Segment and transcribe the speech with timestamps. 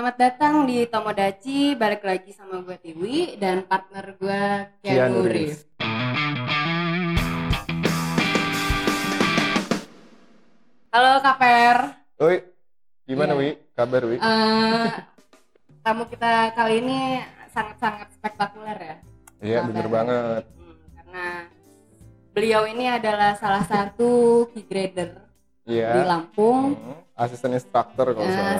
[0.00, 4.42] Selamat datang di Tomodachi, balik lagi sama gue Tiwi dan partner gue
[4.80, 5.68] Keanu Keanu Reeves.
[10.88, 11.76] Halo Kaper,
[12.16, 12.36] Oi,
[13.04, 13.40] gimana Iya.
[13.44, 13.50] Wi?
[13.76, 14.16] Kabar Wi?
[14.16, 14.88] Eh,
[15.84, 16.98] tamu kita kali ini
[17.52, 18.96] sangat-sangat spektakuler ya.
[19.44, 20.42] Iya bener banget.
[20.56, 21.26] Hmm, karena
[22.32, 24.10] beliau ini adalah salah satu
[24.56, 25.12] key grader
[25.68, 26.08] di Iya.
[26.08, 26.72] Lampung.
[26.72, 28.56] Hmm, Asisten instruktur kalau Ya, sekarang.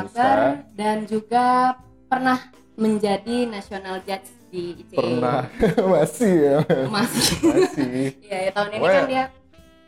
[0.00, 1.76] asisten dan juga
[2.08, 2.38] pernah
[2.74, 4.96] menjadi national judge di ICE.
[4.96, 5.44] Pernah
[5.92, 6.58] masih ya.
[6.88, 7.36] Masih.
[7.44, 8.16] Masih.
[8.18, 9.24] Iya, ya, tahun ini Pokoknya- kan dia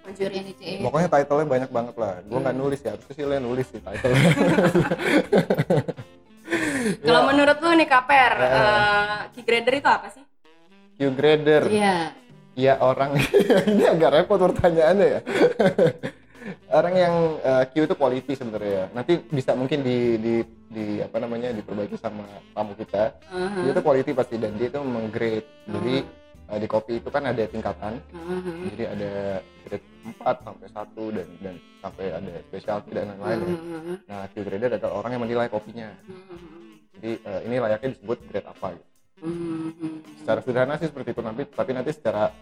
[0.02, 0.72] penjurian ICE.
[0.82, 2.14] Pokoknya title-nya banyak banget lah.
[2.22, 2.62] Gue nggak Hmm.
[2.62, 4.12] nulis ya, harusnya sih lo yang nulis sih title.
[7.00, 8.48] Kalau menurut lu nih Kaper, Ya.
[8.50, 10.24] eh, key grader itu apa sih?
[10.94, 11.62] Q grader.
[11.66, 11.96] Iya.
[12.52, 13.16] Iya orang
[13.70, 15.20] ini agak repot pertanyaannya ya.
[16.72, 18.84] Orang yang eh, Q itu quality sebenarnya ya.
[18.96, 20.34] Nanti bisa mungkin di di
[20.70, 23.16] di apa namanya diperbaiki sama tamu kita.
[23.28, 23.62] Uh-huh.
[23.66, 25.46] Dia itu quality pasti dan dia itu menggrade.
[25.68, 25.94] Jadi
[26.50, 26.56] Hmm.
[26.56, 28.02] eh, di kopi itu kan ada tingkatan.
[28.10, 28.56] Uh-huh.
[28.72, 29.12] Jadi ada
[29.66, 29.86] grade
[30.18, 33.54] 4 sampai 1 dan dan sampai ada specialty dan lain-lain ya.
[33.54, 33.96] Uh-huh.
[34.08, 35.88] Nah, Q grader adalah orang yang menilai kopinya.
[36.08, 36.38] Uh-huh.
[36.98, 38.88] Jadi eh, ini layaknya disebut grade apa gitu.
[39.20, 39.68] Uh-huh.
[40.24, 42.32] Secara sederhana sih seperti itu nanti tapi nanti secara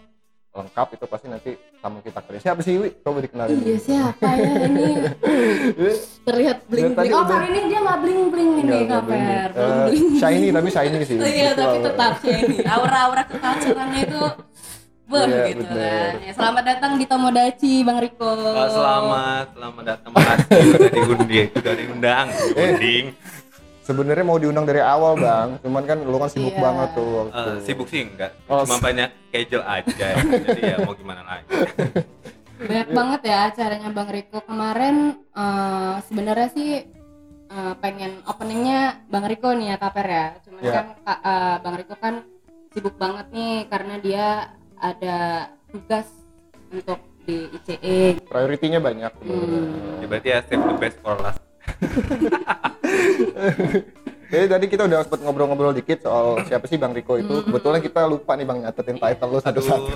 [0.49, 2.37] lengkap itu pasti nanti tamu kita kali.
[2.37, 2.89] Siapa sih Wi?
[2.99, 3.53] Coba dikenalin.
[3.55, 4.87] Iya siapa ya ini
[6.21, 7.11] terlihat bling bling.
[7.11, 9.53] Oh kali ini dia nggak bling bling ini Enggak, enggak Kaper, bling.
[9.53, 11.17] belum Eh, shiny tapi shiny sih.
[11.37, 12.55] Iya, tapi tetap shiny.
[12.65, 14.21] Aura-aura kekalcurannya itu
[15.09, 15.73] Wah Iya, gitu bener.
[15.73, 16.13] kan.
[16.21, 18.29] Ya, selamat datang di Tomodachi, Bang Riko.
[18.29, 20.09] Oh, selamat, selamat datang.
[20.13, 23.05] Makasih udah diundi, udah diundang, diunding.
[23.89, 25.57] Sebenarnya mau diundang dari awal, Bang.
[25.65, 26.61] Cuman kan lu kan sibuk Iya.
[26.61, 27.41] banget tuh waktu.
[27.41, 30.07] Eh, sibuk sih enggak, Oh, cuma banyak schedule aja.
[30.45, 31.49] Jadi ya mau gimana lagi.
[32.59, 34.95] Banyak banget ya acaranya Bang Riko kemarin.
[35.33, 36.71] eh, Sebenarnya sih
[37.49, 40.27] eh, pengen openingnya Bang Riko nih ya Kaper ya.
[40.39, 40.71] Cuman Iya.
[40.71, 42.13] kan eh, Bang Riko kan
[42.69, 44.25] sibuk banget nih karena dia
[44.77, 45.17] ada
[45.67, 46.05] tugas
[46.69, 48.21] untuk di ICE.
[48.21, 49.11] Prioritinya banyak.
[49.19, 49.97] Hmm.
[49.97, 51.41] Ya, berarti ya save the best for last.
[54.29, 57.41] Jadi tadi kita udah sempat ngobrol-ngobrol dikit soal siapa sih Bang Riko itu.
[57.49, 59.89] Kebetulan kita lupa nih Bang nyatetin title lu satu-satu.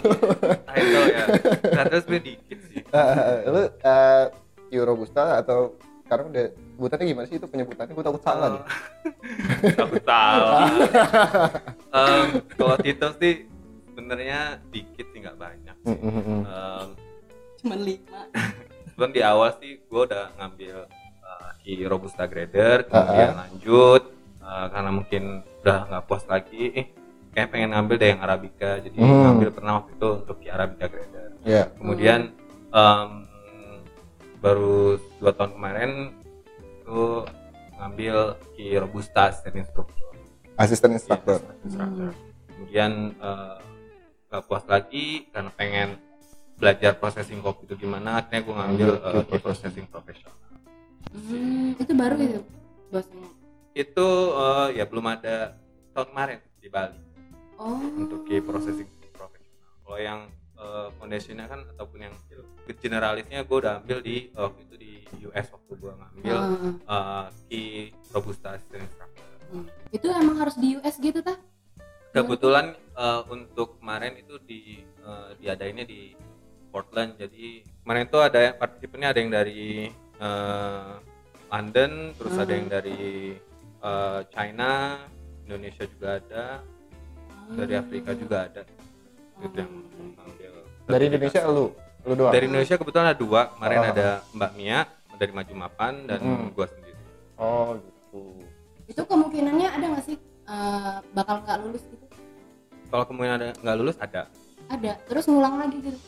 [0.66, 1.26] title ya.
[1.78, 2.82] Title sebenarnya dikit sih.
[2.82, 4.24] Eh, lu eh,
[4.68, 7.94] Q Robusta atau sekarang udah sebutannya gimana sih itu penyebutannya?
[7.94, 8.64] Gue takut salah nih.
[9.70, 10.66] Eh, Takut salah.
[11.94, 13.46] Em, kalau titel sih
[13.94, 15.78] sebenarnya dikit sih nggak banyak.
[15.86, 16.42] Hmm.
[16.42, 16.88] Em,
[17.62, 18.22] Cuman lima.
[18.98, 20.93] Cuman di awal sih gue udah ngambil uh,
[21.64, 24.12] di Robusta Grader, kemudian lanjut
[24.44, 25.24] uh, karena mungkin
[25.64, 26.86] udah nggak puas lagi, eh
[27.32, 29.24] kayak pengen ngambil deh yang Arabica, jadi Hmm.
[29.32, 31.30] ngambil pernah waktu itu untuk di Arabica Grader.
[31.48, 31.64] Ya.
[31.80, 32.36] Kemudian
[32.70, 33.10] um,
[34.44, 35.92] baru dua tahun kemarin
[36.84, 37.24] tuh
[37.80, 38.16] ngambil
[38.60, 40.04] di Robusta Assistant Instructor.
[40.60, 41.40] Asisten Iya, instruktur.
[41.40, 42.12] assistant instructor.
[42.52, 43.58] Kemudian uh,
[44.46, 45.90] puas lagi karena pengen
[46.60, 50.36] belajar processing kopi itu gimana, akhirnya gue ngambil Ambil uh, processing profesional.
[51.12, 52.42] Hmm, itu baru itu
[52.88, 53.28] bosnya.
[53.74, 55.58] Itu uh, ya belum ada
[55.92, 57.00] tahun kemarin di Bali
[57.60, 57.80] Oh.
[57.96, 59.72] untuk di processing profesional.
[59.86, 60.20] Kalau yang
[60.58, 62.14] uh, foundationnya kan ataupun yang
[62.82, 64.92] generalisnya gue udah ambil di uh, waktu itu di
[65.30, 66.38] US waktu gue ngambil
[66.90, 69.26] Ah, uh, di Robusta Assistant Instructor.
[69.54, 69.66] hmm.
[69.94, 71.38] Itu emang harus di US gitu tah?
[72.14, 76.14] kebetulan uh, untuk kemarin itu di uh, diadainnya di
[76.70, 79.90] Portland jadi kemarin itu ada partisipannya ada yang dari
[80.24, 80.98] uh,
[81.50, 83.36] London terus ada yang dari
[83.80, 85.04] uh, China
[85.44, 86.46] Indonesia juga ada
[87.54, 88.64] dari Afrika juga ada
[89.38, 89.72] itu yang
[90.84, 91.72] Dari Indonesia lu,
[92.04, 92.32] lu doang.
[92.32, 93.88] dari Indonesia kebetulan ada dua kemarin Oh.
[93.90, 94.80] ada Mbak Mia
[95.14, 96.48] dari Maju Mapan dan Hmm.
[96.52, 97.00] gua sendiri
[97.36, 98.22] Oh gitu.
[98.86, 102.06] Itu kemungkinannya ada nggak sih eh, bakal nggak lulus gitu?
[102.88, 104.28] kalau kemungkinan ada nggak lulus ada
[104.66, 104.96] Ada.
[105.06, 106.00] Terus ngulang lagi gitu.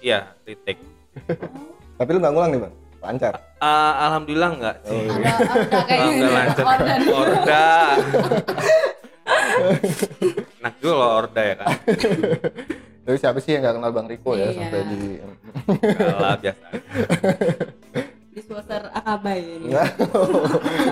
[0.00, 0.82] iya retake
[1.30, 2.74] Oh, Tapi lu nggak ngulang nih bang?
[3.04, 3.34] Lancar.
[3.60, 5.20] Uh, alhamdulillah enggak sih Oh, gitu.
[5.20, 6.64] enggak lancar.
[7.12, 7.68] Orda.
[10.60, 11.66] Enak juga loh Orda ya kan.
[13.04, 14.56] Tapi siapa sih yang nggak kenal Bang Riko ya Iya.
[14.56, 15.00] sampai di
[15.92, 16.66] Kalah biasa.
[18.34, 19.68] Di Swasar Akabai ini.
[19.68, 19.88] Enggak.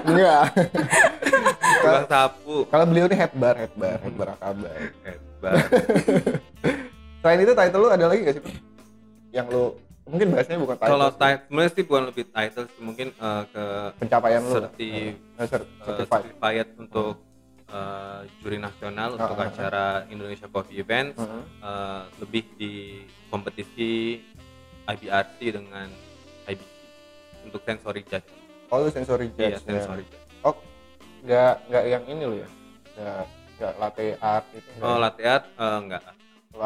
[0.05, 0.43] Enggak.
[1.83, 2.57] Tukang sapu.
[2.69, 4.77] Kalau beliau ini head bar, head bar, head bar akabai.
[5.03, 5.55] Hebat.
[7.19, 8.45] Selain itu title lu ada lagi gak sih?
[9.33, 9.65] Yang lu
[10.05, 10.91] mungkin bahasanya bukan title.
[10.91, 13.65] Kalau title sih bukan lebih title sih mungkin eh, ke
[13.99, 14.49] pencapaian lu.
[14.49, 14.55] lah.
[14.67, 16.23] serti- Eh, cer- eh, certified.
[16.29, 17.15] certified untuk
[17.69, 19.51] eh, juri nasional untuk Ah, ah, ah.
[19.51, 21.43] acara Indonesia Coffee Events Heeh.
[21.63, 22.73] eh, lebih di
[23.29, 24.21] kompetisi
[24.85, 25.89] IBRC dengan
[26.45, 26.71] IBC
[27.45, 28.27] untuk sensory judge.
[28.69, 29.65] Oh lu sensory Iya, judge.
[29.65, 30.27] sensory judge.
[30.43, 30.55] Oh,
[31.23, 32.49] nggak nggak yang ini lo ya
[32.93, 33.25] nggak
[33.55, 34.99] nggak latte art nggak oh ya?
[34.99, 36.03] latte art eh, enggak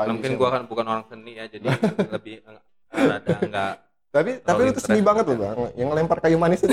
[0.09, 1.67] mungkin gua kan bukan orang seni ya jadi
[2.17, 2.41] lebih
[2.99, 3.75] rada enggak
[4.09, 5.09] tapi tapi lu tuh seni interest.
[5.13, 6.73] banget loh bang yang ngelempar kayu manis itu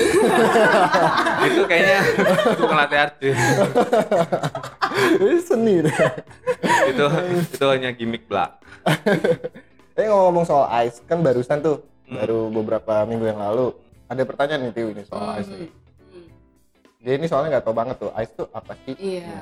[1.44, 1.98] itu kayaknya
[2.48, 3.32] itu bukan latte art cuy.
[4.94, 5.96] Ini seni deh
[6.88, 7.04] itu
[7.34, 8.56] itu hanya gimmick belak
[9.94, 12.20] Eh ngomong-ngomong soal ice kan barusan tuh Hmm.
[12.20, 13.72] baru beberapa minggu yang lalu
[14.04, 15.72] ada pertanyaan nih Tiu ini soal ice nih.
[16.04, 16.28] Hmm.
[17.00, 18.92] Dia ini soalnya nggak tahu banget tuh ice tuh apa sih?
[18.94, 19.40] Iya.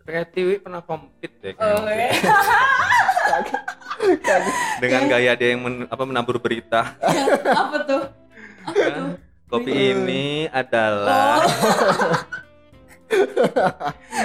[0.00, 2.08] kayak Tiwi pernah compete deh Oh, iya.
[4.78, 6.96] Dengan gaya dia yang men- apa menabur berita
[7.46, 8.02] apa tuh?
[8.62, 8.92] Apa kan?
[8.94, 9.08] tuh?
[9.48, 11.42] kopi ini adalah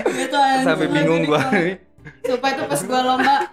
[0.06, 0.62] Gitu anjing.
[0.64, 1.82] sampai bingung gua nih
[2.22, 3.50] Supaya tuh pas gua lomba,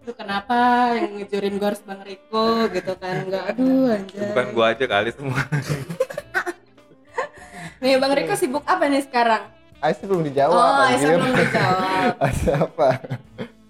[0.00, 0.58] tuh kenapa
[0.98, 3.22] yang ngejurin gua harus Bang Riko gitu kan?
[3.22, 4.26] Enggak, aduh anjay.
[4.28, 5.38] bukan gua aja kali semua
[7.78, 9.42] Nih Bang Riko sibuk apa nih sekarang?
[9.82, 10.54] Ice itu belum dijawab.
[10.54, 10.94] Oh, anjir.
[10.94, 12.10] Aisyah belum dijawab.
[12.30, 12.88] Ice apa?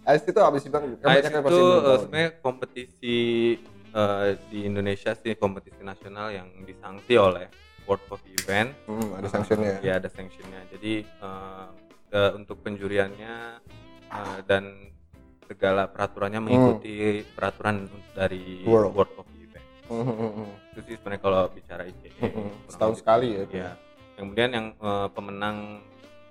[0.04, 0.84] Ice itu apa sih bang?
[0.98, 1.98] Yang itu tahu.
[2.00, 3.18] sebenarnya kompetisi
[3.88, 7.46] eh, di Indonesia sih kompetisi nasional yang disanksi oleh
[7.82, 9.78] World of Event Hmm, ada sanctionnya.
[9.78, 11.66] ya ada sanctionnya jadi eh,
[12.10, 13.34] eh, untuk penjuriannya
[14.08, 14.90] eh, dan
[15.44, 16.94] segala peraturannya mengikuti
[17.28, 18.90] peraturan dari World.
[18.92, 20.50] World of Event Hmm, hmm, hmm, hmm.
[20.72, 22.50] itu sih sebenarnya kalau bicara ICE Hmm, hmm.
[22.66, 23.44] Setahun sekali ya.
[23.46, 23.70] ya
[24.14, 25.78] kemudian yang eh, pemenang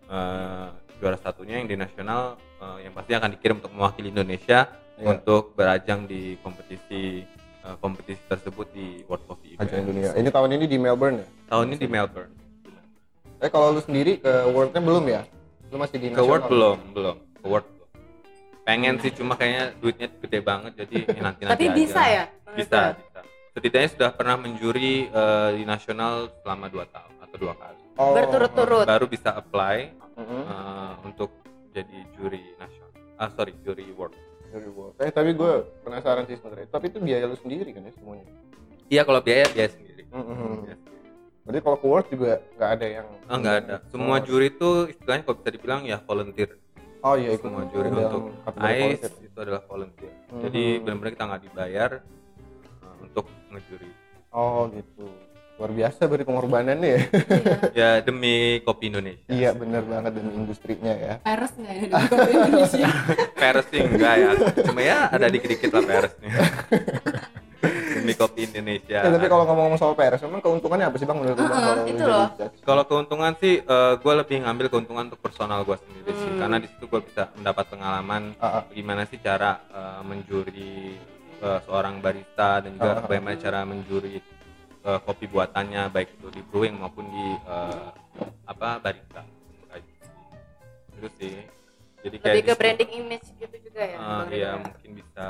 [0.08, 0.68] eh,
[0.98, 5.18] juara satunya yang di nasional eh, yang pasti akan dikirim untuk mewakili Indonesia Iya.
[5.18, 7.26] untuk berajang di kompetisi
[7.60, 10.14] eh, kompetisi tersebut di World of Event Ajang dunia.
[10.14, 11.28] Ini tahun ini di Melbourne ya.
[11.48, 12.34] tahun ini di Melbourne
[13.38, 15.22] Eh kalau lu sendiri ke World-nya belum ya?
[15.68, 17.90] Lu masih di ke World belum belum ke World belum
[18.62, 22.24] pengen sih cuma kayaknya duitnya gede banget jadi nanti nanti Tapi bisa ya?
[22.54, 23.20] Bisa bisa
[23.52, 28.14] setidaknya sudah pernah menjuri eh, di nasional selama dua tahun atau dua kali Oh.
[28.14, 28.86] Berturut-turut.
[28.86, 30.42] baru bisa apply Mhm.
[30.46, 31.30] eh, untuk
[31.72, 34.16] jadi juri nasional ah sorry juri world
[34.52, 35.00] Dari World.
[35.00, 36.68] Eh tapi gue penasaran sih sebenarnya.
[36.68, 38.28] Tapi itu biaya lu sendiri kan ya semuanya.
[38.88, 40.28] iya kalau biaya biaya sendiri Mhm.
[40.62, 41.00] Biaya sendiri.
[41.42, 44.22] Berarti kalau ke World juga nggak ada yang ah nggak ada semua Oh.
[44.22, 46.50] juri itu istilahnya kalau bisa dibilang ya volunteer
[47.02, 49.12] Oh iya ikut semua juri untuk ICE volunteer.
[49.24, 50.42] itu adalah volunteer Mhm.
[50.44, 51.92] jadi benar-benar kita nggak dibayar
[52.84, 53.92] eh, untuk ngejuri
[54.30, 55.08] Oh gitu.
[55.62, 57.02] Luar biasa berarti pengorbanannya ya.
[57.72, 61.14] ya demi kopi Indonesia iya bener banget demi industrinya ya.
[61.22, 62.88] Peres nggak ya di Kopi Indonesia?
[63.42, 64.30] Peres sih enggak ya
[64.64, 66.30] cuma ya ada dikit-dikit lah peresnya
[67.92, 71.38] demi kopi Indonesia Ya, tapi kalau ngomong-ngomong soal PRS, memang keuntungannya apa sih bang menurut
[71.38, 72.28] lu bang Heeh, kalau itu loh.
[72.64, 73.54] kalau keuntungan sih
[73.96, 76.40] gue lebih ngambil keuntungan untuk personal gue sendiri sih Hmm.
[76.42, 78.64] karena di situ gue bisa mendapat pengalaman Ah, ah.
[78.68, 80.98] gimana sih cara eh, menjuri
[81.38, 83.06] eh, seorang barista dan juga Ah, ah.
[83.06, 84.18] bagaimana cara menjuri
[84.82, 87.90] eh, kopi buatannya baik itu di brewing maupun di eh,
[88.46, 89.22] apa barista
[89.72, 90.08] gitu.
[90.98, 91.36] itu sih
[92.02, 93.98] jadi kayak Lebih di ke branding image gitu juga ya?
[93.98, 94.52] Riko iya ya?
[94.58, 95.26] mungkin bisa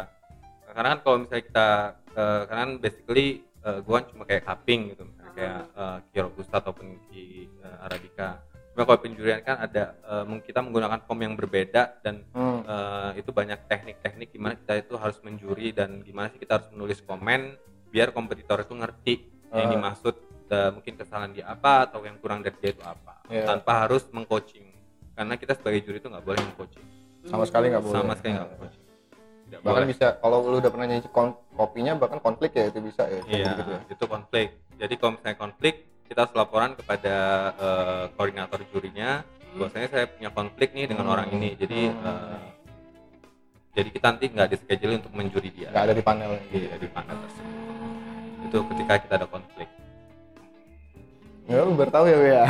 [0.72, 1.68] karena kan kalau misalnya kita
[2.12, 3.28] eh, karena kan basically
[3.62, 8.40] uh, gue cuma kayak cupping gitu misalnya kayak uh, Ki Robusta ataupun Ki eh, Arabica
[8.72, 12.64] cuma kalau penjurian kan ada meng- kita menggunakan form yang berbeda dan Hmm.
[12.64, 17.04] eh, itu banyak teknik-teknik gimana kita itu harus menjuri dan gimana sih kita harus menulis
[17.04, 17.60] komen
[17.92, 19.14] biar kompetitor itu ngerti
[19.54, 19.74] yang Ah.
[19.74, 20.16] dimaksud
[20.48, 23.48] eh, mungkin kesalahan dia apa atau yang kurang dari dia itu apa Iya.
[23.48, 24.68] tanpa harus mengcoaching
[25.14, 26.86] karena kita sebagai juri itu nggak boleh mengcoaching
[27.24, 27.96] Sama sekali nggak boleh.
[27.96, 28.84] sama sekali nggak mengcoaching
[29.46, 31.04] tidak Bahkan boleh bisa kalau lu udah pernah nyanyi
[31.52, 33.20] kopinya bahkan konflik ya itu bisa ya.
[33.28, 33.80] Iya, gitu ya.
[33.86, 34.48] itu konflik.
[34.80, 35.76] Jadi kalau misalnya konflik,
[36.08, 37.16] kita harus laporan kepada
[37.54, 39.28] eh, koordinator jurinya.
[39.52, 41.14] Bahwasanya saya punya konflik nih dengan Hmm.
[41.14, 41.54] orang ini.
[41.54, 42.00] Jadi Hmm.
[42.02, 42.40] eh,
[43.72, 45.68] jadi kita nanti nggak di schedule untuk menjuri dia.
[45.70, 46.32] Nggak ada di panel.
[46.50, 47.61] Iya, di panel tersebut.
[48.52, 49.72] Itu ketika kita ada konflik.
[51.48, 52.44] Ya lu baru tahu ya.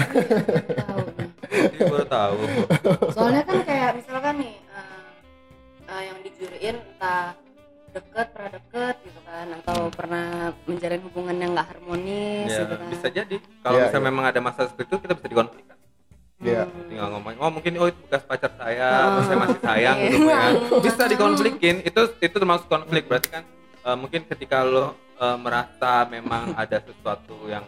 [0.81, 1.29] Tahu nih.
[1.45, 2.37] Jadi baru tahu.
[3.13, 5.09] soalnya kan kayak misalkan nih eh,
[5.85, 7.37] eh, yang dijuriin entah
[7.93, 10.25] deket pernah deket gitu kan atau pernah
[10.65, 13.35] menjalin hubungan yang nggak harmonis ya, gitu kan bisa jadi.
[13.61, 14.09] Kalau Iya, misalnya iya.
[14.09, 15.77] memang ada masalah seperti itu, kita bisa dikonflikkan.
[16.41, 16.65] Iya.
[16.65, 16.89] Hmm.
[16.89, 20.09] tinggal ngomong oh mungkin oh itu bekas pacar saya terus saya masih sayang Iya.
[20.09, 23.43] gitu kan bisa dikonflikin itu itu termasuk konflik berarti kan
[23.85, 27.63] eh, mungkin ketika lo eh, merasa memang ada sesuatu yang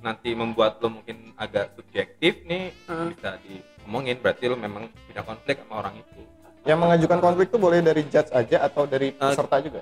[0.00, 3.12] nanti membuat lo mungkin agak subjektif nih Hmm.
[3.12, 6.20] bisa diomongin berarti lo memang punya konflik sama orang itu
[6.60, 9.80] Yang mengajukan konflik tuh boleh dari judge aja atau dari Eh, peserta juga?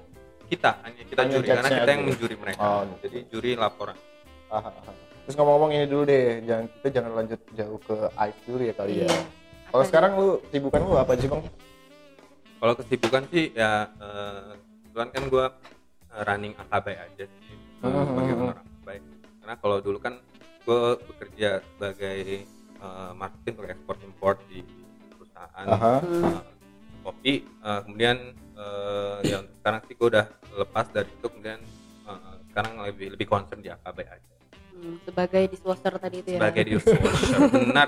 [0.49, 3.95] kita hanya kita Hanya juri karena kita yang menjuri mereka Oh, jadi juri laporan
[4.49, 4.95] Ah, ah, ah.
[5.23, 8.93] Terus ngomong-ngomong ini dulu deh, jangan kita jangan lanjut jauh ke ice dulu ya kali
[8.97, 9.01] ya.
[9.05, 9.17] Iya.
[9.69, 11.43] Kalau sekarang lu sibukan lu apa sih bang?
[12.59, 13.87] kalau kesibukan sih ya
[14.81, 15.45] kebetulan kan gue
[16.21, 17.95] running akabai aja sih Hmm.
[18.05, 18.99] sebagai orang akabai
[19.39, 20.19] karena kalau dulu kan
[20.61, 22.43] gue bekerja sebagai
[22.75, 24.67] eh, marketing untuk ekspor impor di
[25.09, 25.95] perusahaan Aha.
[26.03, 26.43] eh,
[27.01, 28.17] kopi Eh, kemudian
[28.53, 31.61] eh, ya untuk sekarang sih gue udah lepas dari itu kemudian
[32.05, 34.27] eh, sekarang lebih lebih concern di AKB aja
[34.71, 36.39] Hmm, sebagai dishwasher tadi itu ya.
[36.39, 37.87] sebagai dishwasher benar.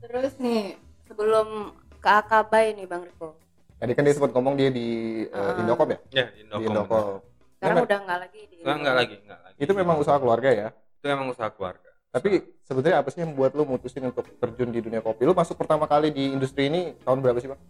[0.00, 0.74] Terus nih
[1.04, 3.38] sebelum ke Akabai nih Bang Riko.
[3.74, 4.86] Tadi kan dia sempat ngomong dia di
[5.26, 5.58] uh, Ah.
[5.58, 5.98] Indocom ya?
[6.12, 7.20] ya di Indocom.
[7.54, 8.56] Sekarang udah nggak lagi di.
[8.60, 10.68] enggak, enggak lagi enggak lagi Itu memang usaha keluarga ya?
[10.94, 12.30] itu memang usaha keluarga Tapi
[12.62, 15.22] sebenarnya apa sih yang membuat lu mutusin untuk terjun di dunia kopi?
[15.22, 17.60] Lu masuk pertama kali di industri ini tahun berapa sih, Bang?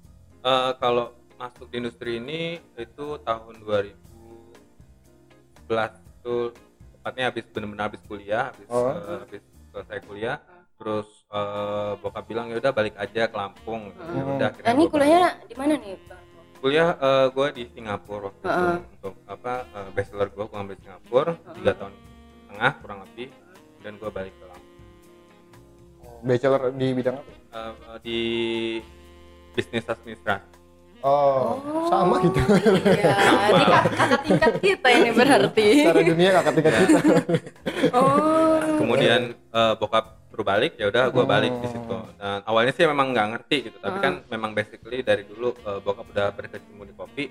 [0.45, 2.41] Eh, kalau masuk di industri ini
[2.75, 3.97] itu tahun 2011
[5.97, 6.35] itu
[6.95, 8.87] tepatnya habis benar-benar habis kuliah habis Oh.
[8.87, 10.37] eh, habis selesai kuliah
[10.77, 14.37] terus eh, bokap bilang ya udah balik aja ke Lampung Ya Hmm.
[14.37, 16.39] udah Nah, ini kuliahnya di mana nih Bang Riko?
[16.39, 16.61] balik.
[16.61, 16.89] kuliah
[17.29, 18.79] gue di Singapura waktu itu Heeh.
[18.95, 21.93] untuk apa eh, bachelor gue gue ngambil Singapura tiga tahun
[22.41, 23.29] setengah kurang lebih
[23.79, 24.73] dan gue balik ke Lampung
[26.23, 27.33] Bachelor di bidang apa?
[27.53, 28.19] Eh, eh, di
[29.53, 30.53] bisnis administrasi
[31.01, 32.41] Oh, sama gitu.
[32.41, 33.13] Iya,
[33.53, 35.67] di kak- kakak tingkat kita ini berarti.
[35.79, 36.81] Secara dunia kakak tingkat Ya.
[36.81, 37.01] kita.
[37.93, 38.57] Oh.
[38.75, 41.71] kemudian eh, bokap suruh balik ya udah gue balik di Oh.
[41.71, 45.79] situ dan awalnya sih memang nggak ngerti gitu tapi kan memang basically dari dulu eh,
[45.79, 47.25] bokap udah berkecimpung di kopi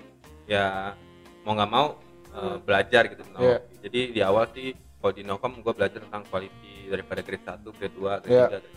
[0.46, 0.96] ya
[1.44, 2.00] mau nggak mau
[2.32, 6.24] eh, belajar gitu tentang kopi jadi di awal sih kalau di Nokom gue belajar tentang
[6.24, 8.44] quality daripada grade 1, grade 2, grade Iya.
[8.48, 8.68] 3, grade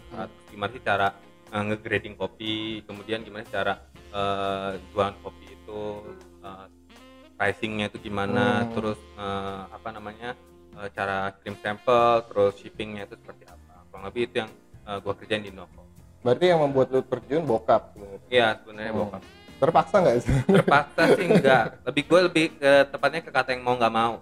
[0.44, 1.08] 4 gimana sih cara
[1.48, 2.54] eh, nge-grading kopi
[2.84, 3.74] kemudian gimana sih cara
[4.12, 5.80] eh, jualan kopi itu
[6.44, 6.66] eh,
[7.34, 8.76] pricingnya itu gimana Hmm.
[8.76, 10.36] terus eh, apa namanya
[10.94, 13.57] cara kirim sampel terus shippingnya itu seperti apa
[13.98, 14.52] kurang lebih itu yang
[14.86, 15.82] eh, gua kerjain di Novo
[16.22, 18.20] Berarti yang membuat lu terjun bokap sebenarnya.
[18.30, 19.02] iya sebenarnya Hmm.
[19.02, 19.22] bokap
[19.58, 20.34] Terpaksa nggak sih?
[20.48, 24.14] terpaksa sih enggak lebih gue lebih ke tepatnya ke kata yang mau nggak mau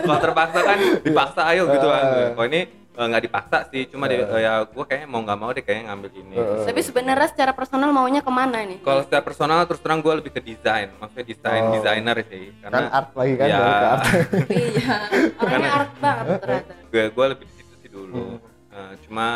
[0.00, 2.28] kalau terpaksa kan dipaksa ayo gitu kan Eh.
[2.32, 2.60] kalau ini
[2.94, 4.40] eh, nggak dipaksa sih cuma di- Eh.
[4.40, 6.62] ya gue kayaknya mau nggak mau deh kayaknya ngambil ini Eh.
[6.64, 8.78] Tapi sebenarnya secara personal maunya ke mana nih?
[8.80, 11.72] kalau secara personal terus terang gue lebih ke desain maksudnya desain Oh.
[11.74, 14.04] desainer sih Kan karena art lagi kan ya art.
[14.70, 14.94] iya,
[15.36, 16.72] orangnya art banget ternyata.
[16.86, 18.38] gue gue lebih di situ sih dulu Hmm.
[18.70, 19.26] Eh, cuma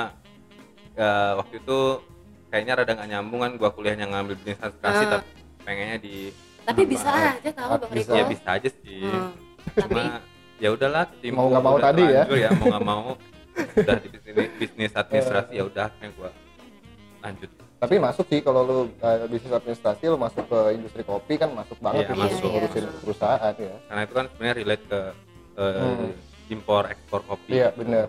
[0.95, 1.79] eh, waktu itu
[2.49, 5.11] kayaknya rada nggak nyambung kan gue kuliahnya ngambil bisnis administrasi Ah.
[5.13, 5.29] tapi
[5.61, 6.17] pengennya di
[6.61, 8.07] Tapi bisa aja tahu Art Bang bisa.
[8.07, 8.15] Riko.
[8.15, 9.31] ya bisa aja sih Hmm.
[9.69, 10.05] Tapi cuma
[10.57, 12.23] ya udahlah Mau nggak mau udah tadi ya.
[12.29, 13.05] ya mau nggak mau
[13.77, 16.31] udah di bisnis, bisnis administrasi ya udah akhirnya gue
[17.21, 21.51] lanjut Tapi masuk sih kalau lu uh, bisnis administrasi lu masuk ke industri kopi kan
[21.53, 22.49] masuk banget Iya, itu masuk.
[22.49, 22.93] ngurusin Iya.
[23.01, 23.75] perusahaan ya.
[23.87, 25.01] karena itu kan sebenarnya relate ke
[25.57, 26.11] eh, Hmm.
[26.49, 28.07] impor ekspor kopi Iya bener.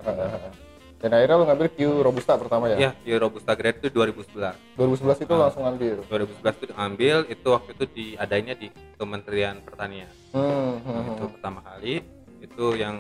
[0.99, 2.75] Dan akhirnya lu ngambil Q Robusta pertama ya?
[2.77, 5.39] ya di Robusta Grade itu 2011 2011 itu Ah.
[5.39, 5.95] langsung ngambil.
[6.03, 11.33] 2011 itu diambil itu waktu itu diadainnya di Kementerian Pertanian Hmm, hmm, itu hmm.
[11.37, 12.03] pertama kali
[12.39, 12.95] itu yang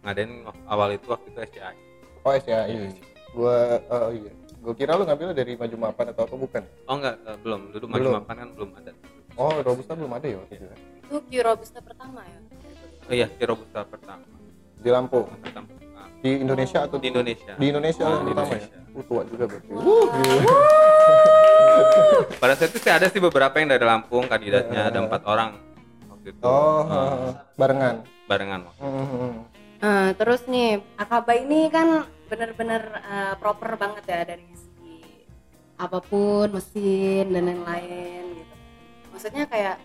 [0.00, 0.32] ngadain
[0.64, 1.74] awal itu waktu itu SCI
[2.22, 2.54] Oh SCI.
[2.68, 2.88] Iya.
[3.32, 3.56] Gua
[3.88, 4.32] oh iya.
[4.58, 6.62] Gua kira lu ngambil dari Maju Mapan atau apa bukan?
[6.84, 8.14] oh enggak eh, belum dulu maju Belum.
[8.16, 8.90] mapan kan belum ada
[9.32, 10.64] Oh Robusta belum ada ya waktu itu.
[10.64, 10.76] ya?
[11.02, 12.38] itu Q Robusta pertama ya.
[13.02, 14.22] oh iya di Robusta pertama
[14.76, 15.26] Di Lampung.
[15.36, 18.60] pertama ah, Di Indonesia atau di Indonesia Di Indonesia Oh, di pertama ya?
[18.60, 18.78] Indonesia.
[18.92, 19.68] Uh, tua juga berarti.
[19.68, 20.54] Uh, gila.
[22.36, 25.56] pada saat itu sih ada sih beberapa yang dari Lampung kandidatnya ada empat orang
[26.06, 27.94] waktu itu Oh, Eh, barengan.
[28.26, 28.86] barengan waktu itu.
[28.86, 29.32] Hmm, hmm.
[29.82, 35.26] Nah, terus nih Akaba ini kan bener-bener eh, proper banget ya dari segi
[35.74, 38.54] apa pun mesin dan lain-lain gitu.
[39.10, 39.82] Maksudnya kayak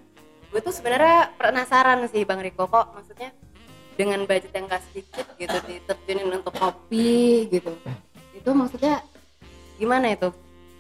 [0.54, 3.34] gue tuh sebenarnya penasaran sih Bang Riko kok maksudnya
[3.98, 7.74] dengan budget yang gak sedikit gitu diterjunin untuk kopi gitu.
[8.38, 9.02] Itu maksudnya
[9.82, 10.30] gimana itu?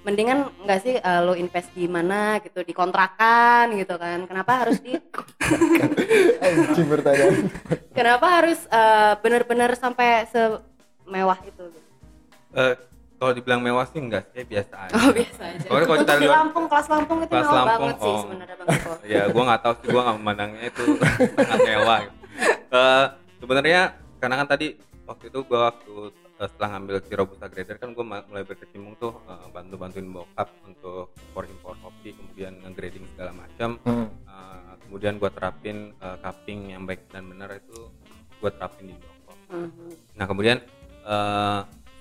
[0.07, 4.23] Mendingan nggak sih eh, lo invest di mana gitu di kontrakan gitu kan?
[4.23, 4.95] Kenapa harus di
[6.87, 7.51] pertanyaan.
[7.91, 11.59] Kenapa harus eh, bener-bener sampai semewah itu?
[11.67, 11.79] gitu?
[12.55, 12.73] Eh,
[13.17, 15.65] kalau dibilang mewah sih enggak sih biasa aja Oh biasa aja.
[15.67, 18.19] Kalau kita di lihat- Lampung, kelas Lampung itu Kelas mewah Lampung, banget sih oh.
[18.23, 18.91] sebenarnya bang Eko.
[19.13, 20.83] ya gua nggak tahu sih gua nggak memandangnya itu
[21.35, 22.15] sangat mewah gitu.
[22.71, 23.05] Eh,
[23.37, 23.81] sebenarnya
[24.17, 24.67] karena kan tadi
[25.03, 25.93] waktu itu gua waktu
[26.37, 30.49] eh, setelah ngambil si Robusta Grader kan gua ma- mulai berkecimpung tuh eh, bantu-bantuin bokap
[30.63, 34.07] untuk impor impor kopi kemudian nge-grading segala macam Hmm.
[34.27, 37.89] Eh, kemudian gua terapin eh, cupping yang baik dan benar itu
[38.37, 40.19] gua terapin di Doko Mhm.
[40.19, 40.59] nah kemudian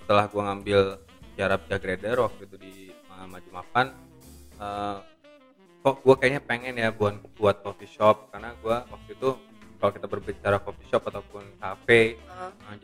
[0.03, 0.99] setelah gua ngambil
[1.37, 2.75] cara Pia grader waktu itu di
[3.07, 3.87] uh, Maju Mapan
[4.57, 4.99] eh,
[5.79, 9.39] kok gue kayaknya pengen ya buat buat coffee shop karena gue waktu itu
[9.79, 12.26] kalau kita berbicara coffee shop ataupun cafe uh,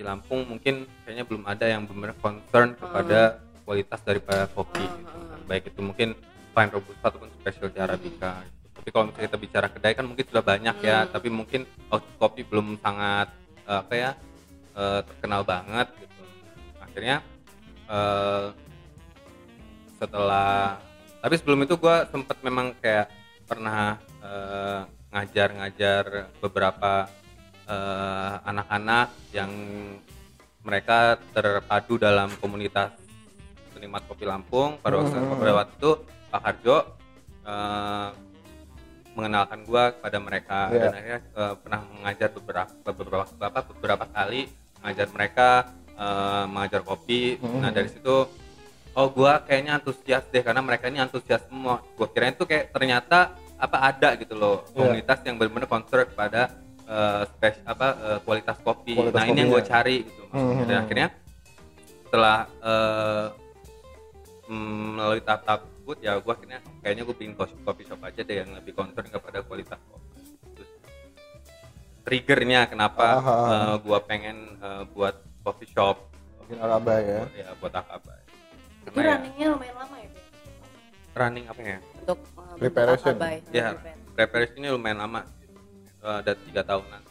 [0.02, 5.14] di Lampung mungkin kayaknya belum ada yang benar concern kepada kualitas daripada kopi Hmm, gitu.
[5.14, 5.46] hmm.
[5.46, 6.08] baik itu mungkin
[6.50, 8.66] fine robusta ataupun special arabica gitu.
[8.82, 11.12] tapi kalau misalnya kita bicara kedai kan mungkin sudah banyak ya Hmm.
[11.14, 13.30] tapi mungkin output kopi belum sangat
[13.62, 14.10] eh, apa ya
[14.74, 16.22] eh, terkenal banget gitu
[16.82, 17.16] akhirnya
[17.86, 18.46] eh,
[20.02, 20.82] setelah
[21.22, 23.06] tapi sebelum itu gue sempet memang kayak
[23.46, 24.02] pernah
[25.12, 27.06] ngajar-ngajar beberapa
[27.64, 29.50] eh, anak-anak yang
[30.62, 32.94] mereka terpadu dalam komunitas
[33.72, 35.38] penikmat kopi Lampung pada waktu, Hmm.
[35.38, 35.92] pada waktu itu
[36.28, 36.78] Pak Harjo
[37.42, 38.08] eh,
[39.12, 40.78] mengenalkan gua kepada mereka Iya.
[40.78, 44.42] dan akhirnya eh, pernah mengajar beberapa beberapa beberapa, beberapa kali
[44.78, 45.48] mengajar mereka
[45.92, 47.60] eh, mengajar kopi Hmm.
[47.60, 48.16] nah dari situ
[48.92, 53.34] oh gua kayaknya antusias deh karena mereka ini antusias semua gua kirain tuh kayak ternyata
[53.58, 54.72] apa ada gitu loh Iya.
[54.72, 56.40] komunitas yang benar-benar concern kepada
[56.92, 59.72] eh, spes- apa eh, kualitas kopi Kualitas nah ini yang gue kopinya.
[59.74, 60.62] cari gitu maksudnya.
[60.62, 60.82] dan Hmm.
[60.82, 61.08] akhirnya
[62.04, 63.26] setelah eh,
[64.46, 68.36] mm, melalui tahap-tahap tersebut ya gue akhirnya kayaknya gue bikin coffee, coffee shop aja deh
[68.36, 70.20] yang lebih concern kepada kualitas kopi
[70.52, 70.70] terus
[72.02, 73.74] triggernya kenapa Ah, ah, ah.
[73.76, 75.96] gue pengen eh, buat coffee shop
[76.42, 77.20] Bikin Akaba ya.
[77.32, 78.36] ya buat akaba itu
[78.88, 80.10] Karena ya, runningnya lumayan lama ya
[81.12, 83.14] running apa ya untuk uh, Preparation.
[83.52, 83.68] Ya.
[83.72, 83.96] Prepare.
[84.12, 85.20] preparationnya lumayan lama
[86.04, 87.02] ada tiga tahunan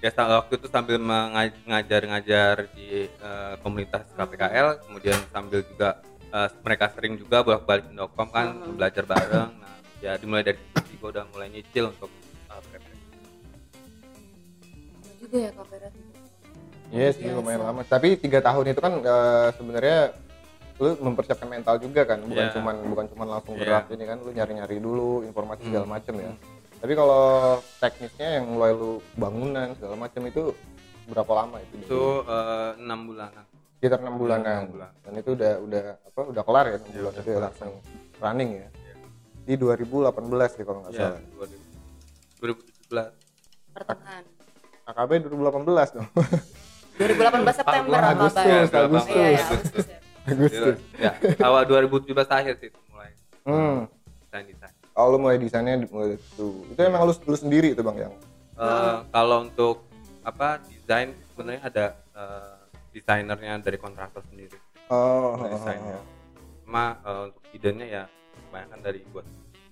[0.00, 6.88] ya waktu itu sambil menga- ngajar-ngajar di eh, komunitas KPKL kemudian sambil juga eh, mereka
[6.92, 8.76] sering juga bolak-balik Indocom kan Mhm.
[8.76, 12.08] belajar bareng nah ya dimulai dari situ gue udah mulai nyicil untuk
[12.48, 13.08] eh, preparation
[14.88, 15.50] Lama juga ya
[16.90, 17.38] Iya sih Biasa.
[17.38, 17.86] lumayan lama.
[17.86, 20.10] Tapi tiga tahun itu kan eh, sebenarnya
[20.82, 22.54] lu mempersiapkan mental juga kan, bukan Iya.
[22.56, 23.62] cuman bukan cuman langsung Iya.
[23.62, 25.94] gerak ini kan, lu nyari-nyari dulu informasi segala Hmm.
[25.94, 26.32] macem ya.
[26.80, 27.24] Tapi kalau
[27.76, 30.56] teknisnya yang mulai lu bangunan segala macem itu
[31.06, 31.74] berapa lama itu?
[31.78, 33.44] itu eh, enam bulanan
[33.76, 34.52] sekitar enam bulanan.
[34.60, 34.90] Enam bulan.
[35.00, 37.72] Dan itu udah udah apa udah kelar ya enam Iya, bulan udah itu ya langsung
[38.18, 38.68] running ya.
[39.40, 40.12] Di 2018
[40.50, 41.20] sih kalau nggak ya salah.
[42.38, 43.12] 2017
[43.70, 44.24] pertengahan
[44.86, 46.08] AKB 2018 dong.
[47.00, 48.14] 2018 September Wah, Akabai.
[48.14, 49.08] Agustus, Ya, Agustus.
[49.10, 49.64] Iya, iya, Agustus.
[49.64, 49.98] Agustus ya.
[50.22, 50.76] Agustus.
[50.96, 51.12] ya
[51.42, 53.10] awal 2017 akhir sih mulai
[53.42, 53.88] Hmm.
[54.22, 56.46] desain desain Oh, lu mulai desainnya mulai itu.
[56.68, 58.12] Itu emang lu, lu sendiri itu Bang yang
[58.54, 59.88] Eh, kalau untuk
[60.20, 62.60] apa desain sebenarnya ada eh,
[62.92, 64.52] desainernya dari kontraktor sendiri
[64.86, 65.96] Oh, dari desainnya
[66.62, 68.02] cuma eh, untuk idenya ya
[68.42, 69.24] kebanyakan dari gua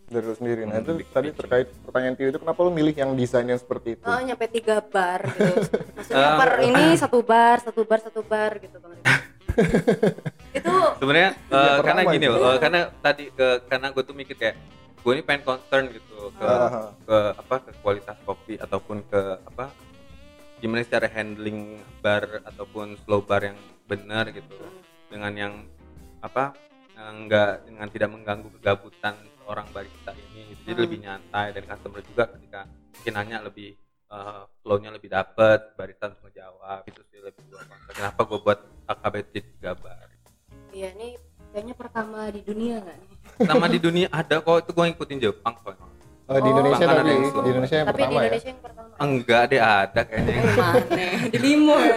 [0.09, 0.65] dari lu sendiri.
[0.65, 1.39] Nah, Hmm, itu bikin- tadi bikin.
[1.39, 4.03] terkait pertanyaan Tio itu kenapa lu milih yang desain yang seperti itu?
[4.03, 5.53] Oh, nyampe tiga bar gitu.
[6.01, 8.97] Maksudnya per ini satu bar, satu bar, satu bar gitu Bang
[10.55, 14.57] itu sebenarnya Ya, karena gini loh eh, karena tadi ke karena gue tuh mikir kayak
[15.09, 19.73] gue ini pengen concern gitu ke Ah, ke apa ke kualitas kopi ataupun ke apa
[20.61, 23.57] gimana cara handling bar ataupun slow bar yang
[23.89, 24.53] benar gitu
[25.09, 25.55] dengan yang
[26.21, 26.53] apa
[26.93, 29.17] enggak dengan tidak mengganggu kegabutan
[29.49, 30.61] orang barista ini gitu.
[30.69, 30.85] jadi Hmm.
[30.85, 33.81] lebih nyantai dan customer juga ketika mungkin nanya lebih
[34.13, 37.65] eh, flow-nya lebih dapet barista untuk ngejawab itu sih lebih gua
[37.97, 38.61] kenapa gue buat
[38.93, 40.05] AKB tiga bar
[40.69, 41.17] iya ini
[41.49, 43.18] kayaknya pertama di dunia nggak nih?
[43.41, 45.75] Sama di dunia ada kok itu gue ngikutin Jepang kok
[46.29, 46.53] Oh, di Oh.
[46.53, 47.49] Indonesia ada tapi yang di.
[47.49, 48.21] Indonesia yang Tapi di pertama ya.
[48.23, 48.89] Indonesia yang pertama.
[48.99, 51.07] enggak deh ada kayaknya Mana?
[51.25, 51.97] Di Limo ya.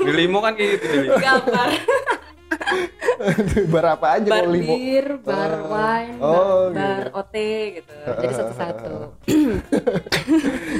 [0.00, 1.68] di limo kan kayak gitu di limo Gambar.
[3.68, 4.72] bar apa aja bar kalau limo?
[4.72, 5.68] bir, bar Oh.
[5.68, 7.18] wine, Oh, bar, bar gitu.
[7.20, 7.34] OT
[7.76, 7.94] gitu.
[8.16, 8.92] Jadi satu-satu.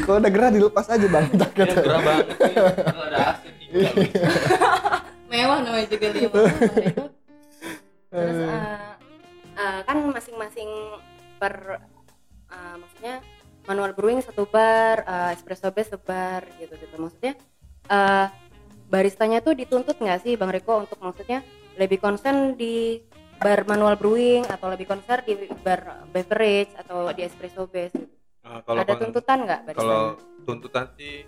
[0.01, 1.27] Kalau udah gerah dilepas aja Bang.
[1.53, 3.91] ya gerah banget Kalau ada AC tiga
[5.29, 6.33] Mewah namanya juga Limo.
[8.11, 8.90] Terus eh,
[9.61, 10.71] eh, kan masing-masing
[11.37, 11.55] per
[12.49, 13.21] eh, maksudnya
[13.69, 16.95] manual brewing satu bar, eh, espresso base sebar gitu gitu.
[16.97, 17.37] Maksudnya
[17.87, 18.27] eh,
[18.89, 21.45] baristanya tuh dituntut nggak sih Bang Riko untuk maksudnya
[21.77, 22.99] lebih concern di
[23.41, 27.95] bar manual brewing atau lebih concern di bar beverage atau di espresso base?
[27.95, 28.09] gitu?
[28.41, 31.25] Eh, kalau Ada tuntutan nggak kalau tuntutan sih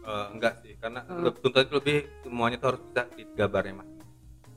[0.00, 1.30] eh, enggak sih karena Hmm.
[1.40, 3.88] tuntutan itu lebih semuanya tuh harus bisa di tiga barnya mas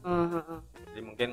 [0.04, 0.60] Hmm, hmm, hmm.
[0.92, 1.30] jadi mungkin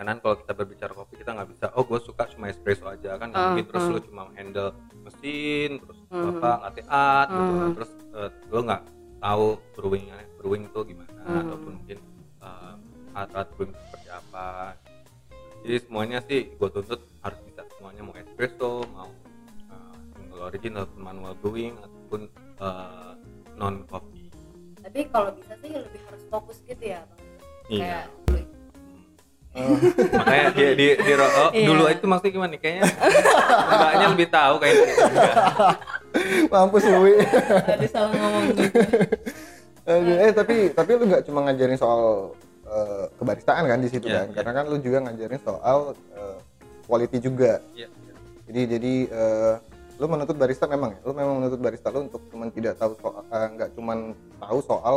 [0.00, 3.28] karena kalau kita berbicara kopi kita nggak bisa oh gue suka cuma espresso aja kan
[3.28, 3.92] nggak mungkin terus hmm.
[3.92, 4.72] lu cuma handle
[5.04, 6.40] mesin terus Hmm.
[6.40, 7.72] apa latte art gitu Hmm.
[7.76, 8.82] terus eh, lu nggak
[9.20, 10.04] tahu brewing
[10.40, 11.40] brewing itu gimana Hmm.
[11.44, 11.98] ataupun mungkin
[12.40, 12.74] eh,
[13.12, 14.46] alat-alat brewing seperti apa
[15.60, 19.12] jadi semuanya sih gue tuntut harus bisa semuanya mau espresso mau
[19.68, 22.20] eh, single origin ataupun manual brewing ataupun
[22.56, 23.12] eh,
[23.52, 24.32] non coffee
[24.80, 27.20] Tapi kalau bisa sih lebih harus fokus gitu ya Bang.
[27.68, 28.39] iya Kayak
[29.50, 30.86] makanya di di,
[31.18, 31.66] oh, Iya.
[31.66, 32.82] dulu itu maksudnya gimana nih kayaknya
[33.66, 34.94] mbaknya lebih tahu kayaknya
[36.52, 36.98] Mampus lu.
[37.06, 37.14] Wi.
[37.66, 38.62] ada salah ngomong gitu.
[39.86, 44.22] Aduh, eh tapi tapi lu nggak cuma ngajarin soal eh, kebaristaan kan di situ Iya,
[44.22, 44.26] kan?
[44.26, 44.34] iya.
[44.34, 45.78] Karena kan lu juga ngajarin soal
[46.14, 46.36] eh,
[46.86, 47.62] quality juga.
[47.74, 47.86] Iya.
[48.50, 49.54] Jadi jadi eh,
[49.98, 53.22] lu menuntut barista memang ya lu memang menuntut barista lu untuk cuman tidak tahu soal
[53.28, 53.98] nggak cuman
[54.40, 54.96] tahu soal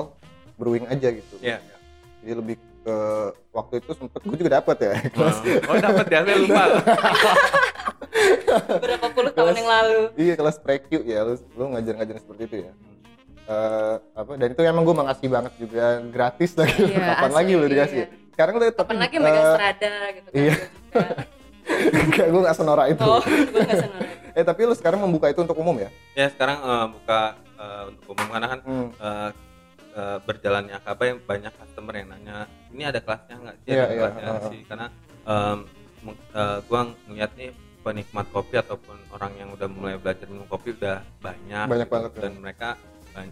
[0.55, 1.59] brewing aja gitu Iya.
[1.59, 1.77] iya.
[2.23, 2.97] jadi lebih ke
[3.49, 6.63] waktu itu sempet gue juga dapat ya kelas Oh, oh dapat ya, saya lupa.
[8.75, 9.99] Berapa puluh tahun yang lalu.
[10.15, 12.73] iya kelas pre ya lu lu ngajar-ngajar seperti itu ya
[13.43, 17.51] Eh, apa dan itu emang gue makasih banget juga gratis lagi Iya, kapan asli, lagi
[17.53, 18.07] lu dikasih iya.
[18.31, 20.33] sekarang lu tapi Kapan lagi megang eh, strada gitu kan.
[20.33, 20.55] iya.
[20.55, 21.23] gua juga.
[21.99, 24.01] enggak gue nggak senora itu Oh, gue gak senang.
[24.31, 27.21] eh tapi lu sekarang membuka itu untuk umum ya ya sekarang eh, buka
[27.57, 28.87] eh, untuk umum karena kan hmm.
[28.95, 29.29] eh,
[29.93, 30.75] eh, berjalannya.
[30.75, 32.35] Akaba yang banyak customer yang nanya
[32.69, 33.69] ini ada kelasnya nggak sih?
[33.69, 34.61] Ada iya, kelasnya sih?
[34.65, 34.87] karena
[36.03, 37.51] meng- eh, gua ngeliat nih
[37.83, 41.93] penikmat kopi ataupun orang yang udah mulai belajar minum kopi udah banyak Banyak gitu.
[41.95, 42.19] banget, ya.
[42.23, 42.69] dan mereka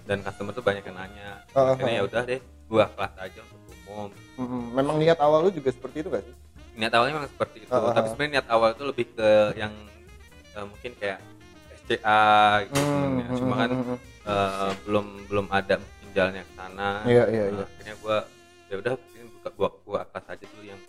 [0.06, 1.30] dan customer tuh banyak yang nanya.
[1.52, 4.10] Heeh, akhirnya ya udah deh gua kelas aja untuk umum.
[4.38, 6.36] Hmm, memang niat awal lu juga seperti itu gak sih?
[6.80, 7.72] Niat awalnya memang seperti itu.
[7.72, 8.12] Heeh, tapi heeh.
[8.14, 9.74] sebenarnya niat awal itu lebih ke yang
[10.56, 11.20] eh, mungkin kayak
[11.82, 12.24] SCA
[12.68, 13.26] gitu sebenarnya.
[13.36, 13.98] cuma kan hmm, hmm,
[14.28, 15.76] eh, belum belum ada
[16.12, 17.66] jalannya ke sana Iya, iya, Nah, iya.
[17.66, 18.18] akhirnya gua
[18.68, 20.82] ya udah ini buka gua gua kelas aja dulu yang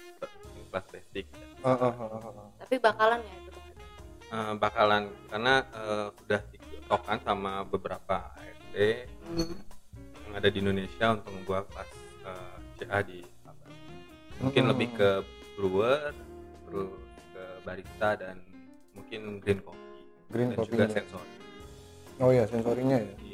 [0.53, 1.27] yang kelas basic
[1.63, 2.49] Heeh, heeh, heeh.
[2.59, 3.51] Tapi bakalan ya itu.
[4.29, 8.77] Eh, bakalan karena eh, udah ditokkan sama beberapa ASD
[9.23, 9.57] Hmm.
[10.25, 11.91] yang ada di Indonesia untuk membuat kelas
[12.23, 13.71] eh, CA di Sabar.
[14.39, 14.71] mungkin Hmm.
[14.73, 15.11] lebih ke
[15.55, 16.11] brewer
[16.65, 16.91] terus
[17.31, 18.37] ke barista dan
[18.93, 19.81] mungkin green coffee
[20.29, 21.25] Green dan juga sensor
[22.19, 23.32] oh iya sensorinya ya iya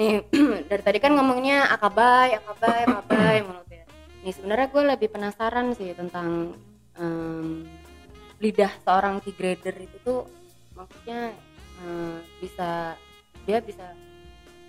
[0.00, 0.24] Nih,
[0.72, 3.84] dari tadi kan ngomongnya akabai, akabai, akabai menurut ya.
[4.24, 6.56] Nih sebenarnya gue lebih penasaran sih tentang
[6.96, 7.68] em,
[8.40, 10.24] lidah seorang key grader itu tuh
[10.72, 11.36] maksudnya
[11.84, 12.96] em, bisa
[13.44, 13.92] dia bisa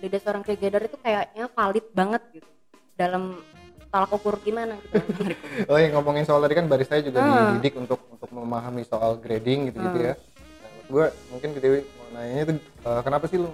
[0.04, 2.50] lidah seorang key grader itu kayaknya valid banget gitu
[2.92, 3.40] dalam
[3.88, 5.00] tolak ukur gimana gitu.
[5.72, 7.56] oh yang ngomongin soal tadi kan barista juga Ah.
[7.56, 10.06] dididik untuk untuk memahami soal grading gitu-gitu Ah.
[10.12, 10.14] ya
[10.60, 13.48] nah, gue mungkin ke Dewi mau nanya tuh eh, kenapa sih lu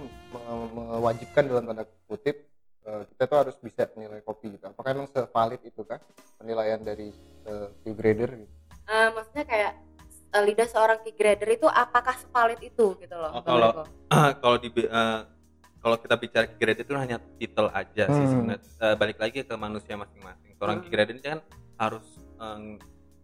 [0.51, 2.47] mewajibkan dalam tanda kutip
[2.83, 5.99] eh, kita tuh harus bisa menilai kopi gitu apakah emang sevalid itu kan
[6.35, 7.11] penilaian dari
[7.45, 8.53] uh, grader gitu
[8.85, 9.71] Eh, maksudnya kayak
[10.31, 13.31] eh, lidah seorang key grader itu apakah sevalid itu gitu loh?
[13.31, 13.83] Oh, kalau- Riko?
[14.41, 15.19] kalau di eh,
[15.77, 18.31] kalau kita bicara key grade itu hanya titel aja sih Hmm.
[18.33, 20.83] sebenarnya Eh, balik lagi ke manusia masing-masing seorang Hmm.
[20.83, 21.39] key grade ini kan
[21.75, 22.59] harus eh,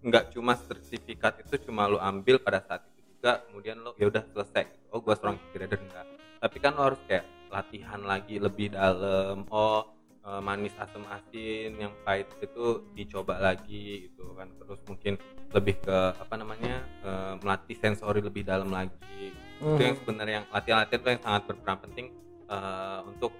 [0.02, 4.22] nggak cuma sertifikat itu cuma lo ambil pada saat itu juga kemudian lo ya udah
[4.30, 6.06] selesai oh gua seorang key grader enggak
[6.46, 9.82] tapi kan lo harus kayak latihan lagi lebih dalam oh
[10.22, 15.18] eh, manis asam asin yang pahit itu dicoba lagi gitu kan terus mungkin
[15.50, 21.02] lebih ke apa namanya eh, melatih sensori lebih dalam lagi itu yang sebenarnya yang latihan-latihan
[21.02, 22.06] itu yang sangat berperan penting
[22.46, 23.34] eh, untuk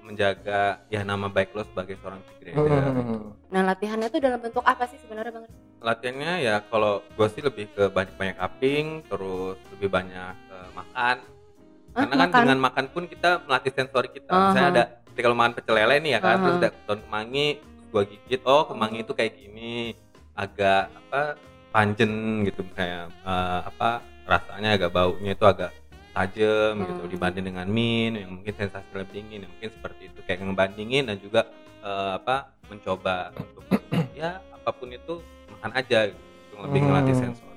[0.00, 2.82] menjaga ya nama baik lo sebagai seorang key grader.
[2.82, 3.30] Hmm.
[3.52, 5.46] Nah latihannya itu dalam bentuk apa sih sebenarnya bang?
[5.84, 11.16] Latihannya ya kalau gue sih lebih ke banyak-banyak cupping, terus lebih banyak eh, makan.
[11.90, 12.40] Ah, Karena kan makan?
[12.44, 14.30] dengan makan pun kita melatih sensori kita.
[14.30, 14.42] Aha.
[14.46, 16.42] Misalnya ada ketika lo makan pecel lele nih ya kan, Aha.
[16.42, 19.74] terus ada daun kemangi, terus gue gigit, oh kemangi itu kayak gini,
[20.32, 21.20] agak apa
[21.70, 22.10] panjen
[22.42, 23.88] gitu misalnya eh, apa
[24.24, 25.70] rasanya agak baunya itu agak
[26.10, 27.10] tajam gitu Hmm.
[27.10, 31.16] dibanding dengan min yang mungkin sensasi lebih dingin yang mungkin seperti itu kayak ngebandingin dan
[31.16, 31.46] juga
[31.80, 33.62] eh, apa mencoba untuk
[34.12, 35.22] ya apa pun itu
[35.52, 37.22] makan aja gitu Untuk lebih ngelatih Hmm.
[37.24, 37.50] sensor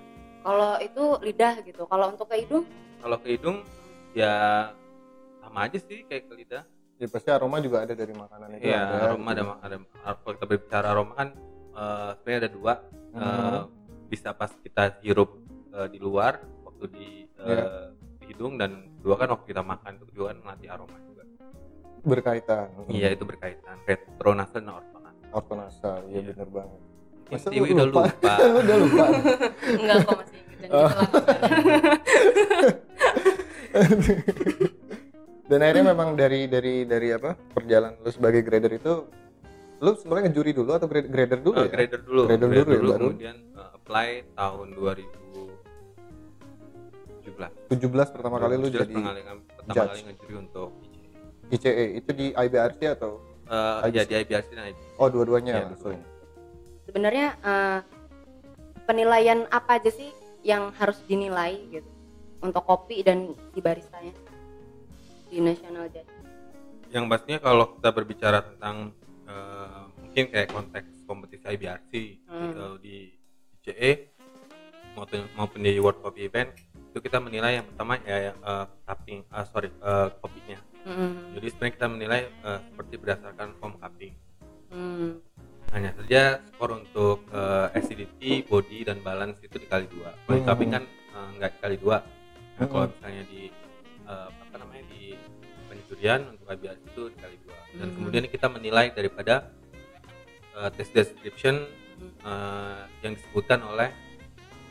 [0.44, 1.82] Kalau itu lidah gitu.
[1.84, 2.66] Kalau untuk ke hidung?
[3.00, 3.58] kalau ke hidung
[4.14, 4.34] ya
[5.40, 6.64] sama aja sih kayak ke lidah.
[6.98, 9.44] Ya pasti aroma juga ada dari makanan itu iya ada, aroma gitu.
[9.44, 9.76] ada, ada
[10.22, 11.30] kalau kita berbicara aroma kan
[11.74, 12.74] eh, sebenarnya ada dua.
[13.14, 13.22] Hmm.
[13.22, 13.62] Eh,
[14.08, 15.42] bisa pas kita hirup
[15.74, 17.66] eh, di luar waktu di, eh, Iya.
[18.22, 18.72] di hidung dan
[19.02, 21.24] dua kan waktu kita makan itu juga kan melatih aroma juga.
[22.04, 22.68] Berkaitan.
[22.88, 23.76] Iya itu berkaitan.
[23.84, 26.30] Retronasal dan ortonasal ortonasal iya Iya.
[26.32, 26.80] bener banget.
[27.24, 28.02] Masa Tiwi lu udah lupa?
[28.06, 28.34] lupa.
[28.38, 29.06] Lu udah lupa.
[29.66, 30.70] Enggak kok masih ingat
[35.44, 38.94] dan akhirnya memang dari dari dari apa perjalanan lu sebagai grader itu
[39.78, 42.88] lu sebenarnya ngejuri dulu atau grade- grader dulu Eh, ya grader dulu Grader dulu ya,
[42.88, 43.08] baru?
[43.10, 49.90] kemudian eh, apply tahun 2017 17 pertama kali lu 2017 jadi pertama kali, pertama judge.
[49.90, 50.70] kali ngejuri untuk
[51.46, 51.70] ICE.
[51.70, 53.12] ICE itu di IBRC atau
[53.44, 53.94] Eh, IBC.
[53.94, 54.82] ya di IBRC dan IBC.
[54.96, 56.08] oh dua-duanya Iya, langsung dua-duanya.
[56.84, 57.80] Sebenarnya eh,
[58.84, 60.10] penilaian apa aja sih
[60.42, 61.90] yang harus dinilai gitu
[62.44, 64.12] untuk kopi dan si baristanya
[65.32, 66.12] di National Judge?
[66.94, 68.94] yang pastinya kalau kita berbicara tentang
[69.26, 71.92] eh, mungkin kayak konteks kompetisi IBRC
[72.30, 72.54] Hmm.
[72.54, 72.96] eh, di
[73.64, 73.92] ICE
[74.94, 76.54] maupun maupun di World Coffee Event
[76.94, 81.34] itu kita menilai yang pertama ya eh, cupping ah, sorry eh, kopinya Hmm.
[81.34, 84.14] jadi sebenarnya kita menilai eh, seperti berdasarkan form cupping
[84.70, 85.18] Hmm.
[85.74, 90.14] hanya saja skor untuk eh, acidity, body dan balance itu dikali dua.
[90.14, 90.50] Kalau di Hmm.
[90.50, 91.98] cupping kan nggak dikali dua.
[92.58, 93.44] Nah, kalau misalnya di
[96.04, 97.96] kemudian untuk IBR itu dikali dua dan Hmm.
[97.96, 99.48] kemudian kita menilai daripada
[100.52, 101.64] uh, test description
[101.96, 102.12] Hmm.
[102.28, 103.88] uh, yang disebutkan oleh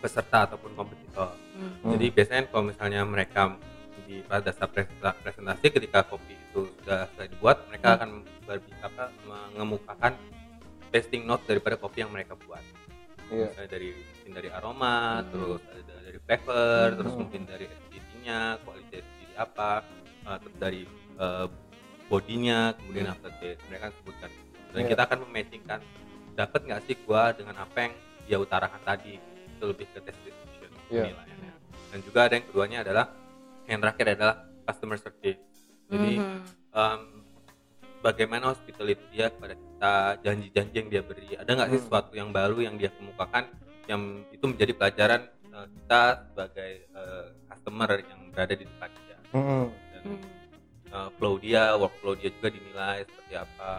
[0.04, 1.96] peserta ataupun kompetitor Hmm.
[1.96, 3.56] Jadi biasanya kalau misalnya mereka
[4.04, 7.96] di pada dasar presenta- presentasi ketika kopi itu sudah selesai dibuat mereka Hmm.
[7.96, 8.10] akan
[8.44, 10.12] berbicara apa mengemukakan
[10.92, 12.60] tasting note daripada kopi yang mereka buat
[13.32, 13.46] Iya.
[13.48, 15.28] misalnya dari mungkin dari aroma Hmm.
[15.32, 16.98] terus ada dari flavor Hmm.
[17.00, 19.70] terus mungkin dari acidity-nya kualitas acidity apa
[20.22, 20.80] uh, terus dari
[21.16, 21.46] uh,
[22.06, 23.14] bodinya kemudian Hmm.
[23.16, 24.30] aftertaste mereka sebutkan
[24.72, 24.88] dan Iya.
[24.88, 25.80] kita akan mematchingkan
[26.32, 30.70] dapat nggak sih gua dengan apa yang dia utarakan tadi itu lebih ke test description
[30.88, 31.02] Iya.
[31.08, 31.52] penilaiannya
[31.92, 33.06] dan juga ada yang keduanya adalah
[33.64, 35.40] yang terakhir adalah customer service
[35.88, 36.40] jadi Mhm.
[36.72, 37.00] um,
[38.02, 39.92] bagaimana hospitality dia kepada kita
[40.26, 41.84] janji-janji yang dia beri ada nggak sih Hmm.
[41.86, 43.46] sesuatu yang baru yang dia kemukakan
[43.86, 45.22] yang itu menjadi pelajaran
[45.54, 49.68] uh, kita sebagai uh, customer yang berada di tempat dia Hmm.
[49.94, 50.04] dan
[50.92, 53.70] uh, flow dia workflow dia juga dinilai seperti apa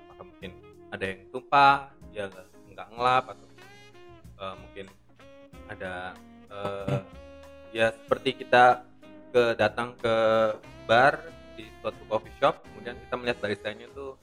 [0.00, 0.50] apakah mungkin
[0.94, 1.76] ada yang tumpah
[2.14, 2.24] dia
[2.70, 3.46] nggak ngelap atau
[4.38, 4.86] uh, mungkin
[5.66, 6.14] ada
[6.50, 6.98] uh,
[7.74, 8.86] ya seperti kita
[9.34, 10.14] ke datang ke
[10.86, 11.18] bar
[11.54, 14.14] di suatu coffee shop kemudian kita melihat baristanya tuh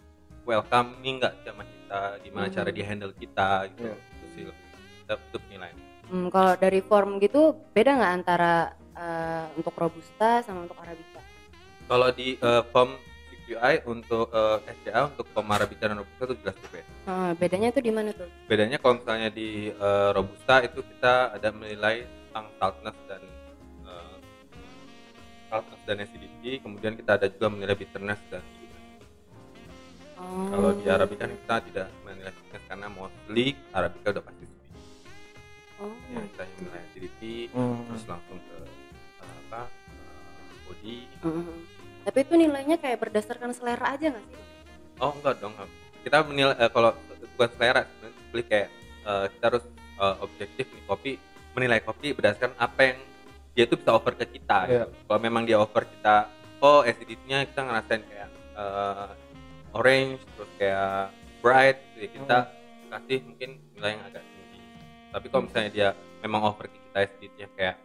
[0.41, 2.55] welcoming nggak sama kita gimana Hmm.
[2.55, 3.95] cara dia handle kita gitu Iya.
[3.95, 4.65] itu sih lebih
[4.99, 7.41] kita itu penilaian Hmm, kalau dari form gitu
[7.71, 8.53] beda nggak antara
[8.91, 11.23] eh, untuk robusta sama untuk arabica?
[11.87, 12.95] kalau di uh, form
[13.27, 17.81] CQI untuk uh, SCA untuk form arabica dan robusta itu jelas berbeda Eh, bedanya tuh
[17.81, 18.27] di mana tuh?
[18.45, 23.40] bedanya kalau misalnya di uh, robusta itu kita ada menilai tentang saltness dan uh,
[25.51, 28.39] saltness dan acidity kemudian kita ada juga menilai bitterness dan
[30.21, 30.45] Oh.
[30.53, 34.69] kalau di arabica kita tidak menilai sweetness karena mostly arabica udah pasti sweet
[35.81, 35.89] Oh.
[36.13, 37.81] ya kita yang menilai acidity Hmm.
[37.89, 38.57] terus langsung ke
[39.17, 41.57] uh, apa uh, body Mhm.
[42.01, 44.41] Tapi itu nilainya kayak berdasarkan selera aja nggak sih?
[45.01, 45.57] oh enggak dong
[46.05, 46.93] kita menilai eh, kalau
[47.33, 48.69] bukan selera sebenarnya beli kayak
[49.01, 49.63] eh, kita harus
[49.97, 51.11] eh, objektif nih kopi
[51.57, 52.97] menilai kopi berdasarkan apa yang
[53.51, 54.83] dia tuh bisa offer ke kita Iya.
[54.85, 54.95] gitu.
[55.05, 56.15] kalau memang dia offer kita
[56.59, 59.07] oh acidity-nya kita ngerasain kayak eh,
[59.71, 62.37] orange terus kayak bright ya kita
[62.89, 64.59] kasih mungkin nilai yang agak tinggi
[65.09, 67.75] tapi kalau misalnya dia memang offer ke kita acidity-nya kayak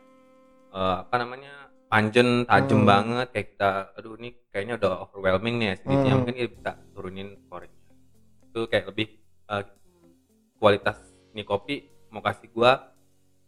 [0.70, 1.52] eh, apa namanya
[1.86, 2.88] panjen tajam Hmm.
[2.88, 6.20] banget kayak kita aduh ini kayaknya udah overwhelming nih acidity-nya Hmm.
[6.20, 7.74] mungkin kita bisa turunin skornya
[8.44, 9.08] itu kayak lebih
[9.46, 9.64] eh,
[10.56, 10.98] kualitas
[11.30, 11.76] ini kopi
[12.08, 12.90] mau kasih gua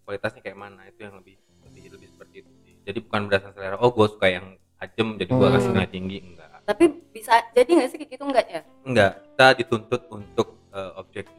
[0.03, 1.37] kualitasnya kayak mana itu yang lebih
[2.89, 4.47] jadi bukan berdasarkan selera oh gua suka yang
[4.77, 5.55] tajam jadi gua Hmm.
[5.55, 8.61] kasih nilai tinggi enggak Tapi bisa jadi nggak sih kayak gitu nggak ya?
[8.83, 11.37] enggak kita dituntut untuk eh, objektif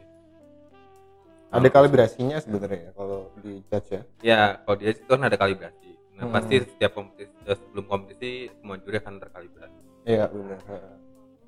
[1.50, 4.02] Ada kalibrasinya sebenarnya ya kalau di judge ya.
[4.20, 6.34] ya kalau dia itu kan ada kalibrasi nah Hmm.
[6.36, 10.58] pasti setiap kompetisi eh, sebelum kompetisi semua juri akan terkalibrasi Iya benar.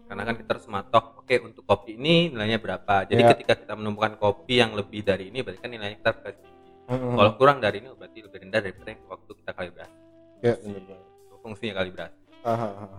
[0.04, 3.30] karena kan kita harus matok oke untuk kopi ini nilainya berapa jadi Iya.
[3.32, 6.48] ketika kita menemukan kopi yang lebih dari ini berarti kan nilainya kita harus kasih
[6.84, 7.14] Hmm.
[7.14, 9.96] kalau kurang dari ini berarti lebih rendah daripada yang waktu kita kalibrasi
[10.40, 10.98] ya benar banget.
[11.22, 12.98] itu fungsinya kalibrasi Aha, aha.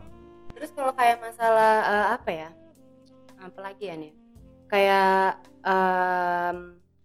[0.53, 2.49] Terus kalau kayak masalah eh, apa ya?
[3.37, 4.13] Apa lagi ya nih?
[4.65, 6.57] Kayak em,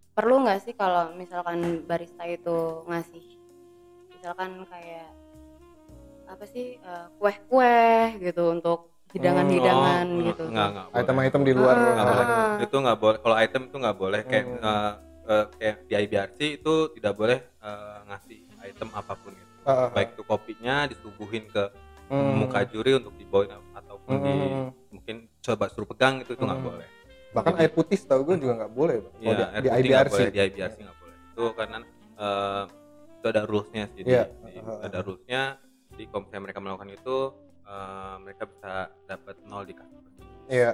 [0.09, 3.25] perlu nggak sih kalau misalkan barista itu ngasih
[4.09, 5.11] misalkan kayak
[6.25, 7.83] apa sih eh, kue-kue
[8.21, 8.79] gitu untuk
[9.11, 10.43] hidangan-hidangan Oh, gitu.
[10.47, 10.99] enggak enggak boleh.
[11.01, 12.25] Item-item di luar Ah, Nggak boleh.
[12.25, 12.55] ah.
[12.61, 14.63] itu nggak boleh kalau item itu nggak boleh kayak Hmm.
[14.63, 14.93] eh,
[15.29, 20.17] kayak di IBRC itu tidak boleh eh, ngasih item apa pun gitu Ah, ah, baik
[20.17, 21.63] itu kopinya disuguhin ke
[22.09, 22.41] Hmm.
[22.41, 24.73] muka juri untuk dibawain ataupun di Hmm.
[24.89, 26.69] mungkin coba suruh pegang itu itu nggak Hmm.
[26.73, 26.87] boleh
[27.29, 28.97] Bahkan air putih setahu gue juga nggak boleh.
[28.97, 30.09] Iya, Kalau air di, di putih IBRC.
[30.09, 31.17] boleh, di IBRC nggak boleh.
[31.29, 31.77] Itu karena
[32.17, 32.63] eh,
[33.13, 34.01] itu ada rulesnya sih.
[34.01, 34.23] di- Iya.
[34.25, 35.41] di- ada rulesnya.
[35.93, 37.17] Jadi kalau misalnya mereka melakukan itu,
[37.63, 38.71] eh, mereka bisa
[39.05, 40.09] dapat nol di customer.
[40.49, 40.71] Iya.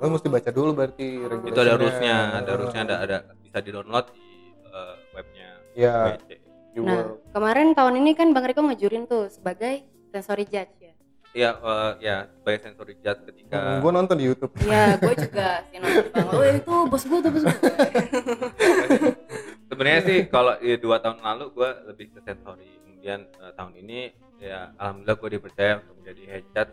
[0.00, 4.06] Lo mesti baca dulu berarti Itu ada rulesnya, ada rulesnya, ada ada bisa di download
[4.16, 4.28] di
[4.64, 5.94] eh, webnya Iya.
[6.26, 6.36] Di
[6.80, 9.82] Nah, kemarin tahun ini kan Bang Riko ngejurin tuh sebagai
[10.14, 10.94] sensory judge ya.
[11.34, 14.54] Iya, eh, ya sebagai sensory judge ketika gue nonton di YouTube.
[14.62, 16.28] Iya, gue juga sih nonton Bang.
[16.30, 17.58] Oh, itu bos gue tuh bos gue.
[19.70, 23.98] sebenarnya sih kalau ya, dua tahun lalu gue lebih ke sensory kemudian eh, tahun ini
[24.42, 26.72] ya alhamdulillah gue dipercaya untuk menjadi head judge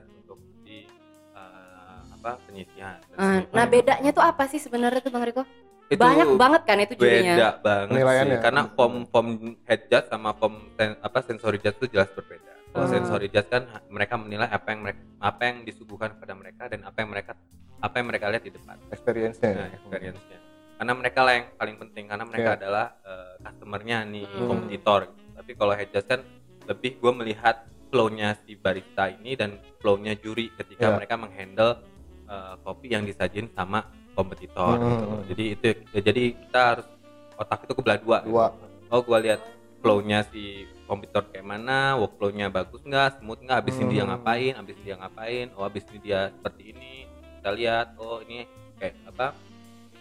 [2.30, 3.48] apa penyisihan penyisihan.
[3.50, 5.44] Nah, bedanya tuh apa sih sebenarnya tuh Bang Riko?
[5.88, 7.34] Itu Banyak banget kan itu jurinya.
[7.34, 8.28] beda banget Penilaiannya.
[8.30, 9.28] sih karena form form
[9.64, 12.94] head judge sama form sen- apa sensory judge itu jelas berbeda kalau Hmm.
[12.94, 16.98] sensory judge kan mereka menilai apa yang mereka apa yang disuguhkan kepada mereka dan apa
[16.98, 17.32] yang mereka
[17.80, 19.52] apa yang mereka lihat di depan Experience-nya.
[19.54, 20.40] nah, experience-nya
[20.78, 22.58] karena mereka lah yang paling penting karena mereka Iya.
[22.60, 24.46] adalah eh, customer-nya nih Hmm.
[24.46, 25.02] kompetitor
[25.34, 26.20] tapi kalau head judge kan
[26.68, 27.56] lebih gue melihat
[27.88, 30.96] flow-nya si barista ini dan flow-nya juri ketika Iya.
[31.00, 31.80] mereka menghandle
[32.28, 34.90] eh, kopi yang disajin sama kompetitor Hmm.
[34.90, 36.88] gitu jadi itu ya, jadi kita harus
[37.36, 38.30] otak itu kebelah dua gitu.
[38.32, 38.46] dua
[38.88, 39.40] oh gua lihat
[39.78, 44.10] flow-nya si kompetitor kayak mana workflow-nya bagus nggak smooth nggak abis ini dia Hmm.
[44.12, 46.94] ngapain abis ini dia ngapain oh abis ini dia seperti ini
[47.38, 49.28] kita lihat oh ini kayak apa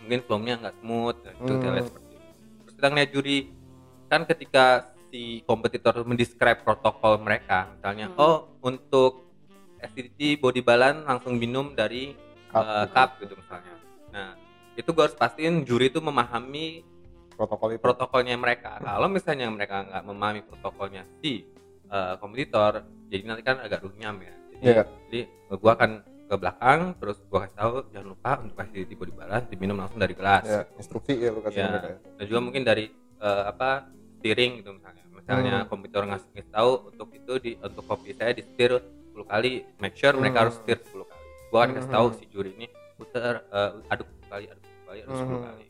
[0.01, 1.75] mungkin flow-nya nggak smooth nah, itu kita Hmm.
[1.75, 2.21] lihat seperti itu
[2.57, 3.39] terus kita ngeliat juri
[4.07, 4.65] kan ketika
[5.07, 8.19] si kompetitor mendescribe protokol mereka misalnya Hmm.
[8.19, 9.26] oh untuk
[9.87, 12.13] acidity body balance langsung minum dari
[12.47, 12.63] Cup.
[12.63, 13.75] eh, cup gitu misalnya
[14.11, 14.29] nah
[14.75, 16.85] itu gue harus pastiin juri itu memahami
[17.33, 18.81] protokol itu protokolnya mereka.
[18.81, 21.45] Kalau misalnya mereka nggak memahami protokolnya si
[21.89, 22.81] uh, kompetitor,
[23.13, 24.33] jadi nanti kan agak runyam ya.
[24.57, 24.83] Jadi, Iya.
[25.09, 25.21] jadi
[25.61, 25.91] gua akan
[26.27, 30.17] ke belakang, terus gua kasih tahu jangan lupa untuk kasih di balas diminum langsung dari
[30.17, 30.45] gelas.
[30.49, 31.69] ya instruksi ya lu kasih Ya.
[31.69, 31.99] mereka ya.
[32.17, 32.85] Dan juga mungkin dari
[33.21, 33.69] uh, apa
[34.17, 35.05] steering gitu misalnya.
[35.13, 35.69] Misalnya Hmm.
[35.69, 38.81] kompetitor ngasih ngasih tahu untuk itu di untuk kopi saya di setir
[39.17, 40.43] 10 kali, make sure mereka Hmm.
[40.45, 41.25] harus setir 10 kali.
[41.47, 42.17] Gua akan kasih tahu Hmm.
[42.17, 45.47] si juri ini putar uh, aduk 10 kali, aduk 10 kali, aduk 10 Hmm.
[45.47, 45.67] kali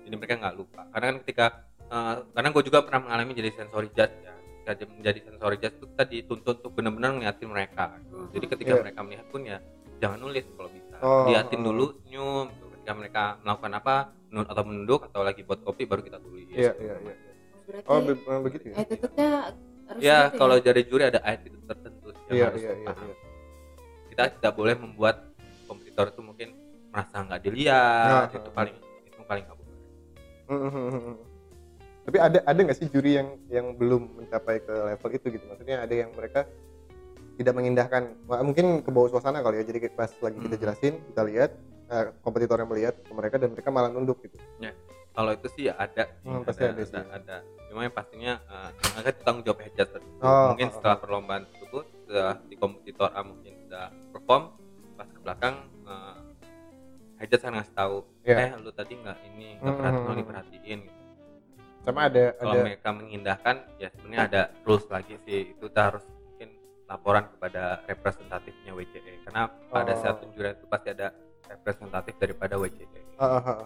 [0.00, 1.46] jadi mereka nggak lupa karena kan ketika
[1.84, 5.74] eh, karena gue juga pernah mengalami jadi sensory judge ya ketika jadi- menjadi sensory judge
[5.74, 8.16] itu kita dituntut untuk benar-benar ngeliatin mereka gitu.
[8.30, 8.80] jadi ketika Iya.
[8.80, 9.58] mereka melihat pun ya
[9.98, 11.64] jangan nulis kalau bisa Oh, liatin oh.
[11.66, 12.64] dulu senyum gitu.
[12.72, 13.94] ketika mereka melakukan apa
[14.26, 17.14] nun- atau menunduk atau lagi buat kopi baru kita tulis iya iya iya
[17.66, 19.28] berarti oh be- begitu ya attitude-nya
[19.88, 23.08] harus ya gitu kalau dari juri ada attitude tertentu yang iya harus iya iya dipahami.
[23.08, 23.16] iya.
[24.08, 25.16] kita tidak boleh membuat
[25.64, 26.48] kompetitor itu mungkin
[26.88, 28.54] merasa nggak dilihat Nah, itu nah.
[28.54, 29.66] paling itu paling nggak boleh
[30.48, 31.16] Hmm.
[32.04, 35.84] tapi ada ada nggak sih juri yang yang belum mencapai ke level itu gitu maksudnya
[35.84, 36.48] ada yang mereka
[37.36, 40.62] tidak mengindahkan Wah, mungkin ke bawah suasana kali ya jadi pas lagi kita Hmm.
[40.62, 41.50] jelasin kita lihat
[41.88, 44.40] eh, kompetitornya melihat ke mereka dan mereka malah nunduk gitu
[45.12, 46.94] kalau itu sih ada sih, Hmm, pasti ada ada, sih.
[46.94, 47.36] ada, ada.
[47.68, 50.20] Cuma yang pastinya uh, akan tanggung jawab head judge tersebut.
[50.20, 54.42] Oh, mungkin oh, setelah perlombaan tersebut setelah di kompetitor A mungkin sudah perform
[54.94, 55.54] pas ke belakang
[55.84, 56.16] uh,
[57.16, 58.36] head judge akan ngasih tahu Iya.
[58.38, 59.78] eh lu tadi nggak ini nggak Hmm.
[59.78, 60.96] perhatiin lu diperhatiin gitu.
[61.78, 66.04] sama ada kalau ada mereka mengindahkan ya sebenarnya ada rules lagi sih itu kita harus
[66.04, 66.48] mungkin
[66.84, 69.98] laporan kepada representatifnya WCE karena pada Oh.
[69.98, 71.08] saat penjurian itu pasti ada
[71.48, 72.54] representatif daripada.
[72.56, 73.58] WCE ah, ah.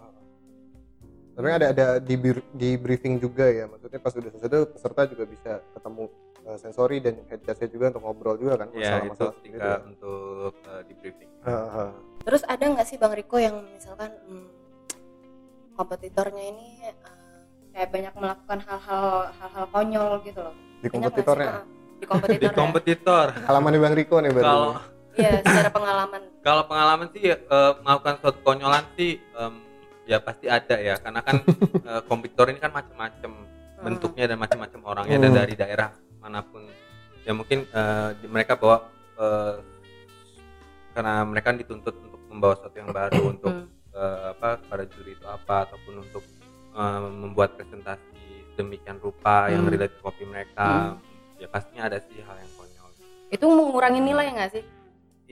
[1.33, 2.14] Tapi ada ada di
[2.53, 6.05] di briefing juga ya maksudnya pas udah selesai itu peserta juga bisa ketemu
[6.45, 9.73] eh, sensori dan head judge juga untuk ngobrol juga kan ya itu masalah-masalah seperti ketika
[9.88, 11.31] untuk uh, di briefing.
[11.42, 11.90] Ah, ah.
[12.23, 14.47] terus ada nggak sih bang Riko yang misalkan hmm,
[15.75, 16.97] kompetitornya ini eh,
[17.73, 20.55] kayak banyak melakukan hal-hal hal-hal konyol gitu loh?
[20.85, 21.64] Di kompetitornya?
[21.64, 22.59] Di di kompetitornya.
[22.62, 23.27] Kompetitor.
[23.49, 24.73] Halaman bang Riko nih baru kalau
[25.16, 26.23] iya secara pengalaman.
[26.47, 29.72] Kalau pengalaman sih eh, melakukan suatu konyolan sih em,
[30.03, 31.37] ya pasti ada ya karena kan
[31.88, 33.33] eh, kompetitor ini kan macam-macam
[33.73, 33.91] Hmm.
[33.91, 35.38] bentuknya dan macam-macam orangnya dan Hmm.
[35.43, 35.91] dari daerah
[36.23, 36.62] mana pun
[37.23, 37.67] ya mungkin
[38.15, 38.87] di- mereka bawa
[39.19, 39.55] eh,
[40.93, 43.67] karena mereka dituntut untuk membawa sesuatu yang baru untuk Hmm.
[43.93, 46.23] eh, apa para juri itu apa ataupun untuk
[46.73, 48.23] eh, membuat presentasi
[48.55, 49.73] demikian rupa yang Hmm.
[49.75, 50.97] relate ke kopi mereka
[51.37, 52.91] ya pastinya ada sih hal yang konyol
[53.29, 54.65] itu mengurangi nilai nggak sih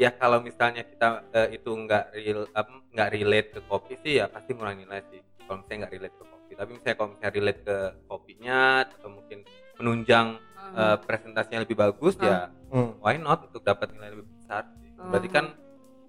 [0.00, 2.48] ya kalau misalnya kita eh, itu nggak real
[2.88, 5.20] nggak relate ke kopi sih ya pasti ngurangi nilai sih.
[5.44, 6.52] Kalau misalnya nggak relate ke kopi.
[6.56, 7.76] Tapi misalnya kalau misalnya relate ke
[8.08, 9.38] kopinya atau mungkin
[9.76, 10.26] menunjang
[10.72, 12.94] eh, presentasinya lebih bagus ya Hmm.
[13.02, 14.94] why not untuk dapat nilai lebih besar sih.
[14.96, 15.36] berarti Hmm.
[15.36, 15.46] kan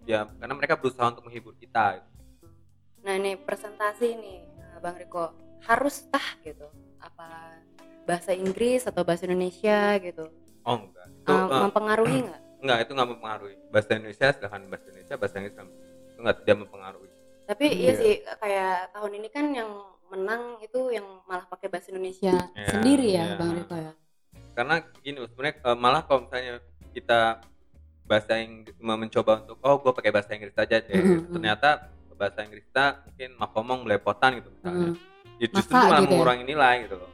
[0.05, 1.97] ya karena mereka berusaha untuk menghibur kita.
[1.99, 2.47] Gitu.
[3.01, 5.33] nah ini presentasi nih eh, bang Riko.
[5.65, 6.69] Harus tah gitu?
[7.01, 7.57] Apa
[8.05, 10.29] bahasa Inggris atau bahasa Indonesia gitu?
[10.61, 11.07] Oh enggak.
[11.25, 15.55] Itu eh, mempengaruhi nggak enggak itu nggak mempengaruhi bahasa Indonesia silahkan bahasa Indonesia bahasa Inggris
[15.55, 15.67] kan
[16.07, 17.09] itu nggak tidak mempengaruhi
[17.43, 17.93] tapi iya Iya.
[17.97, 19.69] sih kayak tahun ini kan yang
[20.07, 23.35] menang itu yang malah pakai bahasa Indonesia Ya, sendiri ya ya.
[23.35, 23.91] bang Riko ya
[24.51, 26.59] karena gini sebenarnya eh, malah kalau misalnya
[26.91, 27.19] kita
[28.03, 31.33] bahasa Inggris mencoba untuk oh gue pakai bahasa Inggris saja deh Mm, mm, mm.
[31.33, 31.69] ternyata
[32.13, 34.95] bahasa Inggris kita mungkin makomong belepotan gitu misalnya Hmm.
[35.39, 36.11] ya justru Masa itu malah gitu ya?
[36.13, 37.11] mengurangi nilai gitu loh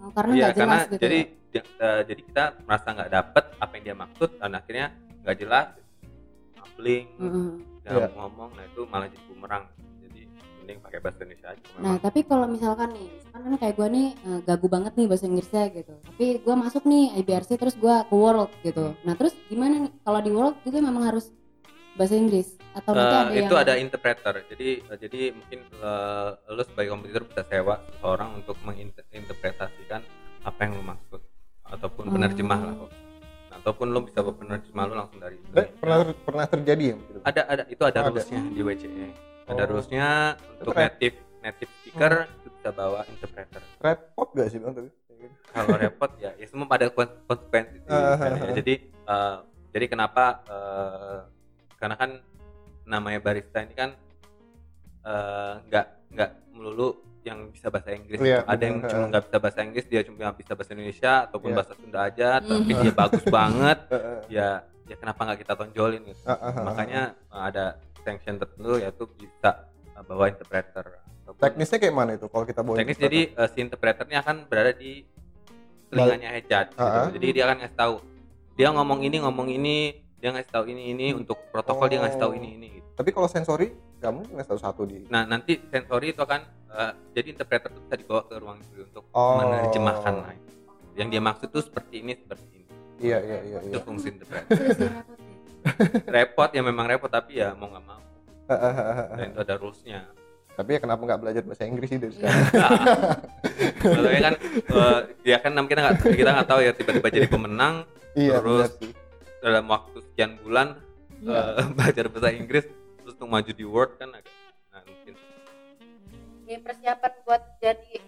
[0.00, 1.41] Oh, karena Iya nggak karena jelas gitu jadi ya.
[1.52, 4.86] Dia- eh, jadi kita merasa nggak dapet apa yang dia maksud dan akhirnya
[5.22, 5.66] nggak jelas
[6.56, 7.48] mumbling Mm-mm.
[7.82, 8.08] nggak Iya.
[8.10, 9.64] ngomong nah itu malah jadi bumerang
[10.00, 10.20] jadi
[10.58, 13.88] mending pakai bahasa Indonesia aja Nah, memang tapi kalau misalkan nih, misalkan kan kayak gue
[13.90, 15.94] nih eh, gagu banget nih bahasa Inggrisnya gitu.
[16.00, 18.94] Tapi gue masuk nih IBRC terus gue ke World gitu.
[19.02, 21.26] Nah, terus gimana nih kalau di World juga memang harus
[21.92, 26.62] bahasa Inggris atau Eh, ada itu yang ada interpreter jadi eh, jadi mungkin eh, lu
[26.64, 30.00] sebagai kompetitor bisa sewa seseorang untuk menginterpretasikan
[30.42, 31.20] apa yang lu maksud
[31.72, 32.12] ataupun Oh.
[32.12, 32.76] penerjemah lah
[33.48, 37.62] Nah, ataupun lu bisa penerjemah lu langsung dari Eh, pernah pernah terjadi ya ada ada
[37.66, 38.10] itu ada Oh, ada.
[38.10, 39.06] rulesnya di WCE
[39.44, 39.68] ada Oh.
[39.68, 40.06] rulesnya
[40.56, 44.90] untuk native native speaker itu bisa bawa interpreter repot gak sih bang tapi
[45.48, 48.44] kalau repot ya ya semua pada kon- konsekuensi sih, Ah, kan ah, ya.
[48.44, 48.54] ah.
[48.54, 49.36] jadi eh,
[49.70, 51.18] jadi kenapa eh,
[51.76, 52.10] karena kan
[52.84, 53.90] namanya barista ini kan
[55.02, 56.88] eh, nggak nggak melulu
[57.22, 58.90] yang bisa bahasa Inggris Iya, ada yang benar.
[58.90, 61.56] cuma nggak bisa bahasa Inggris dia cuma bisa bahasa Indonesia ataupun Iya.
[61.56, 63.78] bahasa Sunda aja tapi dia bagus banget.
[64.28, 64.48] Ya
[64.82, 66.22] ya kenapa nggak kita tonjolin gitu?
[66.60, 67.64] Makanya ada
[67.98, 69.50] sanction tertentu yaitu bisa
[69.88, 70.98] eh, bawa interpreter.
[71.32, 75.06] Teknisnya kayak mana itu kalau kita bawa teknis jadi eh, si interpreternya akan berada di
[75.88, 76.88] telinganya Hejat gitu.
[77.14, 77.94] Jadi dia akan ngasih tahu
[78.52, 79.76] dia ngomong ini ngomong ini
[80.18, 82.36] dia ngasih tahu ini ini untuk protokol dia ngasih tahu Oh.
[82.36, 82.88] ini ini gitu.
[82.92, 83.72] tapi kalau sensori
[84.10, 86.40] nggak satu satu di nah nanti sensori itu akan
[86.72, 89.38] eh, jadi interpreter itu bisa dibawa ke ruang juri untuk Oh.
[89.38, 90.34] menerjemahkan nah,
[90.96, 92.64] yang dia maksud tuh seperti ini seperti ini.
[93.00, 93.84] Iya iya iya itu iya.
[93.84, 94.56] fungsi interpreter.
[94.56, 94.84] Itu
[96.08, 96.60] repot ya.
[96.60, 98.00] repot memang repot tapi ya mau nggak mau.
[99.16, 100.00] Dan itu ada rulesnya.
[100.52, 102.44] Tapi ya kenapa nggak belajar bahasa Inggris sih dari sekarang?
[103.80, 107.74] Soalnya kan eh, ya kan kita nggak kita nggak tahu ya tiba-tiba jadi pemenang
[108.12, 108.76] iya Terus-
[109.42, 110.76] dalam waktu sekian bulan
[111.24, 112.64] eh, belajar bahasa Inggris
[113.22, 114.34] untuk maju di Word kan agak
[114.74, 115.14] nah, mungkin.
[116.42, 118.02] Ini persiapan buat jadi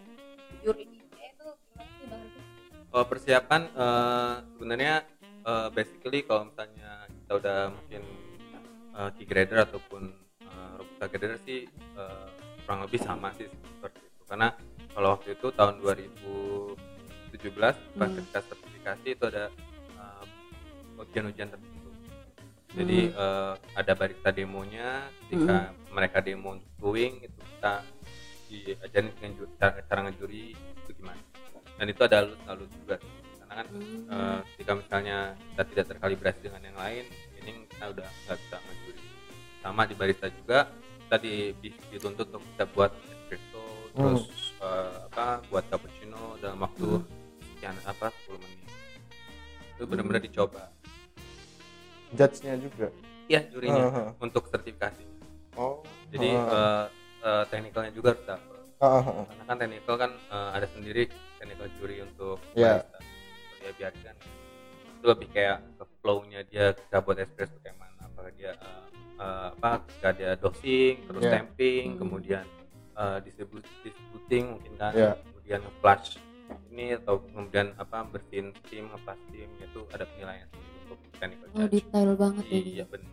[0.58, 2.22] juri itu gimana sih bang
[2.90, 8.02] kalau persiapan eh, sebenarnya eh, basically kalau misalnya kita udah mungkin
[8.90, 10.10] eh, key grader ataupun
[10.50, 12.26] eh, robusta grader sih eh,
[12.66, 14.22] kurang lebih sama sih seperti itu.
[14.26, 14.50] Karena
[14.98, 16.74] kalau waktu itu tahun 2017
[17.54, 18.18] pas Hmm.
[18.18, 19.46] ketika sertifikasi itu ada
[20.98, 21.73] ujian-ujian tertentu
[22.74, 24.88] jadi eh, ada barista demonya
[25.24, 25.56] ketika
[25.88, 27.74] mereka demo untuk brewing itu kita
[28.50, 31.22] diajarin dengan cara, cara ngejuri itu gimana.
[31.74, 32.96] Dan itu ada alus-alus juga.
[33.38, 34.10] Karena kan Hmm.
[34.10, 35.16] eh, ketika misalnya
[35.52, 37.04] kita tidak terkalibrasi dengan yang lain
[37.38, 39.06] ini kita udah nggak bisa ngejuri.
[39.62, 40.58] Sama di barista juga
[41.06, 43.62] kita di- di- dituntut untuk kita buat espresso
[43.94, 44.22] terus
[44.58, 46.98] eh, apa buat cappuccino dalam waktu
[47.54, 48.66] sekian apa 10 menit.
[49.74, 50.73] Itu benar-benar dicoba
[52.14, 52.88] judge-nya juga
[53.26, 54.10] ya jurinya ah.
[54.20, 55.02] untuk sertifikasi
[55.56, 56.84] oh jadi ah, eh,
[57.22, 59.24] eh, teknikalnya juga harus dapet ah, ah.
[59.26, 61.02] karena kan teknikal kan eh, ada sendiri
[61.36, 62.80] teknikal juri untuk Iya.
[62.80, 64.14] barista Kalau dia biarkan
[64.94, 68.84] itu lebih kayak ke flow-nya dia kita buat espresso kayak mana apakah dia eh,
[69.16, 71.30] eh, apa ketika dia dosing terus Iya.
[71.32, 72.00] stamping Hmm.
[72.00, 72.44] kemudian
[72.94, 75.12] eh, distribu- distributing mungkin kan Iya.
[75.18, 76.20] kemudian flash
[76.68, 80.48] ini atau kemudian apa bersihin steam ngepas steam itu ada penilaian
[80.94, 82.54] untuk technical Oh detail banget ya.
[82.56, 83.12] iya benar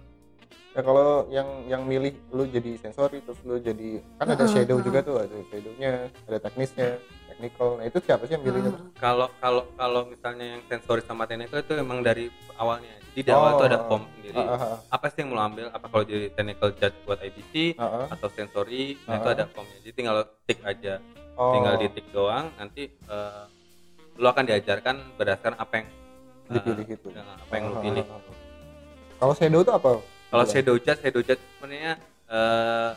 [0.71, 4.79] Ya kalau yang yang milih lu jadi sensori terus lu jadi kan ada Heeh, shadow
[4.79, 4.87] heeh.
[4.87, 5.91] juga tuh ada shadownya
[6.23, 6.95] ada teknisnya
[7.27, 7.75] technical.
[7.75, 11.59] Nah itu siapa sih yang milihnya Ah, kalau kalau kalau misalnya yang sensori sama technical
[11.59, 12.87] itu emang dari awalnya.
[13.11, 13.87] Jadi di awal itu ada Oh.
[13.91, 14.39] form sendiri.
[14.39, 15.67] Ah, ah, ah, apa sih yang mau lo ambil?
[15.75, 18.05] Apa kalau jadi technical judge buat IBC ah, ah.
[18.07, 19.75] atau sensori nah itu ada formnya.
[19.83, 21.03] Jadi tinggal lo tick aja.
[21.35, 23.43] Oh, tinggal di tick doang nanti eh,
[24.15, 25.87] lo akan diajarkan berdasarkan apa yang
[26.53, 28.03] dipilih gitu dengan apa yang lo Ah, pilih
[29.17, 29.89] kalau shadow itu apa
[30.27, 31.93] kalau shadow judge shadow judge sebenarnya
[32.27, 32.91] eh,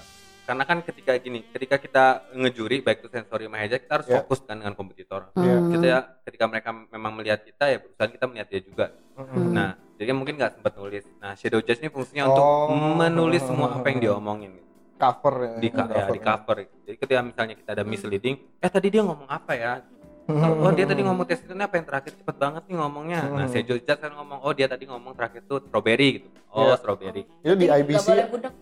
[0.45, 4.21] karena kan ketika gini ketika kita ngejuri baik itu sensori headset kita harus Ya.
[4.21, 5.55] fokus kan dengan kompetitor Iya.
[5.55, 5.69] ah.
[5.69, 9.55] kita ya ketika mereka memang melihat kita ya perusahaan kita melihat dia juga Mm-mm.
[9.55, 11.07] Nah, jadi mungkin nggak sempat nulis.
[11.17, 12.99] Nah, shadow judge ini fungsinya untuk Oh.
[12.99, 14.67] menulis semua apa yang diomongin gitu.
[14.95, 16.57] cover ya di, ka- ya, di cover.
[16.61, 16.75] gitu.
[16.83, 19.87] Jadi ketika misalnya kita ada misleading, eh tadi dia ngomong apa ya?
[20.27, 23.21] Oh, dia tadi ngomong tes itu apa yang terakhir cepet banget nih ngomongnya.
[23.25, 23.53] Nah, Hmm.
[23.53, 26.29] shadow judge kan ngomong, oh dia tadi ngomong terakhir tuh strawberry gitu.
[26.49, 26.77] Oh, Iya.
[26.77, 27.23] strawberry.
[27.39, 28.53] itu di IBC nggak boleh budak.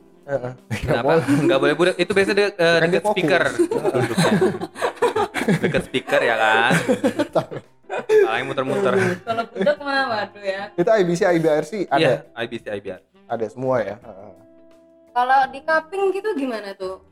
[0.68, 1.12] Kenapa?
[1.20, 1.94] Nggak boleh budak.
[1.96, 3.42] Itu biasa de- dia dekat speaker
[3.92, 4.32] duduknya.
[5.58, 6.72] dekat speaker ya kan.
[8.02, 8.92] Paling muter-muter.
[9.20, 10.62] Kalau budak mah waduh ya.
[10.72, 13.00] itu IBC IBRC ada Iya, IBC IBR.
[13.26, 14.32] ada semua ya Ah, ah.
[15.12, 17.04] Kalau di cupping gitu gimana tuh?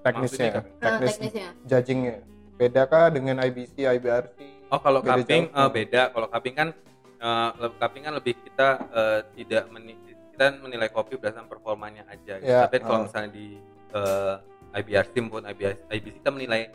[0.00, 1.48] teknisnya Maksudnya Nah, teknis teknisnya.
[1.64, 2.16] judgingnya
[2.58, 4.36] beda kah dengan IBC IBRC
[4.68, 5.58] Oh kalau Beda cupping jauh.
[5.58, 6.02] eh, beda.
[6.10, 6.68] Kalau cupping kan
[7.18, 9.96] eh, le- cupping kan lebih kita eh, tidak meni-
[10.28, 12.36] kita menilai kopi berdasarkan performanya aja.
[12.36, 12.44] Gitu.
[12.44, 13.04] Ya, Tapi kalau oh.
[13.06, 13.56] misalnya di
[13.90, 14.34] eh,
[14.74, 16.68] IBRC maupun IBS, IBC kita menilai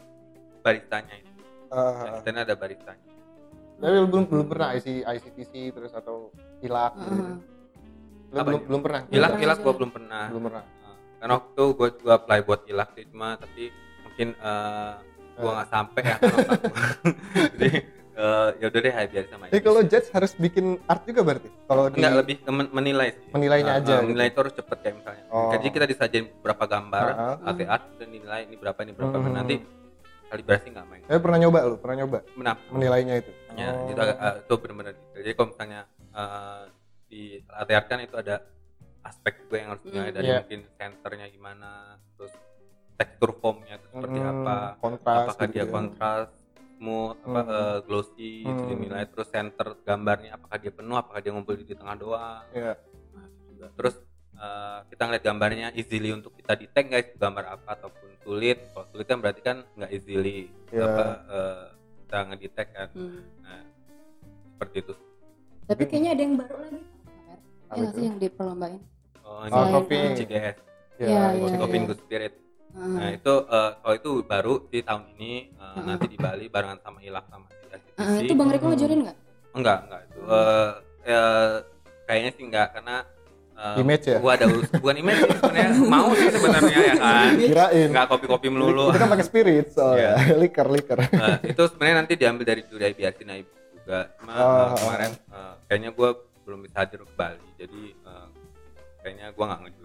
[0.60, 1.32] baristanya itu.
[1.70, 2.18] Ah.
[2.18, 3.06] Kita ada baristanya.
[3.74, 6.32] tapi lu belum belum pernah IC ICTC terus atau
[6.62, 7.14] ilak gitu.
[7.14, 7.36] Heeh.
[8.32, 8.66] Lu Apa belum ya?
[8.66, 9.64] belum pernah Ilak pernah ilak sih.
[9.64, 10.26] gua belum pernah.
[10.32, 13.64] belum pernah Eh, karena waktu gua gua apply buat ilak sih cuma tapi
[14.02, 14.94] mungkin eh,
[15.36, 15.54] gua Eh.
[15.56, 16.18] nggak sampai ya.
[17.54, 17.70] Jadi
[18.14, 19.66] eh, ya udah deh IBRC sama Jadi IBC.
[19.66, 23.26] kalau judge harus bikin art juga berarti kalau di Enggak lebih men- menilai sih.
[23.32, 24.06] menilainya Ah, aja ah, gitu.
[24.06, 25.24] menilai itu harus cepet kayak misalnya.
[25.28, 25.50] Oh.
[25.50, 27.36] Jadi kita disajin beberapa gambar, Ah, ah.
[27.44, 29.34] latte art dan nilai ini berapa ini berapa Hmm.
[29.34, 29.56] nanti
[30.28, 31.04] kalibrasi nggak main.
[31.04, 32.58] Saya pernah nyoba lu, pernah nyoba Menap.
[32.70, 33.32] menilainya itu.
[33.54, 33.86] Ya, Oh.
[33.88, 35.14] itu agak, ah, itu benar-benar detail.
[35.16, 35.80] Jadi kalau misalnya
[36.12, 36.62] ah,
[37.08, 37.22] di
[37.52, 38.36] art kan itu ada
[39.04, 40.16] aspek juga yang harus dinilai Hmm.
[40.16, 40.38] dari Iya.
[40.40, 41.70] mungkin centernya gimana,
[42.14, 42.34] terus
[42.94, 45.72] tekstur foamnya itu seperti Hmm, apa, kontras apakah gitu dia ya.
[45.72, 46.28] kontras,
[46.78, 47.54] smooth apa Hmm.
[47.56, 48.70] eh, glossy itu Hmm.
[48.70, 52.74] dinilai terus center gambarnya apakah dia penuh apakah dia ngumpul di tengah doang Iya.
[53.14, 53.28] Nah,
[53.74, 53.96] terus
[54.34, 59.06] eh, kita ngeliat gambarnya easily untuk kita detect guys gambar apa ataupun sulit kalau sulit
[59.06, 60.84] kan berarti kan nggak easily Iya.
[60.84, 61.66] apa eh,
[62.04, 63.22] kita ngedetect kan Hmm.
[63.40, 63.64] nah,
[64.54, 64.94] seperti itu
[65.64, 66.82] Tapi kayaknya ada yang baru lagi.
[66.84, 68.80] Ya nggak sih yang diperlombakan?
[69.24, 69.56] oh, Oh, ini
[71.00, 71.56] iya.
[71.56, 72.34] Coffee in Good Spirit
[72.74, 72.96] Heeh.
[72.96, 75.84] Nah itu eh, kalau itu baru di tahun ini eh, Heeh.
[75.86, 77.98] nanti di Bali barengan sama Ilak sama SCTC.
[77.98, 78.72] Heeh, itu Bang Riko Hmm.
[78.74, 79.18] ngajarin nggak?
[79.54, 80.70] Enggak enggak itu eh,
[81.06, 81.54] eh,
[82.04, 82.96] kayaknya sih enggak karena
[83.54, 84.18] eh, Image ya?
[84.18, 87.30] Gua ada urus bukan image sih sebenarnya mau sih sebenarnya ya kan.
[87.38, 87.88] Kirain.
[87.94, 88.90] Enggak kopi-kopi melulu.
[88.90, 90.18] Kita kan pakai spirit soalnya.
[90.18, 90.34] Iya.
[90.42, 90.98] liker, liker.
[91.06, 93.46] Eh, itu sebenarnya nanti diambil dari juri IBRC Naib
[93.76, 94.10] juga.
[94.18, 96.10] Cuma Oh, oh, kemarin eh, kayaknya gua
[96.44, 97.38] belum bisa hadir ke Bali.
[97.56, 98.28] Jadi eh,
[99.00, 99.83] kayaknya gua nggak ngejuri.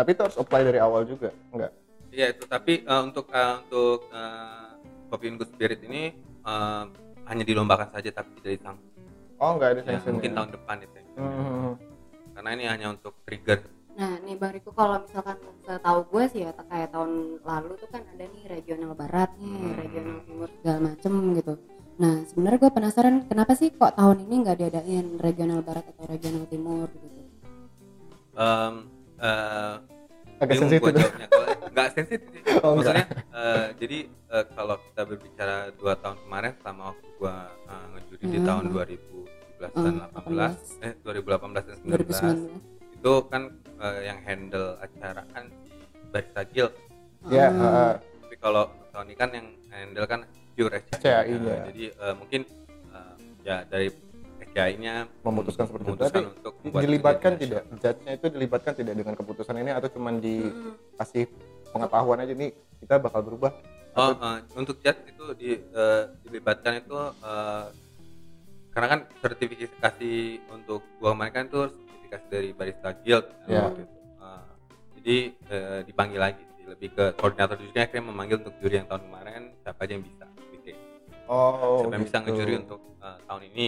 [0.00, 1.72] Tapi itu harus apply dari awal juga, enggak?
[2.08, 4.68] Iya itu tapi eh, untuk eh, untuk eh,
[5.12, 6.84] Coffee in Good Spirit ini eh,
[7.28, 8.80] hanya dilombakan saja tapi tidak disangka.
[9.36, 10.36] Oh, enggak ada Ya, mungkin ya?
[10.40, 10.98] tahun depan itu.
[11.20, 11.72] Hmm.
[12.32, 13.60] Karena ini hanya untuk trigger.
[13.92, 15.36] Nah, nih Bang Riko kalau misalkan
[15.68, 19.76] setahu gue sih ya kayak tahun lalu tuh kan ada nih regional barat nih, Hmm.
[19.76, 21.52] regional timur segala macem gitu.
[22.00, 26.48] Nah, sebenarnya gue penasaran kenapa sih kok tahun ini nggak diadain regional barat atau regional
[26.48, 27.20] timur gitu?
[28.32, 28.74] Em,
[29.20, 29.74] eh,
[30.40, 30.82] Agak bingung sensitif.
[30.82, 31.26] gua jawabnya.
[31.28, 32.42] Kalau- nggak sensitif sih.
[32.58, 37.84] Oh, maksudnya eh, jadi eh, kalau kita berbicara dua tahun kemarin sama waktu gua eh,
[37.90, 38.46] ngejuri di Hmm.
[38.46, 42.96] tahun 2017 dan Hmm, 18 eh 2018 dan 19 2019.
[42.96, 43.42] itu kan
[43.78, 45.72] eh, yang handle acara kan di
[46.10, 46.72] Barista Guild
[47.22, 47.60] Ya, Hmm.
[47.60, 47.92] heeh.
[48.22, 50.20] tapi kalau tahun ini kan yang handle kan
[50.50, 51.36] pure SCI, SCI-nya.
[51.36, 52.40] Nah, jadi eh, mungkin
[52.90, 53.88] eh, ya dari
[54.50, 55.90] SCI-nya memutuskan seperti itu.
[55.94, 57.62] memutuskan Tapi untuk dilibatkan tidak?
[57.72, 60.22] Judge-nya itu dilibatkan tidak dengan keputusan ini atau cuman Hmm.
[60.22, 61.24] dikasih
[61.70, 63.52] pengetahuan aja nih kita bakal berubah?
[63.92, 67.64] Oh, eh, untuk judge itu di, eh, dilibatkan itu eh,
[68.70, 70.12] karena kan sertifikasi
[70.48, 73.62] untuk gua kemarin kan itu sertifikasi dari barista guild kan, Ya.
[73.66, 73.96] waktu itu.
[74.16, 74.44] Eh,
[74.96, 75.16] jadi
[75.48, 76.48] eh, dipanggil lagi sih.
[76.70, 80.24] lebih ke koordinator jurinya akhirnya memanggil untuk juri yang tahun kemarin siapa aja yang bisa
[80.54, 80.72] Oke.
[81.26, 82.26] Oh, siapa yang bisa gitu.
[82.30, 83.66] ngejuri untuk eh, tahun ini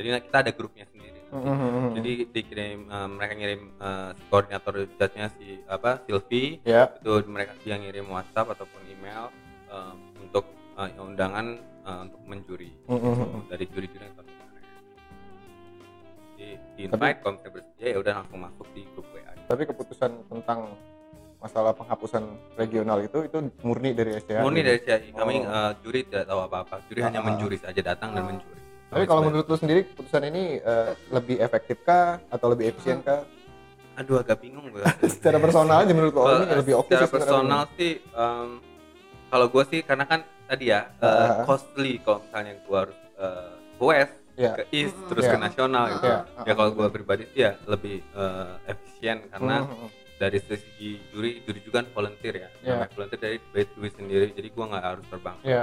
[0.00, 1.94] jadi kita ada grupnya sendiri Mhm.
[1.94, 7.54] jadi dikirim eh, mereka ngirim eh, si koordinator judge-nya si apa Silvi ya, itu mereka
[7.60, 9.30] dia ngirim WhatsApp ataupun email
[9.68, 10.44] eh, untuk
[10.74, 11.46] eh, undangan
[11.80, 13.46] eh, untuk menjuri Mhm.
[13.46, 14.26] dari juri-juri yang.
[16.30, 19.32] Jadi di invite kalau misalnya bersedia ya udah langsung masuk di grup WA.
[19.44, 20.72] tapi keputusan tentang
[21.36, 22.22] masalah penghapusan
[22.54, 24.40] regional itu itu murni dari SCA.
[24.40, 25.48] Murni dari CI kami Oh.
[25.48, 26.76] eh, juri tidak tahu apa-apa.
[26.86, 27.26] Juri hanya Ah.
[27.26, 28.28] menjuri saja datang dan Oh.
[28.30, 28.60] menjuri.
[28.90, 33.22] Tapi kalau menurut lu sendiri keputusan ini eh, lebih efektif kah atau lebih efisien kah?
[33.92, 34.80] aduh agak bingung gue.
[35.12, 37.28] Secara personal aja menurut lu oh, ini lebih oke secara sih sebenarnya.
[37.28, 38.48] personal sih em,
[39.28, 41.44] kalau gue sih karena kan tadi ya eh, Ah.
[41.44, 44.52] costly kalau misalnya gue harus eh, ke west Iya.
[44.56, 45.08] ke east Mm-mm.
[45.12, 45.32] terus Iya.
[45.32, 46.18] ke nasional gitu Iya.
[46.40, 49.88] ya kalau gue pribadi sih ya lebih eh, efisien karena Mhm.
[50.16, 52.72] dari segi juri juri juga kan volunteer ya Iya.
[52.72, 55.62] namanya volunteer dari duit duit sendiri jadi gue nggak harus terbang Iya.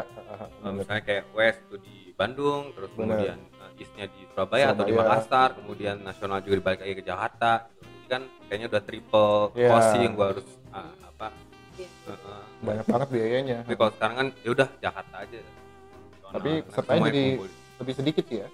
[0.61, 3.13] Eh, misalnya kayak west itu di Bandung terus Bener.
[3.13, 5.09] kemudian eh, eastnya di Surabaya, atau di Surabaya.
[5.13, 7.85] Makassar kemudian nasional juga dibalik lagi ke Jakarta gitu.
[7.85, 9.69] jadi kan kayaknya udah triple Iya.
[9.69, 11.27] cost yang gue harus ah, apa
[11.77, 11.87] Iya.
[11.87, 12.43] eh, eh.
[12.57, 13.57] Banyak banget biayanya.
[13.61, 17.49] tapi kalau sekarang kan ya udah Jakarta aja Nasional, Tapi pesertanya jadi- kumpul.
[17.77, 18.49] Lebih sedikit sih ya.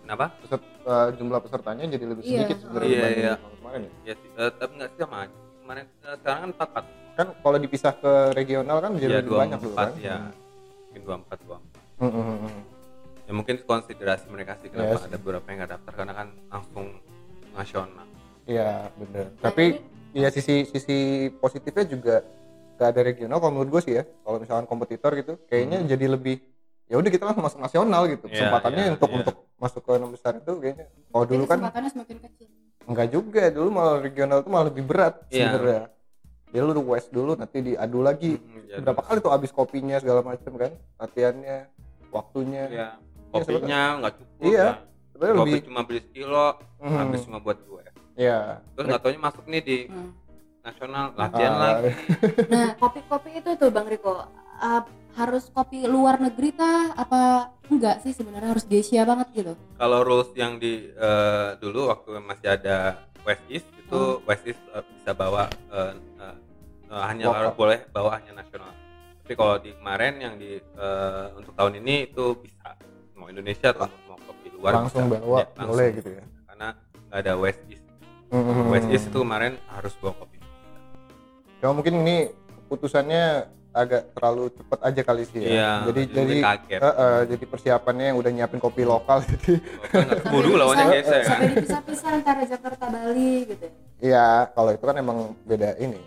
[0.00, 2.30] kenapa Peset, eh, jumlah pesertanya jadi lebih Iya.
[2.36, 3.34] sedikit sebenarnya Iya, dibanding iya.
[3.36, 4.14] tahun kemarin ya.
[4.14, 7.58] sih, eh, tapi nggak sih sama aja kemarin eh, sekarang kan empat empat Kan kalau
[7.58, 9.98] dipisah ke regional kan jadi ya lebih dua banyak dulu empat kan.
[10.00, 10.16] ya
[10.86, 11.56] mungkin dua empat dua
[11.98, 12.48] hmm.
[13.30, 15.06] Ya mungkin konsiderasi mereka sih kenapa Yes.
[15.06, 16.86] ada beberapa yang nggak daftar karena kan langsung
[17.54, 18.10] nasional
[18.42, 19.30] Iya, bener.
[19.30, 19.78] Nah, Tapi
[20.10, 20.98] ya sisi sisi
[21.30, 22.26] positifnya juga
[22.74, 24.02] gak ada regional kalau menurut gue sih ya.
[24.02, 26.42] Kalau misalkan kompetitor gitu, kayaknya jadi lebih
[26.90, 28.26] ya udah kita langsung masuk nasional gitu.
[28.26, 28.34] Hmm.
[28.34, 29.18] Iya, Kesempatannya iya, untuk iya.
[29.22, 30.86] untuk masuk ke enam besar itu kayaknya.
[30.90, 32.48] Kalau dulu kan kesempatannya semakin kecil.
[32.90, 35.30] enggak juga, dulu malah regional itu malah lebih berat Iya.
[35.30, 35.82] sebenarnya.
[36.50, 38.32] Dia lu west dulu nanti diadu lagi.
[38.34, 40.74] Hmm, ya, Berapa kali tuh habis kopinya segala macam kan?
[40.98, 41.70] Latihannya,
[42.10, 42.62] waktunya.
[42.66, 42.88] ya
[43.30, 44.72] kopinya nggak cukup Iya, ya.
[45.10, 47.84] Sebenarnya kopi lebih cuma beli sekilo Hmm, habis cuma buat gue
[48.16, 48.40] Iya.
[48.74, 50.10] terus nggak taunya masuk nih di Hmm.
[50.60, 51.90] nasional latihan Ah, lagi
[52.52, 57.20] Nah, kopi-kopi itu tuh Bang Riko uh, harus kopi luar negeri kah apa
[57.66, 59.52] enggak sih sebenarnya harus Asia banget gitu?
[59.74, 64.22] kalau rules yang di eh, dulu waktu masih ada West East itu Hmm.
[64.22, 66.36] West East eh, bisa bawa eh, eh,
[66.88, 67.54] eh, hanya Lokal.
[67.54, 68.70] boleh bawa hanya nasional
[69.20, 72.74] tapi kalau di kemarin yang di eh, untuk tahun ini itu bisa
[73.20, 75.14] mau Indonesia atau mau kopi luar langsung bisa.
[75.14, 75.68] bawa Ya, langsung.
[75.68, 76.22] boleh gitu ya.
[76.46, 76.68] karena
[77.04, 77.84] nggak ada West East
[78.30, 80.38] Hmm, West East itu kemarin harus bawa kopi
[81.58, 82.16] Ya mungkin ini
[82.66, 83.24] putusannya
[83.70, 85.46] agak terlalu cepat aja kali sih ya.
[85.46, 86.80] Iya, jadi jadi jadi kaget.
[86.80, 89.52] eh, eh, jadi persiapannya yang udah nyiapin kopi lokal jadi
[90.16, 93.66] keburu lawannya geser kan sampai dipisah-pisah antara Jakarta Bali gitu
[94.00, 96.00] Iya, kalau itu kan emang beda ini,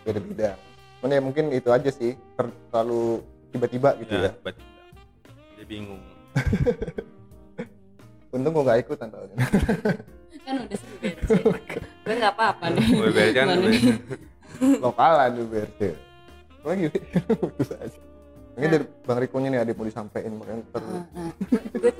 [0.00, 0.50] beda beda.
[0.96, 4.30] Cuman ya mungkin itu aja sih, ter- terlalu tiba-tiba gitu ya ya.
[4.32, 4.70] tiba-tiba
[5.54, 6.00] dia bingung
[8.34, 9.44] Untung gue gak ikutan tahun ini.
[10.44, 11.30] kan udah seru BRC
[12.04, 12.86] gue nggak apa-apa nih.
[12.92, 13.98] Gue kan gue-?
[14.82, 15.80] Lokalan tuh BRT.
[16.64, 16.84] Lagi,
[17.40, 17.98] putus aja.
[18.54, 21.30] Mungkin dari Bang Riko nih yang mau disampaikan makanya ntar Nah, nah,
[21.74, 21.94] gue tuh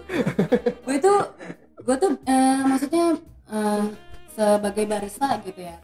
[0.87, 1.19] gue tuh
[1.83, 3.05] gue tuh eh, maksudnya
[3.51, 3.83] eh,
[4.31, 5.75] sebagai barista gitu ya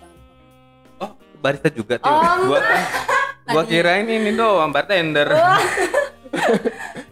[1.02, 1.10] oh
[1.42, 2.58] barista juga tuh Oh, gua
[3.50, 5.26] gua Tadi- kirain ini doang bartender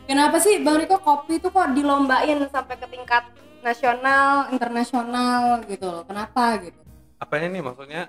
[0.09, 3.29] Kenapa sih Bang Riko kopi tuh kok dilombain sampai ke tingkat
[3.61, 6.05] nasional, internasional gitu loh?
[6.09, 6.81] Kenapa gitu?
[7.19, 8.03] apanya nih maksudnya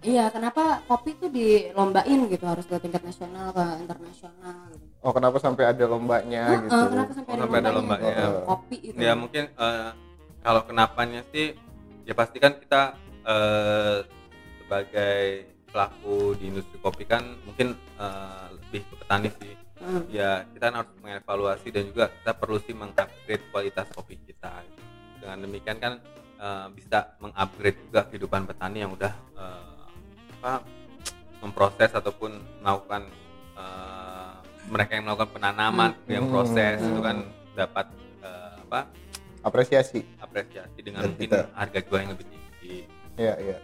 [0.00, 4.84] Iya, kenapa kopi tuh dilombain gitu harus ke tingkat nasional ke internasional gitu?
[5.00, 6.84] oh kenapa sampai ada lombanya Heeh, gitu.
[6.88, 8.48] kenapa sampai Oh, ada sampai ada lombanya, lombanya.
[8.48, 8.96] kopi itu?
[8.96, 9.90] ya mungkin eh,
[10.40, 11.52] kalau kenapanya sih
[12.02, 12.82] ya pasti kan kita
[13.22, 13.96] eh,
[14.58, 15.24] sebagai
[15.68, 19.52] pelaku di industri kopi kan mungkin eh, lebih ke petani sih
[19.84, 20.04] Hmm.
[20.08, 24.64] ya kita harus mengevaluasi dan juga kita perlu sih mengupgrade kualitas kopi kita
[25.18, 25.92] dengan demikian kan
[26.34, 29.84] eh, bisa mengupgrade juga kehidupan petani yang udah eh,
[30.34, 30.64] apa
[31.38, 33.04] memproses ataupun melakukan
[33.54, 34.32] eh,
[34.66, 36.32] mereka yang melakukan penanaman yang Hmm.
[36.32, 36.88] proses Hmm.
[36.88, 37.16] itu kan
[37.54, 37.86] dapat
[38.20, 38.80] eh, apa
[39.42, 40.00] Apresiasi.
[40.18, 42.76] apresiasi dengan Dan mungkin kita- harga jual yang lebih tinggi
[43.14, 43.58] Iya, iya.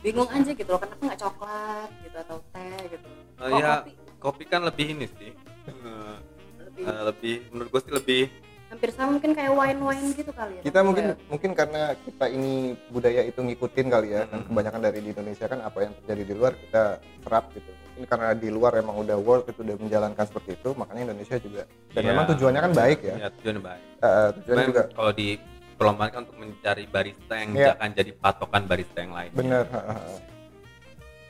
[0.00, 3.08] Bingung aja gitu loh, kenapa nggak coklat gitu atau teh gitu?
[3.36, 5.30] Eh, Kok ya kopi kopi kan lebih ini sih
[5.66, 6.16] eh,
[6.60, 8.22] lebih eh, lebih menurut gue sih lebih
[8.70, 10.62] hampir sama mungkin kayak wine-wine gitu kali ya?
[10.62, 12.52] Kita mungkin Kayak- mungkin karena kita ini
[12.86, 14.46] budaya itu ngikutin kali ya, kan Hmm.
[14.46, 16.82] kebanyakan dari di Indonesia kan apa yang terjadi di luar kita
[17.18, 17.66] serap gitu.
[17.90, 21.62] Mungkin karena di luar emang udah world itu udah menjalankan seperti itu, makanya Indonesia juga.
[21.90, 22.08] Dan Iya.
[22.08, 23.14] memang tujuannya kan baik ya.
[23.18, 25.28] ya tujuannya baik Eh, tujuannya Cuman juga kalau di
[25.74, 27.70] perlombaan kan untuk mencari barista yang Iya.
[27.74, 29.94] akan jadi patokan barista yang lain ha, ha.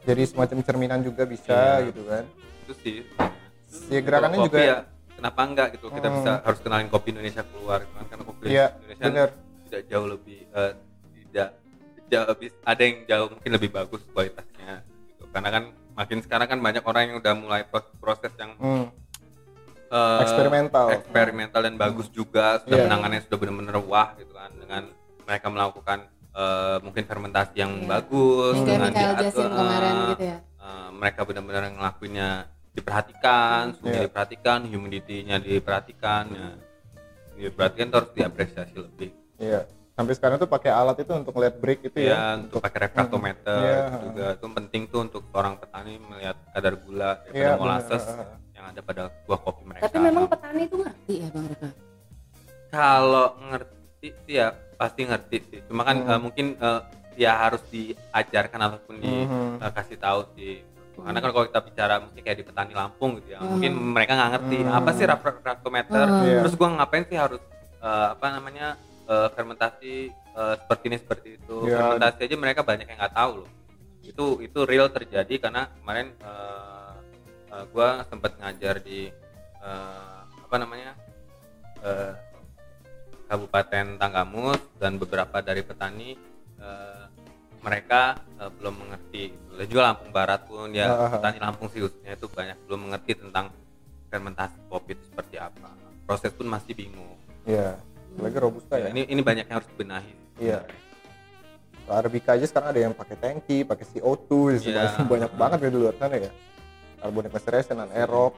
[0.03, 1.89] Jadi semacam cerminan juga bisa Iya.
[1.89, 2.25] gitu kan.
[2.61, 2.97] itu sih
[3.89, 4.79] Ya, gerakannya kopi juga- ya,
[5.15, 6.17] kenapa enggak gitu kita Hmm.
[6.17, 9.29] bisa harus kenalin kopi Indonesia keluar kan karena kopi Iya, Indonesia benar.
[9.65, 10.73] tidak jauh lebih eh,
[11.23, 11.49] tidak
[12.09, 14.73] jauh lebih ada yang jauh mungkin lebih bagus kualitasnya
[15.09, 15.25] gitu.
[15.29, 15.63] karena kan
[15.93, 18.91] makin sekarang kan banyak orang yang udah mulai pro- proses yang Hmm,
[19.89, 20.87] eh, eksperimental.
[20.93, 22.85] eksperimental dan bagus juga sudah Iya.
[22.85, 24.83] penanganannya sudah benar-benar wah gitu kan dengan
[25.21, 25.99] mereka melakukan
[26.31, 27.87] eh, mungkin fermentasi yang Iya.
[27.89, 30.39] bagus kayak dengan diatur, kemarin eh, gitu ya?
[30.41, 32.29] eh, mereka benar-benar ngelakuinnya
[32.73, 34.07] diperhatikan, suhunya Iya.
[34.07, 36.49] diperhatikan, humidity-nya diperhatikan, ya.
[37.37, 39.11] diperhatikan itu harus diapresiasi lebih.
[39.37, 39.65] Iya.
[39.91, 42.21] Sampai sekarang tuh pakai alat itu untuk lihat break itu Ya, ya.
[42.39, 43.77] untuk pakai refraktometer Iya.
[43.81, 47.59] itu juga itu penting tuh untuk seorang petani melihat kadar gula Iya, daripada benar.
[47.59, 48.25] molasses ha.
[48.51, 49.85] yang ada pada buah kopi mereka.
[49.87, 51.69] Tapi memang petani itu ngerti ya Bang Rika?
[52.71, 53.77] kalau ngerti
[54.21, 54.47] sih ya
[54.77, 55.61] pasti ngerti sih.
[55.67, 56.09] Cuma kan Hmm.
[56.09, 56.81] eh, mungkin eh,
[57.19, 59.49] ya harus diajarkan ataupun Mhm.
[59.59, 60.63] dikasih tahu sih.
[61.01, 63.51] Karena kan kalau kita bicara mungkin kayak di petani Lampung gitu ya, Hmm.
[63.57, 64.77] mungkin mereka nggak ngerti Hmm.
[64.77, 66.05] apa sih refraktometer.
[66.07, 66.23] Hmm.
[66.25, 66.39] Iya.
[66.45, 67.43] Terus gua ngapain sih harus
[67.81, 68.67] eh, apa namanya
[69.09, 71.57] eh, fermentasi eh, seperti ini seperti itu.
[71.65, 71.77] Iya.
[71.77, 73.51] Fermentasi aja mereka banyak yang nggak tahu loh.
[74.01, 76.95] Itu itu real terjadi karena kemarin eh,
[77.51, 79.09] eh, gua sempat ngajar di
[79.61, 80.93] eh, apa namanya
[81.81, 82.13] eh,
[83.27, 86.19] Kabupaten Tanggamus dan beberapa dari petani
[86.59, 87.00] eh,
[87.61, 88.01] mereka
[88.37, 89.53] eh, belum mengerti gitu.
[89.55, 91.11] dan juga Lampung Barat pun ya Ah, ah, ah.
[91.17, 93.53] petani Lampung sih khususnya itu banyak belum mengerti tentang
[94.09, 95.69] fermentasi kopi itu seperti apa
[96.03, 97.79] proses pun masih bingung Iya.
[98.21, 98.87] Lagi robusta ya.
[98.87, 100.61] Ya, ini ini banyak yang harus dibenahi Iya.
[101.87, 104.31] Arabica aja sekarang ada yang pakai tangki, pakai CO2,
[104.63, 105.03] Iya.
[105.05, 106.31] banyak, banget ya di luar sana ya.
[107.01, 108.35] Carbonic maceration, anaerob.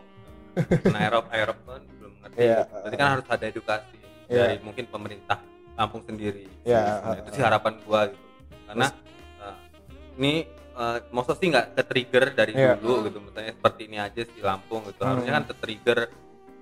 [0.86, 2.60] aerob aerob pun belum mengerti Iya.
[2.68, 3.96] berarti kan harus ada edukasi
[4.28, 4.40] Iya.
[4.46, 5.38] dari mungkin pemerintah
[5.72, 6.82] Lampung sendiri Iya.
[7.00, 8.20] Nah, itu sih harapan gua gitu
[8.68, 8.92] karena eh,
[10.16, 10.44] ini
[11.12, 12.80] maksudnya sih nggak ke trigger dari Iya.
[12.80, 15.38] dulu gitu misalnya seperti ini aja di Lampung gitu harusnya Hmm.
[15.38, 15.98] kan ke trigger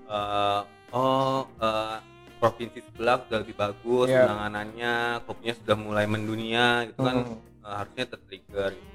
[0.09, 1.97] eh, oh eh,
[2.37, 4.27] provinsi sebelah sudah lebih bagus Iya.
[4.27, 7.39] penanganannya kopinya sudah mulai mendunia gitu kan Hmm.
[7.63, 8.89] eh, harusnya tertrigger gitu.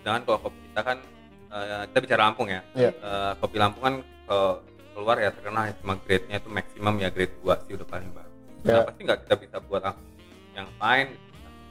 [0.00, 0.98] Jangan kalau kopi kita kan
[1.46, 2.60] eh, kita bicara Lampung ya.
[2.72, 2.90] Iya.
[2.92, 3.94] Eh, kopi Lampung kan
[4.24, 4.50] kalau
[4.96, 8.32] keluar ya terkenal cuma grade-nya itu maksimum ya grade 2 sih udah paling bagus.
[8.64, 8.80] Ya.
[8.80, 9.82] Kenapa sih nggak kita bisa buat
[10.54, 11.06] yang lain?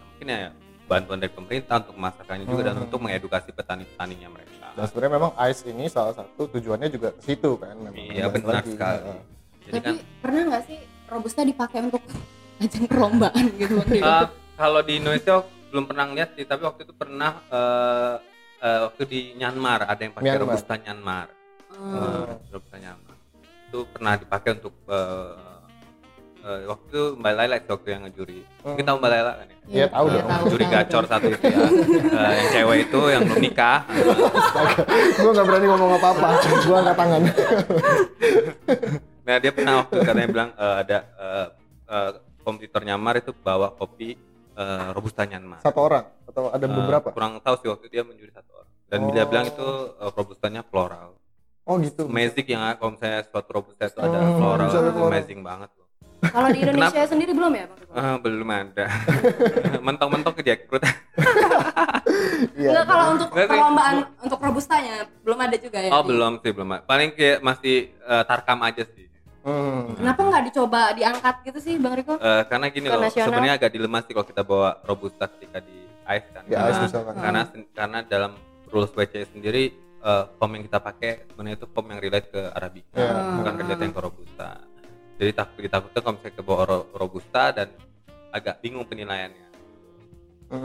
[0.06, 0.50] Mungkin ya
[0.86, 2.86] bantuan dari pemerintah untuk memasarkannya juga dan Hmm.
[2.86, 4.68] untuk mengedukasi petani-petaninya mereka.
[4.72, 7.76] Dan sebenarnya memang ICE ini salah satu tujuannya juga ke situ kan.
[7.76, 8.72] Memang Iya benar lagi.
[8.72, 9.12] sekali.
[9.62, 12.04] Jadi Tapi kan pernah nggak sih robusta dipakai untuk
[12.64, 14.26] ajang perlombaan gitu eh,
[14.56, 18.16] kalau di Indonesia belum pernah lihat sih, tapi waktu itu pernah eh,
[18.62, 20.44] eh, waktu di Myanmar ada yang pakai Myanmar.
[20.46, 21.28] robusta Myanmar.
[21.72, 21.96] Hmm.
[21.96, 23.16] Eh, robusta Myanmar.
[23.66, 25.55] Itu pernah dipakai untuk eh,
[26.46, 28.40] eh, waktu itu Mbak Laila itu waktu yang ngejuri.
[28.62, 29.58] Mungkin tahu Mbak Laila kan ya?
[29.66, 30.28] Iya, tahu dong.
[30.48, 31.58] Juri gacor satu itu ya.
[32.14, 33.80] Eh, yang cewek itu yang belum nikah.
[35.16, 36.28] gue nggak berani ngomong apa-apa
[36.62, 37.22] gue angkat tangan
[39.26, 41.48] Nah dia pernah waktu katanya bilang eh, ada eh,
[41.88, 44.14] eh, kompetitor Myanmar itu bawa kopi
[44.54, 45.60] eh, robusta Myanmar.
[45.60, 48.72] satu orang atau ada Eh, beberapa kurang tahu sih waktu dia menjuri satu orang.
[48.86, 49.10] Dan Oh.
[49.10, 51.18] dia bilang itu eh, robustanya floral.
[51.66, 55.42] oh gitu Magic yang kalau misalnya suatu robusta itu ada Hmm, floral, ada itu amazing
[55.42, 55.85] banget loh.
[56.28, 57.80] Kalau di Indonesia sendiri belum ya, Bang?
[57.92, 58.86] Ah, belum ada.
[59.86, 60.84] Mentok-mentok ke jackfruit.
[62.56, 63.52] iya Enggak kalau untuk Nggak sih.
[63.52, 65.90] perlombaan untuk robustanya belum ada juga ya.
[65.90, 66.70] oh di- belum sih belum.
[66.72, 66.82] ada.
[66.84, 69.06] Paling kayak masih eh, tarkam aja sih.
[69.42, 69.94] Hmm.
[69.94, 72.18] Kenapa nggak dicoba diangkat gitu sih, Bang Riko?
[72.18, 76.28] Eh, karena gini loh, sebenarnya agak dilema sih kalau kita bawa robusta ketika di ice
[76.30, 76.44] kan.
[76.44, 78.32] di Karena- ice karena karena dalam
[78.68, 79.70] rules WC sendiri
[80.02, 83.14] eh, foam yang kita pakai sebenarnya itu foam yang relate ke arabica Ya.
[83.34, 84.50] bukan relate yang ke robusta
[85.16, 87.68] jadi takut ditakutkan kalau misalnya ke bawa ro- robusta dan
[88.30, 89.44] agak bingung penilaiannya
[90.46, 90.62] Hmm.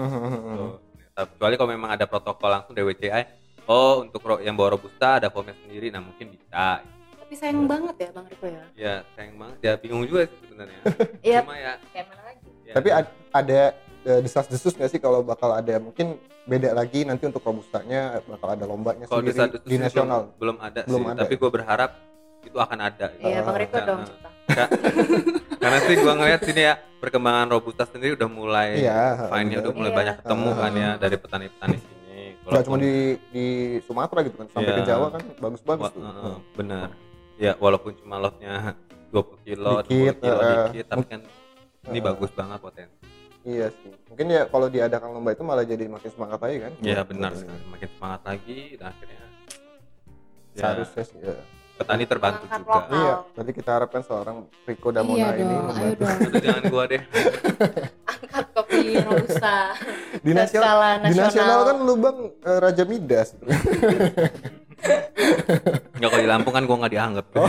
[0.53, 0.77] Tuh.
[1.11, 3.23] kecuali kalau memang ada protokol langsung dari WCI
[3.65, 6.85] oh untuk ro- yang bawa robusta ada foamnya sendiri nah mungkin bisa
[7.17, 8.65] Tapi sayang banget ya, Bang Riko ya.
[8.75, 10.81] ya sayang banget ya bingung juga sih sebenarnya
[11.27, 12.49] Iya, cuma ya, kayak mana lagi?
[12.61, 13.61] ya tapi ad- ada
[14.03, 18.65] eh, desas-desus nggak sih kalau bakal ada mungkin beda lagi nanti untuk robustanya bakal ada
[18.65, 21.39] lombanya kalau sendiri di nasional belum, belum ada Belum sih ada tapi ya?
[21.39, 21.91] gue berharap
[22.43, 24.01] itu akan ada Iya, Bang Riko Nah, dong.
[24.03, 24.29] cerita.
[24.51, 24.71] Ka-
[25.57, 29.77] karena sih gua ngeliat sini ya perkembangan robusta sendiri udah mulai Iya, fine-nya udah bener.
[29.77, 29.99] mulai Iya.
[29.99, 31.99] banyak ketemu kan ya dari petani-petani sini.
[32.41, 32.95] nggak cuma di
[33.31, 33.47] di
[33.81, 34.77] Sumatera gitu kan sampai Iya.
[34.77, 36.89] ke Jawa kan bagus-bagus tuh heeh, bener.
[37.37, 38.75] Ya walaupun cuma lotnya
[39.09, 41.21] 20 kilo, Dikit, 20 kilo eh, dikit, tapi kan
[41.87, 42.03] ini eh.
[42.03, 42.97] bagus banget potensi.
[43.41, 47.01] iya sih mungkin ya kalau diadakan lomba itu malah jadi makin semangat aja kan Iya
[47.03, 47.41] benar Iya.
[47.41, 47.63] sekali.
[47.71, 49.27] Makin semangat lagi dan akhirnya ya,
[50.55, 51.35] seharusnya sih ya.
[51.81, 52.61] Petani terbantu juga.
[52.61, 52.93] lokal.
[52.93, 54.37] iya jadi kita harapkan seorang
[54.69, 56.05] Rico Damona Iya ini membantu.
[56.37, 57.03] jangan gua deh.
[58.13, 59.57] Angkat kopi robusta.
[60.27, 63.29] di nasional skala di nasional kan lu bang eh, Raja Midas
[65.97, 67.27] Enggak kalau di Lampung kan gua nggak dianggap.
[67.37, 67.49] Oh.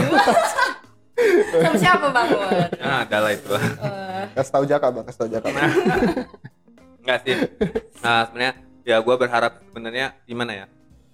[1.52, 2.28] Sama siapa Bang?
[2.76, 3.52] Nah, ada lah itu.
[3.52, 5.48] Eh, kasih tahu Jaka bang kasih tahu Jaka
[7.00, 7.36] Enggak sih.
[8.00, 8.52] Nah, sebenarnya
[8.84, 10.66] ya gua berharap sebenarnya gimana ya?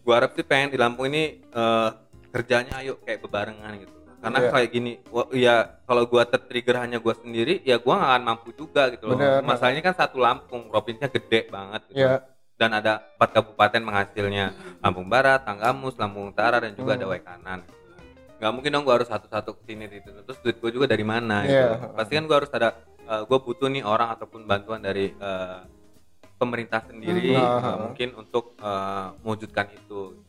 [0.03, 1.89] Gua harap sih pengen di Lampung ini eh,
[2.29, 3.95] kerjanya ayo kayak bebarengan gitu.
[4.19, 4.51] Karena Iya.
[4.51, 4.93] kayak gini,
[5.31, 5.55] ya
[5.87, 9.15] kalau gua tertrigger hanya gua sendiri, ya gua nggak akan mampu juga gitu loh.
[9.15, 9.47] Bener.
[9.47, 12.03] Masalahnya kan satu Lampung, provinsinya gede banget gitu.
[12.03, 12.27] Iya.
[12.59, 14.47] Dan ada empat kabupaten menghasilnya,
[14.83, 16.99] Lampung Barat, Tanggamus, Lampung Utara, dan juga Hmm.
[16.99, 17.61] ada Waikanan.
[18.39, 20.11] Nggak mungkin dong gua harus satu-satu ke sini gitu.
[20.27, 21.55] Terus duit gua juga dari mana gitu.
[21.55, 21.95] Iya.
[21.95, 22.69] Pasti kan gua harus ada,
[22.99, 25.59] eh, gua butuh nih orang ataupun bantuan dari eh,
[26.35, 27.63] pemerintah sendiri Hmm.
[27.63, 30.27] eh, mungkin untuk eh, mewujudkan itu.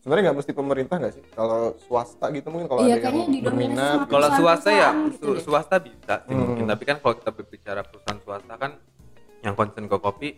[0.00, 3.34] Sebenarnya nggak mesti pemerintah nggak sih kalau swasta gitu mungkin kalau Iya, ada kayaknya yang
[3.34, 5.42] didominasi berminat Kalau swasta ya, gitu su- deh.
[5.42, 6.40] swasta bisa sih Hmm.
[6.42, 6.64] mungkin.
[6.66, 8.70] Tapi kan kalau kita berbicara perusahaan swasta kan
[9.40, 10.30] yang concern ke kopi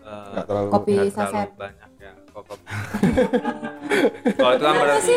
[0.00, 1.48] nggak terlalu Kopi nggak terlalu saset.
[1.54, 2.54] banyak ya kopi.
[4.38, 5.14] kalau itu kan berarti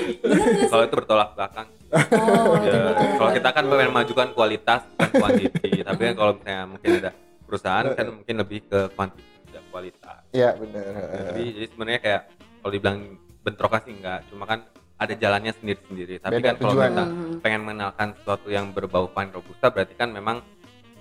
[0.68, 1.68] kalau itu bertolak belakang.
[1.92, 2.82] Oh, Ya,
[3.14, 5.70] kalau kita kan pengen memajukan kualitas bukan kuantiti.
[5.82, 7.12] Tapi kan kalau misalnya mungkin ada
[7.44, 10.20] perusahaan kan mungkin lebih ke kuantiti tidak kualitas.
[10.32, 10.84] iya benar
[11.30, 12.22] Jadi, jadi sebenarnya kayak
[12.58, 13.00] kalau dibilang
[13.42, 14.64] bentrokan sih enggak, cuma kan
[14.96, 16.22] ada jalannya sendiri-sendiri.
[16.22, 16.90] Tapi Beda kan kalau tujuan.
[16.92, 17.36] kita Hmm.
[17.42, 20.46] pengen mengenalkan sesuatu yang berbau fine robusta berarti kan memang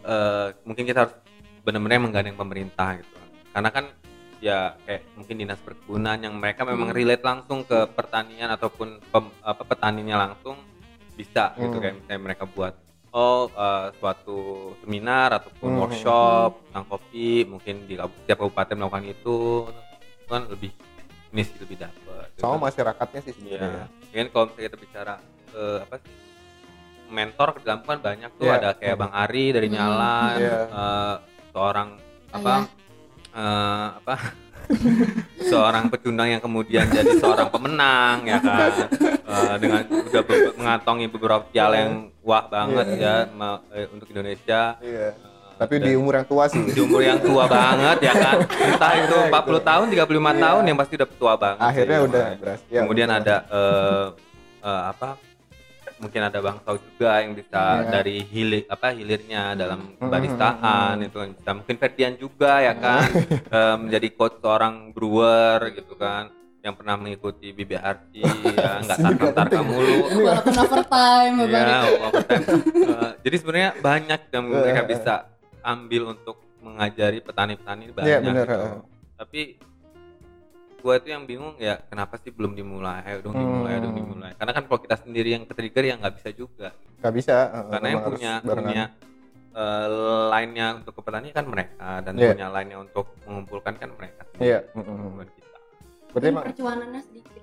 [0.01, 1.15] eh, mungkin kita harus
[1.61, 3.17] benar-benar menggandeng pemerintah gitu.
[3.53, 3.85] Karena kan
[4.41, 6.97] ya kayak mungkin dinas perkebunan yang mereka memang Hmm.
[6.97, 10.57] relate langsung ke pertanian ataupun pem- apa petaninya langsung
[11.13, 11.83] bisa gitu Hmm.
[11.85, 12.73] kayak misalnya mereka buat
[13.13, 14.39] oh eh, suatu
[14.81, 15.81] seminar ataupun Hmm.
[15.85, 19.37] workshop tentang kopi mungkin di setiap kabupaten melakukan itu
[20.21, 20.71] itu kan lebih
[21.31, 23.85] ini sih lebih dapat sama masyarakatnya sih sebenarnya Iya.
[24.03, 25.15] Mungkin kalau misalnya kita bicara
[25.51, 26.13] eh, apa sih?
[27.09, 28.55] mentor ke dalam kan banyak tuh Iya.
[28.57, 29.75] ada kayak Bang Ari dari Hmm.
[29.75, 30.59] Nyalan, Iya.
[30.65, 31.15] eh,
[31.51, 31.89] seorang
[32.31, 32.65] apa Ayah.
[33.33, 34.15] eh, apa
[35.51, 38.71] seorang pecundang yang kemudian jadi seorang pemenang ya kan
[39.31, 43.15] Eh, dengan udah be- mengantongi beberapa piala yang wah banget Iya.
[43.25, 45.30] ya ma- untuk Indonesia iya Eh,
[45.61, 46.63] tapi dan- di umur yang tua sih.
[46.65, 48.37] di umur yang tua banget ya kan?
[48.41, 49.59] Entah itu Akhirnya 40 gitu.
[49.63, 50.01] tahun 35
[50.33, 50.41] Iya.
[50.41, 53.21] tahun yang pasti udah tua banget akhirnya sih, udah beras ya, kemudian betul.
[53.21, 54.07] ada eh,
[54.63, 55.09] eh, apa?
[56.01, 57.93] Mungkin ada Bang Sau juga yang bisa Iya.
[57.93, 61.51] dari hilir apa hilirnya dalam Hmm, baristaan hmm, itu kan bisa.
[61.53, 63.05] Mungkin Ferdian juga ya kan?
[63.53, 66.33] Eh, menjadi coach seorang brewer gitu kan?
[66.61, 68.97] Yang pernah mengikuti BBRC ya nggak
[69.61, 72.45] mulu Ini nggak- Walaupun overtime ya, overtime.
[72.97, 75.15] Eh, jadi sebenarnya banyak yang mereka bisa
[75.63, 78.59] ambil untuk mengajari petani-petani Iya, banyak benar, gitu.
[78.61, 78.81] eh.
[79.17, 79.41] tapi
[80.79, 84.01] gua itu yang bingung ya kenapa sih belum dimulai ayo dong dimulai ayo dong Hmm.
[84.01, 87.35] dimulai karena kan kalau kita sendiri yang ke-trigger ya nggak bisa juga nggak bisa
[87.69, 88.65] karena yang punya barengan.
[88.65, 88.85] punya
[89.51, 89.87] eh,
[90.27, 92.33] lainnya untuk ke petani kan mereka dan Iya.
[92.33, 94.97] punya lainnya untuk mengumpulkan kan mereka Iya, mm-mm.
[95.11, 95.57] bukan kita
[96.07, 97.43] berarti Ini emang percuanannya sedikit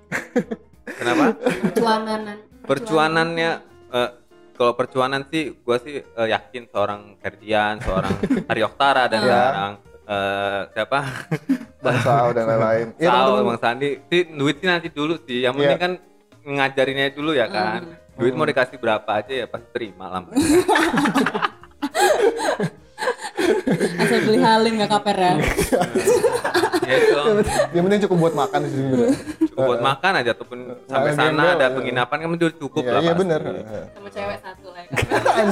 [0.87, 2.21] kenapa percuanan
[2.63, 3.49] percuanannya
[3.91, 4.11] eh,
[4.57, 8.11] kalau percuanan sih gua sih eh, yakin seorang Ferdian seorang
[8.51, 9.29] Ari Oktara dan Iya.
[9.29, 9.71] seorang
[10.03, 10.99] eh, siapa?
[11.77, 12.87] Bang Sao dan lain-lain.
[12.97, 13.47] Iya Sao, teman-teman.
[13.47, 13.89] Bang Sandi.
[14.03, 15.45] Sih duit sih nanti dulu sih.
[15.45, 15.79] Yang penting Iya.
[15.79, 15.91] kan
[16.43, 17.81] ngajarinnya dulu ya kan.
[18.17, 20.21] Duit mau dikasih berapa aja ya pasti terima lah.
[23.97, 25.31] Asal beli halim nggak kaper ya
[26.87, 27.19] ya itu
[27.73, 31.27] yang penting cukup buat makan sih sebenarnya cukup buat makan aja ataupun sampai Nah, sana
[31.29, 31.75] gembel, ada ya.
[31.75, 33.19] penginapan kan itu cukup iya lah iya pasti.
[33.19, 33.39] benar
[33.91, 34.89] sama cewek satu lah ya.
[35.27, 35.47] Kan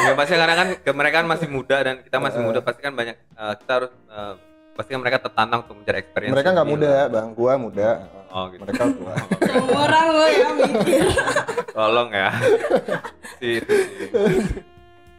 [0.00, 3.16] ya pasti karena kan mereka kan masih muda dan kita masih muda pasti kan banyak
[3.16, 4.34] eh, kita harus eh,
[4.72, 7.06] pasti kan mereka tertantang untuk mencari experience mereka nggak muda lah.
[7.08, 7.26] bang.
[7.32, 7.88] Gua muda.
[8.28, 8.60] Oh gitu.
[8.60, 9.14] Mereka tua.
[9.40, 11.06] Semua orang gue ya mikir.
[11.70, 12.28] Tolong ya.
[13.38, 14.73] Si sih.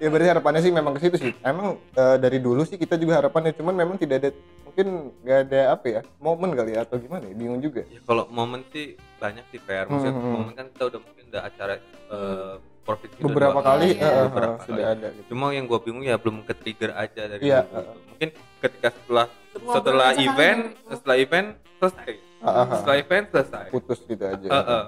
[0.05, 3.17] Ya berarti harapannya sih memang ke situ sih emang eh, dari dulu sih kita juga
[3.25, 4.29] harapannya cuman memang tidak ada
[4.61, 4.87] mungkin
[5.25, 8.61] nggak ada apa ya momen kali ya atau gimana ya bingung juga ya kalau momen
[8.69, 10.33] sih banyak sih PR maksudnya Hmm, hmm.
[10.37, 11.75] momen kan kita udah mungkin udah acara
[12.11, 12.53] eh,
[12.85, 14.09] profit kita beberapa kali eh, iya.
[14.13, 14.93] eh, beberapa sudah kali.
[14.99, 17.95] ada gitu cuma yang gue bingung ya belum ke trigger aja dari dulu uh.
[18.13, 18.29] mungkin
[18.61, 19.25] ketika setelah
[19.73, 20.61] setelah sekali event
[20.93, 21.47] setelah event
[21.81, 22.13] selesai
[22.45, 22.65] ah, ah.
[22.77, 24.83] setelah event selesai putus gitu aja Eh, eh.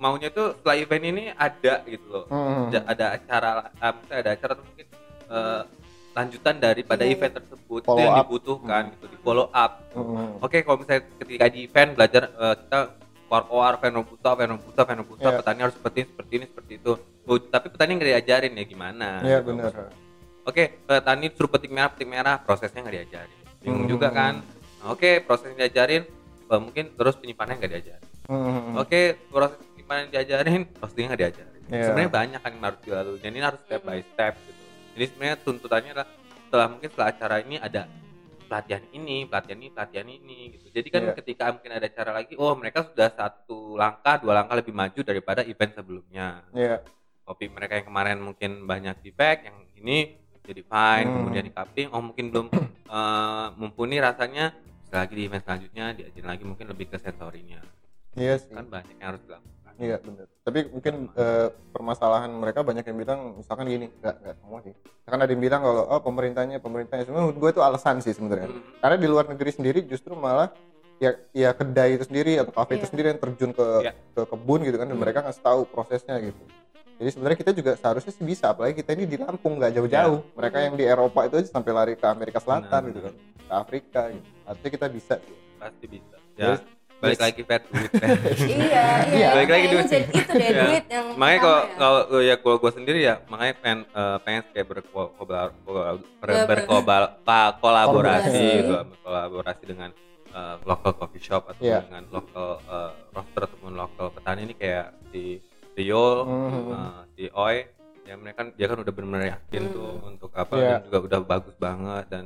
[0.00, 2.68] Maunya tuh setelah event ini ada gitu loh Hmm.
[2.68, 4.86] ada, ada acara maksudnya ada acara atau mungkin
[5.30, 5.62] eh,
[6.10, 8.20] lanjutan daripada Iya, event tersebut Follow itu yang up.
[8.20, 10.40] dibutuhkan gitu di follow up Hmm.
[10.40, 12.78] oke kalau misalnya ketika di event belajar eh, kita
[13.26, 15.38] koar-koar fenobuta fenobuta fenobuta Iya.
[15.38, 16.92] petani harus seperti ini seperti ini seperti itu
[17.22, 19.54] Oh, tapi petani nggak diajarin ya gimana Iya gitu.
[19.54, 19.94] benar.
[20.42, 23.38] Oke, petani suruh petik merah, petik merah, prosesnya nggak diajarin.
[23.60, 23.92] Bingung Hmm.
[23.92, 24.42] juga kan?
[24.82, 26.02] Nah, Oke, prosesnya diajarin,
[26.42, 28.08] eh, mungkin terus penyimpanannya nggak diajarin.
[28.26, 28.74] Hmm.
[28.74, 31.62] Oke, proses penyimpanan diajarin, prosesnya nggak diajarin.
[31.66, 31.84] Iya.
[31.86, 34.62] Sebenarnya banyak kan yang harus dilalui, dan ini harus step by step gitu.
[34.94, 36.08] Jadi sebenarnya tuntutannya adalah
[36.46, 37.82] setelah mungkin setelah acara ini ada
[38.46, 40.66] pelatihan ini, pelatihan ini, pelatihan ini gitu.
[40.70, 41.12] Jadi kan Iya.
[41.14, 45.40] ketika mungkin ada acara lagi, oh mereka sudah satu langkah, dua langkah lebih maju daripada
[45.42, 46.82] event sebelumnya Iya.
[47.22, 51.16] kopi mereka yang kemarin mungkin banyak di pack yang ini jadi fine Hmm.
[51.22, 52.46] kemudian di cupping oh mungkin belum
[52.90, 54.50] eh, mumpuni rasanya
[54.90, 57.62] lagi di event selanjutnya diajarin lagi mungkin lebih ke sensorinya
[58.18, 58.50] Iya sih.
[58.50, 60.28] kan banyak yang harus dilakukan Iya benar.
[60.44, 64.74] Tapi mungkin eh, permasalahan mereka banyak yang bilang misalkan gini, nggak nggak semua sih.
[64.76, 68.52] Misalkan ada yang bilang kalau oh pemerintahnya pemerintahnya sebenarnya menurut gue itu alasan sih sebenarnya.
[68.52, 68.60] Hmm.
[68.78, 70.52] Karena di luar negeri sendiri justru malah
[71.00, 72.90] ya ya kedai itu sendiri atau kafe itu Iya.
[72.92, 73.92] sendiri yang terjun ke Iya.
[74.12, 75.00] ke kebun gitu kan dan Hmm.
[75.00, 76.42] mereka ngasih tahu prosesnya gitu.
[77.00, 80.20] Jadi sebenarnya kita juga seharusnya sih bisa apalagi kita ini di Lampung nggak jauh-jauh.
[80.36, 83.52] Mereka yang di Eropa itu aja sampai lari ke Amerika Selatan Benar, gitu kan, ke
[83.56, 84.28] Afrika gitu.
[84.44, 85.36] Harusnya kita bisa sih.
[85.56, 86.60] pasti bisa Yes.
[86.60, 87.24] ya balik Yes.
[87.24, 88.08] lagi pet duit iya
[88.44, 88.84] Iya.
[89.10, 89.86] iya Balik lagi duit.
[89.86, 90.62] jadi itu deh Ya.
[90.62, 91.74] duit yang makanya kalau ya.
[91.74, 96.46] kalau ya kalau gue sendiri ya makanya pengen eh, pengen kayak berko- kobar- ber- Ber-
[96.46, 98.74] berkobal- pa- kolaborasi gitu
[99.66, 99.90] dengan
[100.30, 101.82] eh, local coffee shop atau Iya.
[101.82, 105.40] dengan local eh, roaster ataupun local petani ini kayak si
[105.72, 106.06] Rio,
[106.68, 107.56] eh, si Oi
[108.04, 109.72] ya mereka kan dia kan udah benar-benar yakin Hmm.
[109.72, 110.68] tuh untuk apa Iya.
[110.68, 112.24] dan juga udah bagus banget dan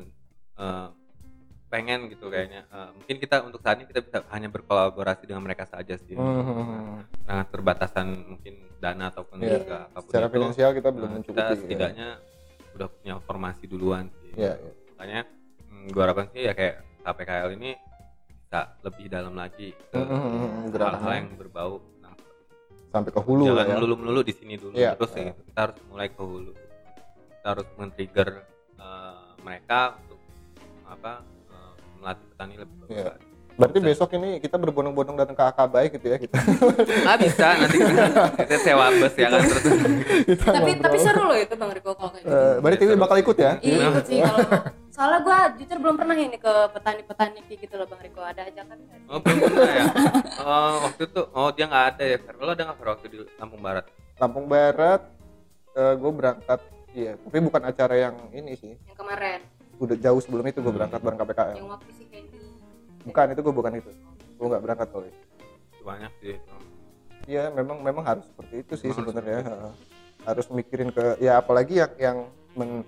[1.75, 5.66] pengen gitu kayaknya Eh, mungkin kita untuk saat ini kita bisa hanya berkolaborasi dengan mereka
[5.66, 7.03] saja sih Hmm.
[7.20, 9.59] dengan keterbatasan mungkin dana ataupun Iya.
[9.59, 11.35] juga apa pun Secara itu finansial kita belum eh, mencukupi.
[11.35, 11.57] kita ya.
[11.57, 12.09] setidaknya
[12.72, 14.72] udah punya formasi duluan sih Iya, iya.
[14.89, 15.20] makanya
[15.64, 17.70] hmm, gua harapkan sih ya kayak KPKL ini
[18.31, 21.14] bisa lebih dalam lagi ke Hmm, hmm, hmm, hal-hal gerakannya.
[21.16, 22.14] yang berbau nah,
[22.89, 23.75] sampai ke hulu jangan ya.
[23.75, 24.95] melulu melulu di sini dulu Iya.
[24.95, 26.53] terus ya kita harus mulai ke hulu
[27.33, 28.29] kita harus men-trigger
[28.77, 30.20] eh, mereka untuk
[30.85, 31.12] apa
[32.05, 33.27] melatih petani lebih bagus lagi.
[33.55, 33.87] Berarti Bisa.
[33.87, 36.43] besok ini kita berbondong-bondong datang ke Akabai gitu ya kita.
[37.07, 39.65] ah bisa nanti kita, sewa bus ya kan terus
[40.27, 40.83] kita tapi ngobrol.
[40.83, 43.53] tapi seru loh itu bang Riko kalau kayak gitu Eh, berarti Tiwi bakal ikut ya?
[43.63, 44.39] Iya ikut sih kalau
[44.91, 48.77] soalnya gue jujur belum pernah ini ke petani-petani kayak gitu loh bang Riko ada ajakan
[48.77, 48.99] nggak?
[49.07, 49.85] Oh belum pernah ya?
[50.43, 52.35] Oh, waktu itu, oh dia nggak ada ya Fer.
[52.37, 53.85] Lo ada nggak Fer waktu di Lampung Barat?
[54.19, 55.01] Lampung Barat
[55.75, 58.75] gue berangkat iya, tapi bukan acara yang ini sih.
[58.83, 59.43] yang kemarin
[59.85, 60.78] Udah jauh sebelum itu gue Hmm.
[60.78, 61.55] berangkat bareng KPKL.
[61.55, 62.05] yang waktu si
[63.05, 63.91] Bukan itu gue bukan itu.
[64.35, 65.11] Gue nggak berangkat kali.
[65.78, 66.37] Banyak sih.
[67.24, 69.41] Iya, memang memang harus seperti itu sih sebenarnya.
[69.43, 69.72] Heeh.
[70.24, 72.18] Harus mikirin ke ya apalagi yang yang
[72.55, 72.80] men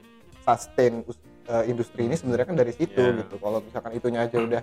[0.43, 3.21] sustain us- eh, industri ini sebenarnya kan dari situ Iya.
[3.23, 3.37] gitu.
[3.37, 4.63] Kalau misalkan itunya aja udah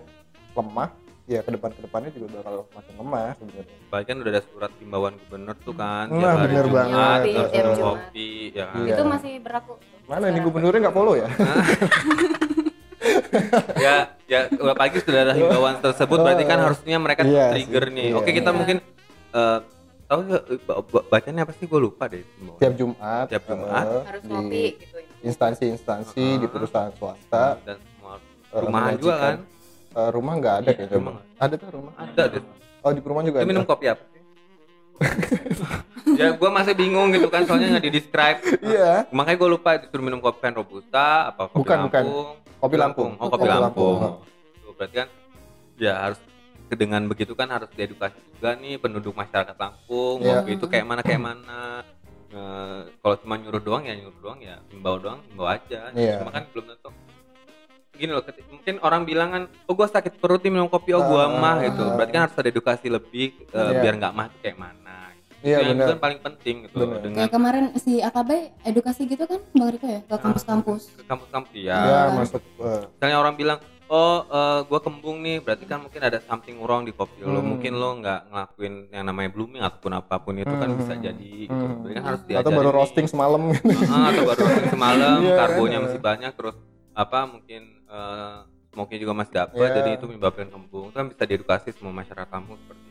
[0.53, 0.89] lemah,
[1.23, 3.75] ya ke depan ke depannya juga bakal makin lemah sebenarnya.
[3.87, 6.05] Bahkan kan udah ada surat himbauan gubernur tuh kan.
[6.07, 7.19] Nah, tiap hari bener Jumat, banget.
[7.19, 7.93] terus Tiap minum Jumat.
[8.01, 8.77] kopi, ya kan.
[8.79, 8.91] Iya.
[8.91, 9.71] itu masih berlaku
[10.03, 11.27] Mana ini gubernurnya nggak follow ya?
[13.77, 13.95] ya
[14.25, 14.39] ya
[14.73, 18.15] pagi sudah ada himbauan tersebut berarti kan harusnya mereka Iya trigger sih, nih iya.
[18.15, 18.55] oke kita Iya.
[18.55, 18.77] mungkin
[19.33, 19.57] eh,
[20.05, 20.19] tahu
[21.05, 22.59] bacanya apa sih gue lupa deh himbauan.
[22.59, 23.83] Tiap Jumat, Tiap Jumat.
[23.85, 25.07] eh, harus di ngopi gitu ya.
[25.21, 26.47] instansi-instansi di Uh-uh.
[26.49, 29.35] perusahaan swasta dan semua eh, rumahan juga kan
[29.93, 32.43] eh, rumah nggak ada Iya, kayaknya rumah ada tuh rumah ada deh
[32.79, 34.21] oh di rumah juga Itu ada minum kopi apa sih?
[36.19, 40.03] ya gue masih bingung gitu kan soalnya nggak di describe iya makanya gue lupa disuruh
[40.03, 42.03] minum kopi kan robusta apa kopi Bukan, bukan.
[42.03, 42.27] lampung
[42.59, 43.97] kopi Lampung oh kopi Kopi lampung, Lampung.
[44.59, 45.07] Tuh, berarti kan
[45.75, 46.19] ya harus
[46.69, 50.41] dengan begitu kan harus diedukasi juga nih penduduk masyarakat Lampung Iya.
[50.41, 51.83] kopi itu kayak mana kayak mana
[52.33, 56.17] Eh, kalau cuma nyuruh doang ya nyuruh doang ya himbau doang himbau aja Iya.
[56.17, 56.89] cuma kan belum tentu
[57.93, 61.29] gini loh mungkin orang bilang kan oh gua sakit perut nih minum kopi oh gua
[61.29, 61.37] Ah.
[61.37, 63.77] mah gitu berarti kan harus ada edukasi lebih eh, Iya.
[63.77, 64.82] biar nggak mah kayak mana
[65.43, 66.99] Iya, itu yang itu kan paling penting gitu Benar.
[66.99, 68.29] dengan Kayak kemarin si AKB
[68.63, 70.81] edukasi gitu kan Bang Riko ya ke kampus-kampus.
[70.89, 75.65] ke kampus-kampus ya, ya masuk eh, misalnya orang bilang oh eh, gua kembung nih berarti
[75.65, 77.45] kan mungkin ada something wrong di kopi lo Hmm.
[77.49, 80.79] mungkin lo nggak ngelakuin yang namanya blooming ataupun apa pun itu kan Hmm.
[80.79, 81.11] bisa jadi
[81.43, 81.83] gitu Hmm.
[81.83, 82.77] Berarti kan harus atau diajarin baru nih.
[82.77, 83.41] roasting semalam
[83.85, 85.83] Ah, atau baru roasting semalam Iya, karbonya kan?
[85.85, 86.55] masih banyak terus
[86.93, 88.37] apa mungkin eh
[88.69, 89.75] smoke juga masih dapat Iya.
[89.75, 92.81] jadi itu menyebabkan kembung itu kan bisa diedukasi semua masyarakat kampung seperti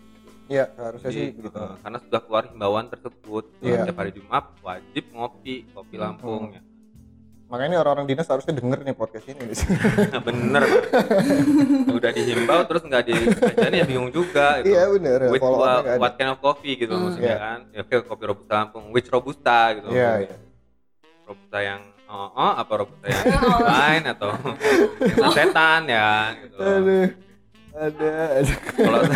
[0.53, 1.57] Iya, harusnya Jadi, sih begitu.
[1.57, 3.77] eh, karena sudah keluar himbauan tersebut Iya.
[3.81, 6.63] setiap hari Jumat wajib ngopi kopi Lampung ya
[7.49, 9.45] Makanya orang-orang dinas harusnya denger nih podcast ini.
[10.25, 10.65] bener
[11.97, 14.73] udah dihimbau terus nggak diajarin ya bingung juga gitu.
[14.73, 15.19] iya bener.
[15.29, 15.93] With uh, ada.
[15.97, 17.05] what kind of coffee gitu Hmm.
[17.07, 17.37] maksudnya Iya.
[17.39, 20.33] kan ya oke kopi robusta Lampung which robusta gitu Iya, maksudnya.
[20.33, 20.37] iya.
[21.23, 23.25] robusta yang oh, oh apa robusta yang
[23.77, 24.31] lain atau
[25.03, 27.09] yang setan ya gitu Aduh.
[27.73, 28.55] Ada, ada.
[28.77, 29.01] kalau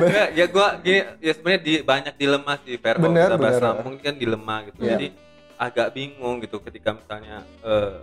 [0.00, 3.98] Nggak, ya gua gini ya sebenarnya di banyak dilema sih kalau Bener, kita bahas ini
[3.98, 4.90] kan dilema gitu Iya.
[4.94, 5.06] jadi
[5.58, 7.98] agak bingung gitu ketika misalnya eh,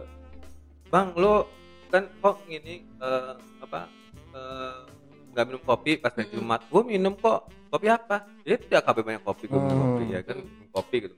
[0.88, 1.48] bang lo
[1.88, 3.34] kan kok gini eh,
[3.64, 3.88] apa
[4.36, 4.78] eh,
[5.32, 6.38] nggak minum kopi pas hari Mm-mm.
[6.38, 9.86] Jumat gue minum kok kopi apa ya tidak kabeh banyak kopi gue minum Hmm.
[9.88, 11.16] kopi ya kan minum kopi gitu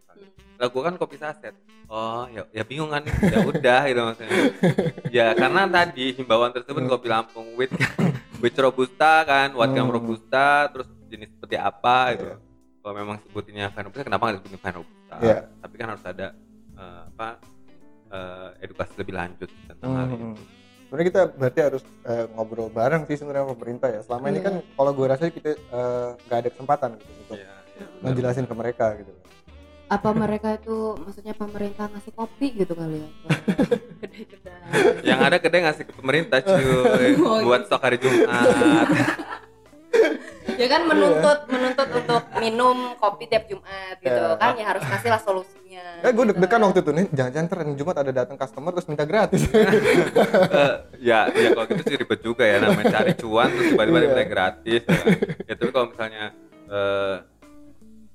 [0.59, 1.55] misalnya lah gue kan kopi saset
[1.87, 4.31] oh ya ya bingung kan ya udah gitu maksudnya
[5.09, 7.71] ya karena tadi himbauan tersebut kopi Lampung with
[8.43, 9.87] with robusta kan of Hmm.
[9.89, 12.37] robusta terus jenis seperti apa gitu Iya.
[12.79, 15.37] kalau memang sebutinnya fan robusta kenapa nggak disebutin fan robusta Iya.
[15.63, 16.27] tapi kan harus ada
[16.75, 17.27] eh, apa
[18.09, 20.35] eh, edukasi lebih lanjut tentang hal Hmm.
[20.35, 20.43] itu
[20.89, 24.01] Sebenarnya kita berarti harus eh, ngobrol bareng sih sebenarnya pemerintah ya.
[24.01, 24.45] Selama ini Iya.
[24.49, 25.53] kan kalau gue rasa kita
[26.25, 28.01] nggak ada kesempatan gitu untuk Iya, iya, benar.
[28.09, 29.13] ngejelasin ke mereka gitu.
[29.89, 33.09] Apa mereka itu maksudnya pemerintah ngasih kopi gitu kali ya?
[33.09, 33.29] ke
[34.01, 35.01] Kedai-kedai.
[35.01, 36.61] yang ada kedai ngasih ke pemerintah cuy
[37.17, 38.29] Oh, buat stok hari Jumat
[40.55, 44.35] ya kan menuntut menuntut untuk minum kopi tiap Jumat gitu Ya.
[44.35, 45.81] kan ya harus kasih lah solusinya.
[46.01, 46.31] Eh gue gitu.
[46.33, 49.41] deg-degan waktu itu nih, jangan-jangan hari Jumat ada datang customer terus minta gratis.
[49.49, 54.05] Eh, ya ya kalau gitu sih ribet juga ya namanya cari cuan terus tiba-tiba Iya.
[54.05, 54.97] dibilang gratis ya,
[55.45, 56.23] ya tapi kalau misalnya
[56.67, 57.15] eh,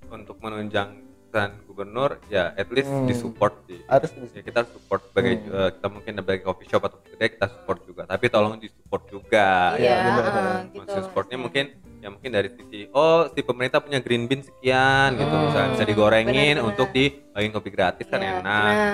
[0.07, 0.89] untuk menunjang
[1.35, 3.11] pesan gubernur ya at least Hmm.
[3.11, 5.51] disupport sih harus ya kita harus support sebagai Hmm.
[5.59, 9.75] eh, kita mungkin sebagai coffee shop atau kedai kita support juga tapi tolong disupport juga
[9.75, 10.55] Iya, benar, eh, benar.
[10.63, 10.77] gitu.
[10.79, 11.65] Maksud supportnya mungkin
[11.99, 15.85] ya mungkin dari sisi oh si pemerintah punya green bean sekian gitu Hmm, misalnya bisa
[15.85, 16.69] digorengin benar-benar.
[16.71, 18.45] untuk dibagiin kopi gratis kan Iya, enak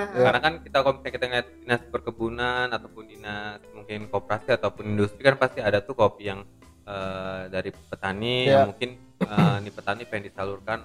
[0.09, 0.22] nah.
[0.24, 5.20] karena kan kita kalau misalnya kita ngeliat dinas perkebunan ataupun dinas mungkin koperasi ataupun industri
[5.20, 6.41] kan pasti ada tuh kopi yang
[6.82, 8.55] eh, dari petani Iya.
[8.57, 10.80] yang mungkin eh, ini petani pengen disalurkan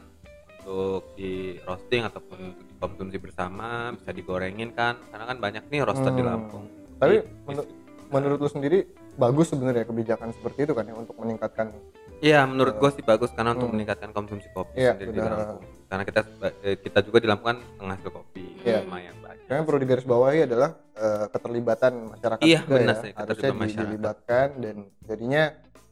[0.66, 6.10] untuk di roasting ataupun untuk dikonsumsi bersama bisa digorengin kan karena kan banyak nih roaster
[6.10, 6.30] di Hmm.
[6.32, 7.70] Lampung Tapi Di- menur-
[8.08, 8.80] menurut lu sendiri
[9.14, 11.70] bagus sebenarnya kebijakan seperti itu kan ya untuk meningkatkan
[12.18, 13.76] Iya, menurut gue sih bagus karena untuk Hmm.
[13.76, 15.20] meningkatkan konsumsi kopi Iya, sendiri di.
[15.20, 15.60] Lampung.
[15.86, 16.20] Karena kita
[16.64, 18.82] eh, kita juga di Lampung kan penghasil kopi Iya.
[18.82, 19.44] lumayan banyak.
[19.46, 23.04] Karena perlu digarisbawahi adalah eh, keterlibatan masyarakat Iya, juga benar ya.
[23.04, 23.84] sih, Harusnya keterlibatan di- masyarakat.
[23.86, 25.44] dilibatkan dan jadinya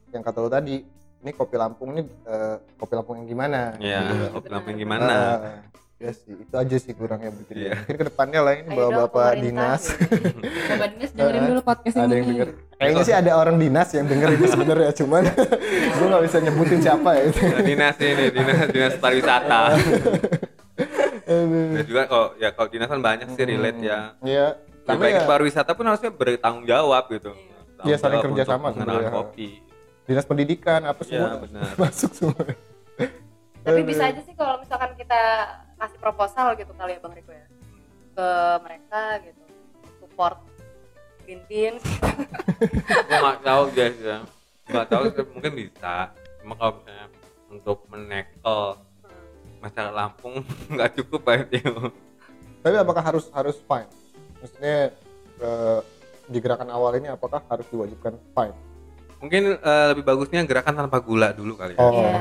[0.10, 0.76] yang kata lo tadi,
[1.24, 3.74] ini kopi Lampung ini eh, kopi Lampung yang gimana?
[3.78, 4.26] Iya, Gitu.
[4.34, 5.08] kopi Lampung gimana?
[5.08, 5.38] Ah,
[5.98, 7.54] ya sih, itu aja sih kurangnya mungkin.
[7.54, 7.64] Iya.
[7.66, 7.74] ya.
[7.80, 10.38] Mungkin ke depannya lah ini Ayo dong, bapak-bapak pemerintah, dinas, gitu.
[10.70, 12.14] Bapak dinas dengerin dulu podcast ada ini.
[12.14, 12.48] yang denger.
[12.76, 15.24] Kayaknya sih ada orang dinas yang denger ini sebenarnya, cuman
[15.96, 17.40] gue nggak bisa nyebutin siapa ya itu.
[17.42, 19.60] Nah, dinas ini, dinas dinas pariwisata.
[21.24, 24.00] Dan juga kalau ya kalau dinas kan banyak sih relate ya.
[24.20, 24.46] Iya,
[24.84, 27.32] Ya, karena baik ya pariwisata pun harusnya bertanggung jawab gitu.
[27.32, 29.08] Tanggung Iya, saling kerja sama sebenarnya.
[29.10, 29.64] kopi.
[30.04, 31.72] Dinas pendidikan apa Iya, semua benar.
[31.88, 32.43] masuk semua.
[33.64, 35.22] Tapi bisa aja sih kalau misalkan kita
[35.80, 37.47] kasih proposal gitu kali ya Bang Riko ya
[38.14, 38.28] ke
[38.62, 39.43] mereka gitu
[40.04, 40.38] support
[41.24, 41.84] Beans
[43.08, 44.20] Gue nggak tahu guys ya.
[44.68, 46.12] Nggak tahu sih, mungkin bisa.
[46.43, 47.08] Cuma kalau misalnya
[47.47, 48.62] untuk menekel
[49.64, 50.43] masyarakat Lampung
[50.76, 51.95] nggak cukup Pak Tio.
[52.60, 53.88] Tapi apakah harus harus fine?
[54.43, 54.91] Maksudnya
[55.39, 55.80] eh,
[56.28, 58.56] di gerakan awal ini apakah harus diwajibkan fine?
[59.24, 61.80] Mungkin eh, lebih bagusnya gerakan tanpa gula dulu kali ya.
[61.80, 62.12] Oh, Iya.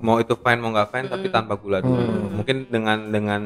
[0.00, 1.34] Mau itu fine mau nggak fine tapi Mm.
[1.34, 2.00] tanpa gula dulu.
[2.00, 2.32] Hmm.
[2.34, 3.40] Mungkin dengan dengan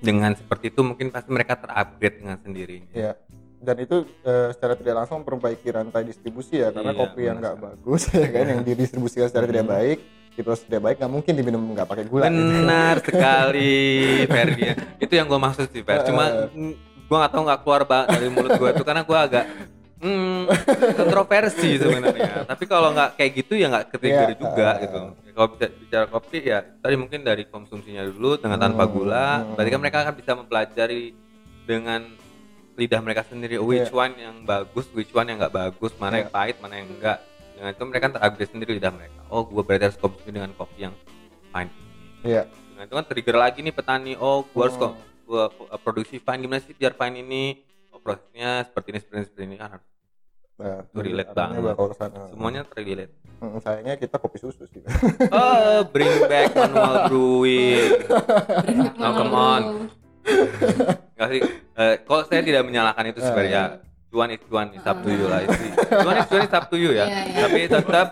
[0.00, 2.88] dengan seperti itu mungkin pasti mereka terupgrade dengan sendirinya.
[2.90, 3.12] Iya.
[3.58, 7.56] Dan itu eh, secara tidak langsung memperbaiki rantai distribusi ya, karena Iya, kopi yang nggak
[7.58, 9.98] bagus ya kan, yang didistribusikan secara tidak baik,
[10.32, 12.26] diproses tidak baik, nggak mungkin diminum nggak pakai gula.
[12.26, 12.42] gitu.
[12.58, 13.78] Benar sekali,
[14.32, 14.66] Ferdi.
[14.98, 16.02] Itu yang gue maksud sih, Fer.
[16.02, 16.72] Cuma mm,
[17.06, 19.44] gue nggak tahu nggak keluar ba- dari mulut gue itu karena gue agak
[20.02, 20.42] hmm,
[20.92, 22.44] kontroversi sebenarnya.
[22.44, 24.98] Tapi kalau nggak kayak gitu ya nggak ketrigger Iya, juga uh, gitu.
[25.22, 29.26] Ya, Kalau bisa bicara kopi ya tadi mungkin dari konsumsinya dulu dengan tanpa Hmm, gula.
[29.40, 29.54] hmm.
[29.54, 31.02] Berarti kan mereka akan bisa mempelajari
[31.62, 32.00] dengan
[32.72, 36.20] lidah mereka sendiri which one yang bagus, which one yang nggak bagus, mana Iya.
[36.20, 37.18] yang pahit, mana yang enggak.
[37.52, 39.20] Dengan itu mereka terupgrade sendiri lidah mereka.
[39.28, 40.94] Oh, gue berarti harus konsumsi dengan kopi yang
[41.48, 41.70] fine.
[42.22, 42.42] Iya.
[42.48, 44.12] Dengan itu kan trigger lagi nih petani.
[44.16, 44.90] Oh, gue harus Hmm.
[44.90, 44.92] kok
[45.22, 47.44] gua uh, produksi fine gimana sih biar fine ini?
[48.02, 49.86] Oh, prosesnya seperti ini, seperti ini, seperti ini kan harus
[50.52, 51.58] Nah, Itu relate banget.
[51.64, 52.28] bakal sana.
[52.28, 53.14] semuanya terrelate.
[53.40, 54.82] Hmm, sayangnya kita kopi susu sih.
[55.32, 57.88] Oh, bring back manual brewing.
[58.94, 59.62] Now come on.
[61.16, 61.40] Nggak sih.
[61.72, 63.80] Eh, kalau saya tidak menyalahkan itu sebenarnya.
[64.06, 65.40] Cuan is cuan is up to you lah.
[65.40, 67.06] Itu- Cuan is cuan is up to you ya.
[67.06, 67.40] Iya, iya.
[67.42, 68.06] Tapi tetap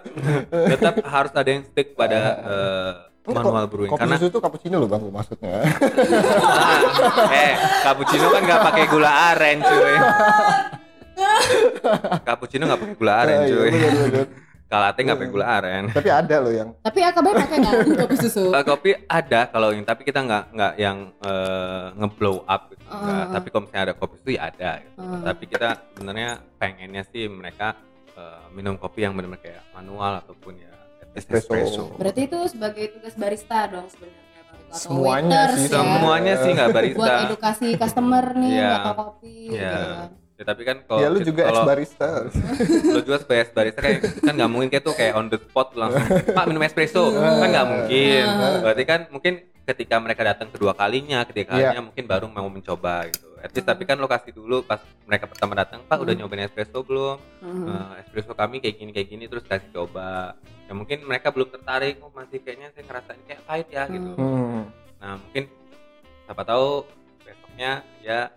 [0.48, 4.38] tetap harus ada yang stick pada eh, Enggak, manual ko- brewing Kopi karena susu itu
[4.38, 5.52] cappuccino loh bang, maksudnya.
[5.52, 7.52] Nah, eh
[7.82, 9.94] cappuccino kan nggak pakai gula aren cuy.
[12.26, 13.70] cappuccino nggak pakai gula aren Iya, cuy.
[13.70, 14.26] bener, bener.
[14.70, 15.84] Kalau latte nggak pakai gula aren.
[15.90, 18.44] Tapi ada loh yang Tapi AKB pakai nggak kopi susu?
[18.48, 22.82] Eh, kopi ada kalau ini tapi kita nggak nggak yang eh, ngeblow up gitu.
[22.86, 23.18] Nggak.
[23.18, 23.26] ah.
[23.30, 24.94] tapi kalau misalnya ada kopi itu ya ada gitu.
[24.96, 25.22] Ah.
[25.26, 27.74] tapi kita sebenarnya pengennya sih mereka
[28.14, 30.69] eh, minum kopi yang benar-benar kayak manual ataupun ya
[31.12, 31.50] Espresso.
[31.50, 34.22] espresso, Berarti itu sebagai tugas barista dong sebenarnya
[34.62, 35.74] atau Semuanya waiters sih, ya.
[35.74, 38.70] semuanya sih nggak barista Buat edukasi customer nih Iya.
[38.76, 39.58] atau kopi Iya.
[39.66, 40.10] gitu kan.
[40.32, 42.08] Ya, tapi kan kalau ya lu juga ex kalau barista.
[42.94, 46.00] lu juga sebagai barista kayak kan nggak mungkin kayak tuh kayak on the spot langsung
[46.28, 48.22] pak minum espresso kan nggak mungkin
[48.62, 51.54] berarti kan mungkin ketika mereka datang kedua kalinya ketiga Iya.
[51.68, 55.52] kalinya mungkin baru mau mencoba gitu at least tapi kan lokasi dulu pas mereka pertama
[55.54, 57.68] datang pak udah nyobain espresso belum Hmm.
[57.68, 60.32] Eh, espresso kami kayak gini kayak gini terus kasih coba
[60.70, 64.70] ya mungkin mereka belum tertarik oh masih kayaknya saya ngerasain kayak pahit ya gitu Hmm.
[64.96, 65.50] nah mungkin
[66.22, 66.86] siapa tahu
[67.20, 68.30] besoknya ya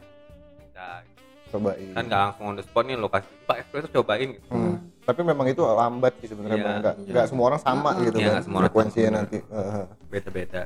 [0.58, 1.06] bisa
[1.48, 1.94] Cobain.
[1.94, 4.82] kan nggak langsung on the spot nih lokasi pak espresso cobain gitu Hmm.
[5.04, 6.64] Tapi memang itu lambat sih sebenarnya Iya.
[6.64, 6.78] Bang.
[6.80, 7.12] Nggak, Iya.
[7.12, 8.42] nggak semua orang sama Iya, gitu Iya, kan.
[8.42, 9.18] semua orang Frekuensinya sama.
[9.20, 9.38] nanti.
[10.08, 10.62] Beda-beda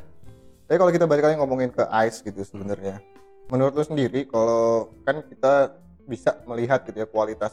[0.64, 3.02] Tapi kalau kita balik lagi ngomongin ke ice gitu sebenarnya.
[3.48, 4.64] Menurut lu sendiri kalau
[5.02, 5.74] kan kita
[6.06, 7.52] bisa melihat gitu ya kualitas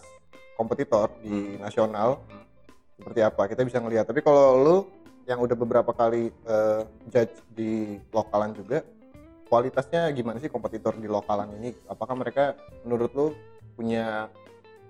[0.55, 2.44] kompetitor di nasional Hmm.
[2.95, 4.07] Seperti apa kita bisa ngelihat.
[4.07, 4.77] Tapi kalau lu
[5.25, 8.85] yang udah beberapa kali eh, judge di lokalan juga
[9.45, 11.73] kualitasnya gimana sih kompetitor di lokalan ini?
[11.87, 13.27] Apakah mereka menurut lu
[13.75, 14.29] punya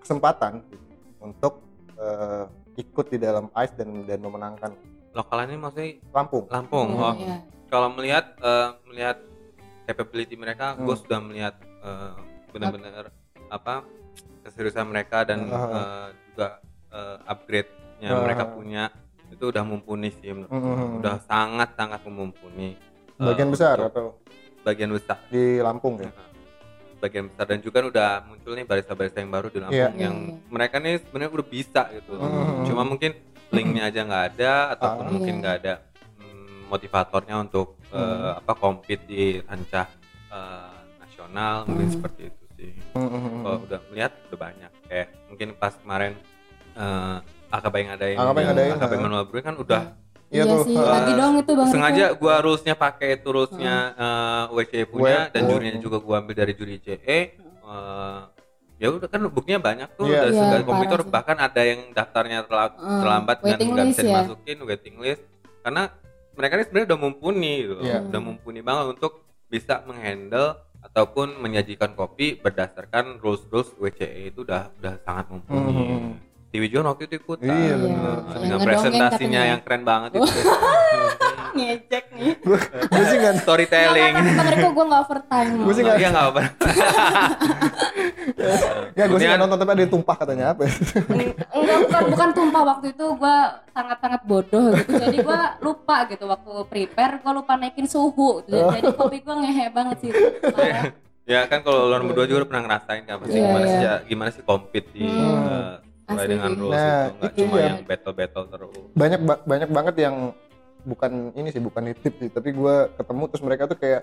[0.01, 0.87] kesempatan gitu,
[1.21, 1.63] untuk
[1.97, 2.45] eh,
[2.77, 4.73] ikut di dalam ice dan dan memenangkan
[5.15, 6.45] lokalan ini maksudnya Lampung?
[6.51, 7.39] Lampung Oh, oh iya.
[7.71, 9.17] kalau melihat eh, melihat
[9.87, 10.85] capability mereka Hmm.
[10.85, 12.15] gue sudah melihat eh,
[12.51, 13.15] benar-benar
[13.49, 13.87] apa
[14.43, 15.71] keseriusan mereka dan Ah.
[15.71, 16.49] eh, juga
[16.91, 17.19] eh,
[18.07, 18.23] upgrade-nya Ah.
[18.23, 18.83] mereka punya
[19.27, 20.53] itu udah mumpuni sih menurut.
[20.53, 21.01] Hmm.
[21.01, 22.77] udah sangat sangat mumpuni
[23.15, 24.07] Eh, Bagian besar untuk atau
[24.63, 26.11] bagian besar di Lampung ya?
[26.97, 29.89] bagian besar dan juga kan udah muncul nih barista-barista yang baru di Lampung Iya.
[29.95, 30.51] yang Iya, iya.
[30.51, 32.65] mereka nih sebenarnya udah bisa gitu Hmm.
[32.65, 33.13] cuma mungkin
[33.49, 35.11] linknya aja nggak ada ataupun Ah.
[35.11, 35.75] mungkin nggak ada
[36.17, 38.41] mm, motivatornya untuk eh, Hmm.
[38.41, 39.87] apa compete di kancah
[40.29, 43.43] eh, nasional mungkin seperti itu sih Hmm.
[43.43, 46.13] kalau udah melihat udah banyak kayak mungkin pas kemarin
[46.75, 47.17] eh
[47.55, 49.01] AKB yang ada yang AKB yang ngadain, AKB ha.
[49.01, 49.83] Manual Brewing kan udah
[50.27, 51.73] Iya Iya tuh, sih, eh, lagi dong itu Bang Riko.
[51.73, 55.49] sengaja gua rulesnya pakai itu rulesnya eh, WC punya Web, dan oh.
[55.49, 58.19] jurinya juga gua ambil dari juri CE eh,
[58.75, 60.51] ya udah kan buktinya banyak tuh Iya.
[60.51, 61.09] dari kompetitor sih.
[61.09, 64.09] bahkan ada yang daftarnya terla- Hmm, terlambat dan waiting nggak list bisa ya.
[64.11, 65.23] dimasukin waiting list
[65.63, 65.83] karena
[66.35, 67.99] mereka ini sebenarnya udah mumpuni gitu Iya.
[68.05, 69.13] udah mumpuni banget untuk
[69.47, 70.49] bisa menghandle
[70.83, 76.13] ataupun menyajikan kopi berdasarkan rules rules WCE itu udah udah sangat mumpuni Hmm.
[76.55, 77.99] Dewi John waktu itu ikutan Iya, bener.
[77.99, 80.23] Nah, Yang dengan presentasinya yang keren banget itu
[81.55, 82.35] ngecek nih.
[82.85, 84.15] gue sih nggak storytelling
[84.49, 85.51] Riko gue nggak overtime.
[85.57, 86.41] Gua sih nggak- Iya nggak apa
[88.93, 90.73] ya gue sih nggak nonton tapi ada yang tumpah katanya apa ya?
[91.53, 93.37] Enggak bukan bukan tumpah waktu itu gue
[93.69, 94.91] sangat sangat bodoh gitu.
[94.97, 98.43] Jadi gue lupa gitu waktu prepare gue lupa naikin suhu.
[98.45, 98.71] Jadi, Oh.
[98.71, 100.11] jadi kopi gue ngehe banget sih.
[100.45, 100.91] Parah.
[101.25, 103.73] ya kan kalau lo berdua juga udah pernah ngerasain kan pasti Iya, gimana iya.
[103.73, 105.49] sih gimana sih compete di Hmm.
[105.49, 105.75] eh,
[106.07, 106.59] Asli dengan sih.
[106.59, 107.65] rules Nah, itu nggak itu cuma ya.
[107.67, 110.17] yang battle battle terus banyak ba- banyak banget yang
[110.83, 114.03] bukan ini sih bukan nitip sih tapi gue ketemu terus mereka tuh kayak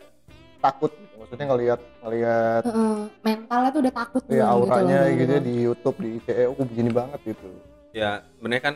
[0.57, 1.13] takut gitu.
[1.15, 5.13] maksudnya ngelihat ngelihat Heeh, mentalnya tuh udah takut ya duluan auranya loh.
[5.15, 7.49] gitu, ya di YouTube di ICE oh begini banget gitu
[7.91, 8.75] ya sebenarnya kan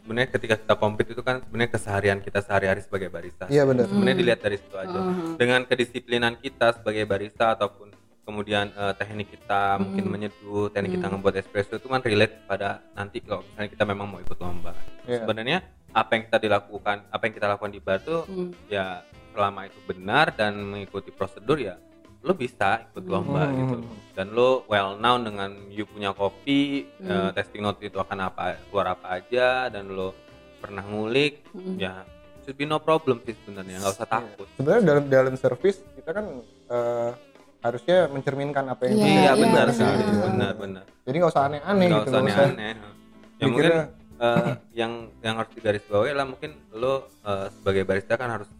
[0.00, 4.14] sebenarnya ketika kita compete itu kan sebenarnya keseharian kita sehari-hari sebagai barista iya benar sebenarnya
[4.14, 4.22] Hmm.
[4.24, 5.36] dilihat dari situ aja Heeh.
[5.36, 7.92] dengan kedisiplinan kita sebagai barista ataupun
[8.28, 10.12] kemudian eh, teknik kita mungkin Hmm.
[10.12, 11.16] menyeduh teknik kita Hmm.
[11.16, 15.24] ngebuat espresso itu kan relate pada nanti kalau misalnya kita memang mau ikut lomba Iya.
[15.24, 15.58] sebenarnya
[15.90, 18.52] apa yang kita dilakukan apa yang kita lakukan di bar tuh Hmm.
[18.68, 19.00] ya
[19.32, 21.80] selama itu benar dan mengikuti prosedur ya
[22.18, 23.56] lo bisa ikut lomba Hmm.
[23.56, 23.76] gitu
[24.12, 27.08] dan lo well known dengan you punya kopi Hmm.
[27.08, 30.12] eh, testing note itu akan apa keluar apa aja dan lo
[30.58, 31.78] pernah ngulik Hmm.
[31.78, 32.04] ya
[32.42, 36.26] should be no problem sih sebenarnya nggak usah takut sebenarnya dalam dalam service kita kan
[36.68, 37.10] eh,
[37.60, 40.22] harusnya mencerminkan apa yang kita iya iya, benar sekali Iya.
[40.24, 42.74] benar benar jadi nggak usah aneh-aneh nggak gitu usah nggak usah aneh-aneh
[43.34, 43.72] ya mungkin
[44.18, 48.50] eh, yang yang harus digarisbawahi lah mungkin lo eh, sebagai barista kan harus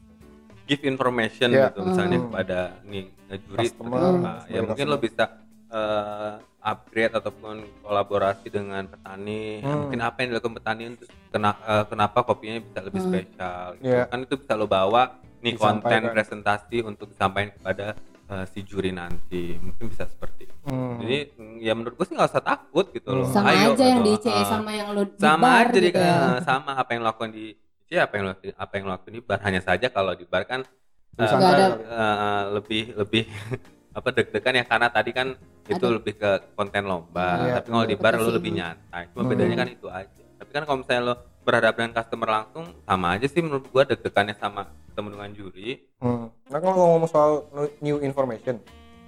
[0.65, 1.71] give information Iya.
[1.71, 2.27] gitu misalnya Hmm.
[2.29, 3.05] kepada nih
[3.41, 4.33] juri Customer, seperti apa.
[4.47, 5.25] ya mungkin lo bisa
[5.69, 9.79] eh, upgrade ataupun kolaborasi dengan petani Ya, Hmm.
[9.81, 13.09] mungkin apa yang dilakukan petani untuk kena- eh, kenapa kopinya bisa lebih Hmm.
[13.09, 13.87] spesial gitu.
[13.87, 14.03] Iya.
[14.05, 15.03] kan itu bisa lo bawa
[15.39, 17.95] nih konten presentasi untuk disampaikan kepada
[18.29, 19.57] eh, si juri nanti.
[19.57, 20.55] Mungkin bisa seperti itu.
[20.65, 21.01] Hmm.
[21.01, 23.25] jadi ya menurut gue sih nggak usah takut gitu loh.
[23.27, 24.09] Sama Ayo, aja yang gitu.
[24.21, 24.45] di ICE Ah.
[24.47, 26.13] sama yang lo di sama bar aja di gitu ya.
[26.13, 27.45] eh, sama apa yang lo lakukan di
[27.89, 29.39] ya apa yang lo apa yang lo lakukan di bar.
[29.41, 30.61] Hanya saja kalau di bar kan
[31.11, 33.25] Nggak ada- eh, lebih lebih
[33.99, 34.65] apa deg-degan ya.
[34.65, 35.29] Karena tadi kan
[35.65, 35.95] itu Ada.
[35.95, 37.29] lebih ke konten lomba.
[37.43, 39.09] Iya, tapi kalau di bar lo lebih nyantai.
[39.11, 39.31] Cuma Hmm.
[39.31, 40.25] bedanya kan itu aja.
[40.37, 44.37] Tapi kan kalau misalnya lo berhadapan dengan customer langsung sama aja sih menurut gua deg-degannya
[44.37, 44.69] sama
[44.99, 45.69] ketemu dengan juri
[45.99, 46.27] Hmm.
[46.47, 47.31] Nah kalau ngomong soal
[47.79, 48.59] new information,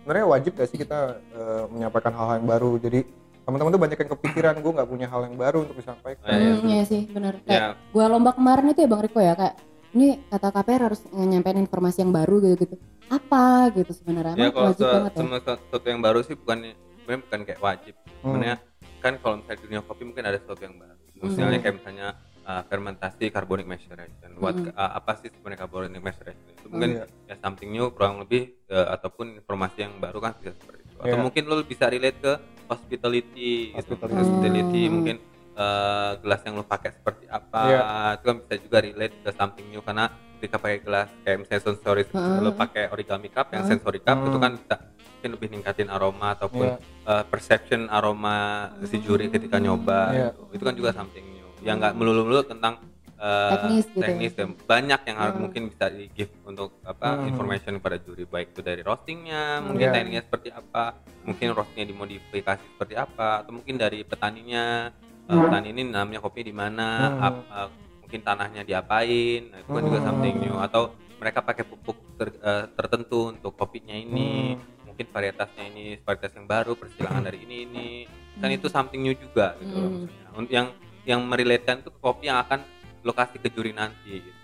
[0.02, 0.98] sebenarnya wajib gak sih kita
[1.30, 2.78] eh, menyampaikan hal-hal yang baru?
[2.78, 3.06] Jadi
[3.40, 6.26] teman-teman tuh banyak yang kepikiran gue nggak punya hal yang baru untuk disampaikan.
[6.26, 6.52] Eh, iya.
[6.52, 7.38] Hmm, iya sih benar.
[7.42, 9.54] Kayak ya gua lomba kemarin itu ya Bang Riko ya kayak
[9.90, 12.74] ini kata KPR harus nyampein informasi yang baru gitu-gitu.
[13.06, 14.34] Apa gitu sebenarnya?
[14.36, 15.54] ya kalau wajib se- banget ya.
[15.58, 16.58] sesuatu yang baru sih bukan
[17.00, 18.34] bukan kayak wajib Hmm.
[18.34, 18.56] sebenarnya
[18.98, 21.62] kan kalau misalnya di dunia kopi mungkin ada sesuatu yang baru misalnya Hmm.
[21.62, 22.06] kayak misalnya
[22.50, 24.74] uh, fermentasi carbonic maceration what Hmm.
[24.74, 27.06] uh, apa sih sebenarnya carbonic maceration itu mungkin iya.
[27.30, 31.16] ya something new kurang lebih uh, ataupun informasi yang baru kan bisa seperti itu atau
[31.16, 31.22] Iya.
[31.22, 32.32] mungkin lo bisa relate ke
[32.66, 33.76] hospitality gitu.
[33.78, 34.16] Hospitality.
[34.16, 34.92] hospitality Hmm.
[34.92, 35.16] mungkin
[35.54, 37.80] uh, gelas yang lo pakai seperti apa Iya.
[38.16, 40.04] itu kan bisa juga relate ke something new karena
[40.36, 42.40] ketika pakai gelas kayak misalnya sensory Hmm.
[42.40, 43.70] lo pakai origami cup yang Hmm.
[43.70, 44.42] sensory cup itu Hmm.
[44.42, 44.76] kan bisa
[45.14, 46.76] mungkin lebih ningkatin aroma ataupun Iya.
[47.04, 48.36] uh, perception aroma
[48.82, 50.28] si juri ketika nyoba Iya.
[50.32, 50.42] gitu.
[50.50, 52.80] itu kan juga something new yang nggak melulu-melulu tentang
[53.16, 54.06] uh, Teknis gitu ya.
[54.06, 55.42] teknis dan banyak yang harus Hmm.
[55.42, 57.28] mungkin bisa di give untuk apa Hmm.
[57.28, 59.94] information kepada juri baik itu dari roastingnya mungkin Iya.
[59.94, 60.82] tekniknya seperti apa
[61.22, 64.88] mungkin roastingnya dimodifikasi seperti apa atau mungkin dari petaninya
[65.26, 65.42] uh, Hmm.
[65.46, 67.20] petani ini namanya kopi di mana Hmm.
[67.22, 67.68] ap- uh,
[68.00, 70.08] mungkin tanahnya diapain nah, itu kan juga Hmm.
[70.08, 70.82] something new atau
[71.16, 74.88] mereka pakai pupuk ter- uh, tertentu untuk kopinya ini Hmm.
[74.88, 77.88] mungkin varietasnya ini varietas yang baru persilangan dari ini ini
[78.34, 79.92] kan itu something new juga gitu loh Hmm.
[80.00, 80.26] maksudnya.
[80.32, 80.68] Untuk yang
[81.10, 82.62] yang merelatekan itu ke kopi yang akan
[83.02, 84.40] lo kasih ke juri nanti gitu.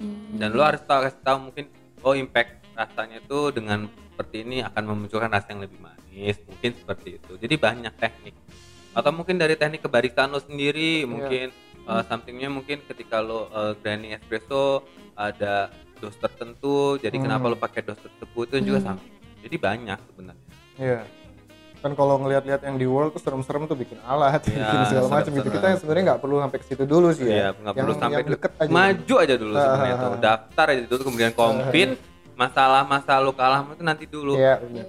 [0.00, 0.38] Hmm.
[0.38, 1.64] dan lo harus tahu kasih tahu mungkin
[2.00, 7.08] oh impact rasanya itu dengan seperti ini akan memunculkan rasa yang lebih manis mungkin seperti
[7.16, 8.32] itu jadi banyak teknik
[8.90, 11.52] atau mungkin dari teknik kebaristaan lo sendiri mungkin
[11.84, 15.68] uh, somethingnya mungkin ketika lo uh, grinding espresso ada
[16.00, 17.24] dos tertentu jadi Hmm.
[17.28, 18.88] kenapa lo pakai dos tersebut itu juga Hmm.
[18.96, 20.48] something jadi banyak sebenarnya
[20.80, 21.00] Iya.
[21.80, 25.30] Kan kalau ngelihat-lihat yang di world tuh serem-serem tuh bikin alat, Iya, bikin segala macam
[25.32, 25.48] gitu.
[25.48, 27.32] Kita sebenarnya nggak perlu sampai ke situ dulu sih ya.
[27.32, 28.68] Iya, nggak perlu Yang- sampai yang deket aja.
[28.70, 31.92] maju aja dulu sebenarnya Ah, tuh daftar aja dulu kemudian compete.
[32.36, 34.32] masalah-masalah lo kalah itu nanti dulu.
[34.34, 34.86] Iya, benar.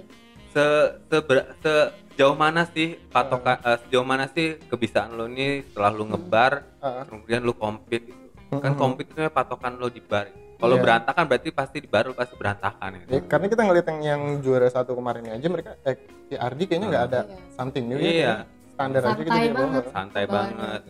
[0.52, 0.64] se,
[1.08, 6.52] seber- sejauh mana sih patokan eh, sejauh mana sih kebiasaan lo ini setelah lo ngebar
[6.78, 8.28] Ah, kemudian lo compete gitu?
[8.52, 10.28] Kan itu patokan lo di bar
[10.62, 10.82] kalau Iya.
[10.84, 13.26] berantakan berarti pasti di bar lo pasti berantakan Ya, gitu.
[13.26, 17.04] karena kita ngeliat yang yang juara satu kemarin aja mereka eh si Ardi kayaknya nggak
[17.04, 17.36] ada Iya.
[17.50, 18.14] something new Iya.
[18.14, 18.34] ya
[18.72, 19.52] standar aja gitu bawa.
[19.52, 19.84] banget.
[19.90, 20.82] santai banget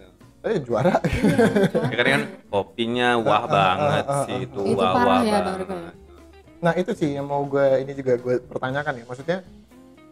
[0.43, 0.99] Eh juara.
[0.99, 1.39] Iya,
[1.87, 5.39] ya kan kan kopinya wah Ah, ah, banget sih itu Itu wah parah wah ya,
[5.41, 5.95] banget
[6.59, 9.05] Nah itu sih yang mau gue ini juga gue pertanyakan ya.
[9.07, 9.39] Maksudnya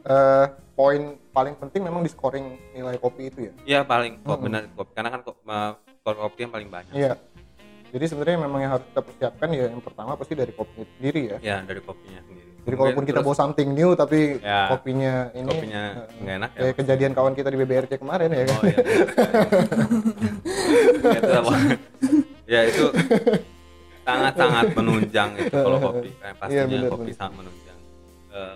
[0.01, 3.53] eh poin paling penting memang di scoring nilai kopi itu ya.
[3.69, 4.45] Iya paling kok Mm-mm.
[4.47, 5.37] benar kopi karena kan kok
[6.01, 7.13] skor kopi yang paling banyak Iya.
[7.91, 11.23] Jadi sebenarnya memang yang harus kita persiapkan ya yang pertama pasti dari kopi itu sendiri
[11.27, 11.39] ya.
[11.43, 15.83] ya dari kopinya sendiri Jadi kalaupun kita bawa something new tapi Ya, kopinya ini kopinya
[16.07, 18.55] eh, nggak enak ya kayak kejadian kawan kita di BBRC kemarin ya kan.
[18.55, 18.79] Oh iya.
[22.53, 23.41] ya, itu ya
[24.07, 26.09] sangat-sangat menunjang itu kalau kopi.
[26.19, 27.19] Kayak pastinya Iya, benar, kopi benar.
[27.19, 27.79] sangat menunjang.
[28.31, 28.55] Eh,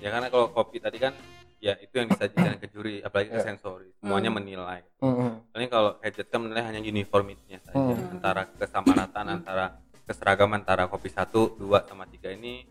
[0.00, 1.12] ya karena kalau kopi tadi kan
[1.58, 3.46] ya itu yang disajikan ke juri apalagi ke Iya.
[3.46, 4.38] sensori semuanya Hmm.
[4.38, 5.30] menilai Mm-mm.
[5.50, 8.12] Paling kalau Hedget kan menilai hanya uniformity-nya saja Hmm.
[8.12, 9.66] antara kesamarataan antara
[10.04, 12.68] keseragaman antara kopi satu dua sama tiga ini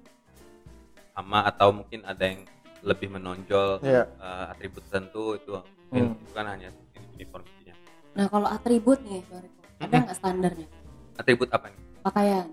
[1.11, 2.43] sama atau mungkin ada yang
[2.81, 4.05] lebih menonjol Iya.
[4.05, 5.51] eh, atribut tertentu itu
[5.87, 6.21] mungkin Hmm.
[6.23, 6.69] bukan hanya
[7.11, 7.73] uniformitinya
[8.13, 9.43] Nah kalau atribut nih ada
[9.83, 10.01] Mm-mm.
[10.05, 10.67] nggak standarnya?
[11.15, 12.45] atribut apa nih Pakaian.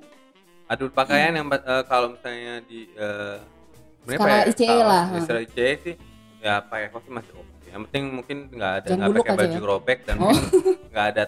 [0.64, 3.36] atribut pakaian yang eh, kalau misalnya di eh,
[4.00, 5.22] sebenarnya Skala ICE kalau lah, di hmm.
[5.22, 5.94] skala ICE sih
[6.42, 9.68] ya pakai kopi masih oke yang penting mungkin nggak ada nggak pakai aja baju ya.
[9.68, 10.34] robek dan Oh.
[10.90, 11.22] nggak ada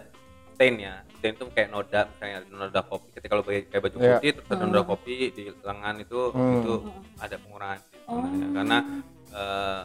[0.51, 4.11] stain ya stain itu kayak noda misalnya noda kopi ketika lo pakai kayak baju Iya.
[4.13, 4.91] putih terus ada noda Hmm.
[4.91, 6.55] kopi di lengan itu Hmm.
[6.59, 6.75] itu
[7.17, 8.21] ada pengurangan sih Oh.
[8.53, 8.79] karena
[9.33, 9.83] eh,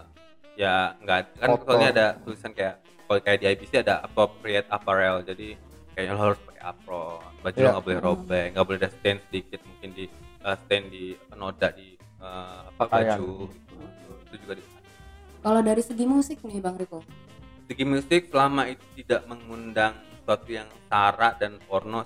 [0.55, 5.55] ya nggak kan soalnya ada tulisan kayak kalau kayak di IBC ada appropriate apparel jadi
[5.91, 7.05] kayaknya lo harus pakai apro
[7.39, 7.69] baju lo Iya.
[7.71, 10.05] nggak boleh robek nggak boleh ada stain sedikit mungkin di
[10.39, 13.15] eh, stain di noda di eh, apa Pakaian.
[13.15, 14.11] baju gitu.
[14.27, 14.63] itu juga di
[15.39, 16.99] Kalau dari segi musik nih Bang Riko,
[17.65, 22.03] segi musik selama itu tidak mengundang sesuatu yang sara dan porno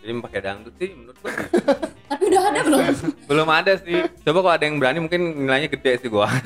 [0.00, 1.32] jadi pakai dangdut sih menurut gua
[2.12, 2.80] tapi udah ada belum?
[3.32, 4.04] belum ada sih.
[4.20, 6.28] Coba kalau ada yang berani mungkin nilainya gede sih gua.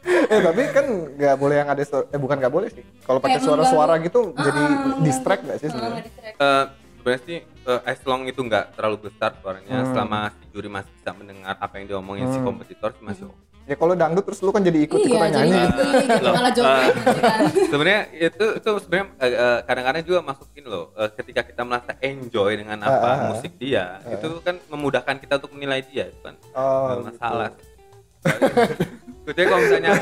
[0.00, 2.80] Eh tapi kan nggak boleh yang ada suara- eh bukan nggak boleh sih.
[3.02, 5.02] Kalau pakai suara-suara gitu jadi mengganggu.
[5.02, 6.02] distract nggak sih Ah, sebenarnya.
[6.40, 6.64] Eh,
[6.96, 7.38] sebenarnya sih
[7.72, 9.90] eh, as long itu nggak terlalu besar suaranya Hmm.
[9.90, 12.46] selama si juri masih bisa mendengar apa yang diomongin si Hmm.
[12.46, 13.38] kompetitor sih masih oke.
[13.62, 15.62] ya kalau dangdut terus lu kan jadi ikut Iya, ikutan nyanyi
[16.18, 17.40] Loh, malah joget eh, gitu kan.
[17.70, 22.78] sebenarnya itu itu sebenarnya eh, kadang-kadang juga masukin loh eh, ketika kita merasa enjoy dengan
[22.80, 23.28] apa Ah, ah, ah.
[23.30, 24.10] musik dia Ah.
[24.10, 27.64] itu kan memudahkan kita untuk menilai dia itu kan oh, masalah gitu.
[29.30, 29.92] Jadi kalau misalnya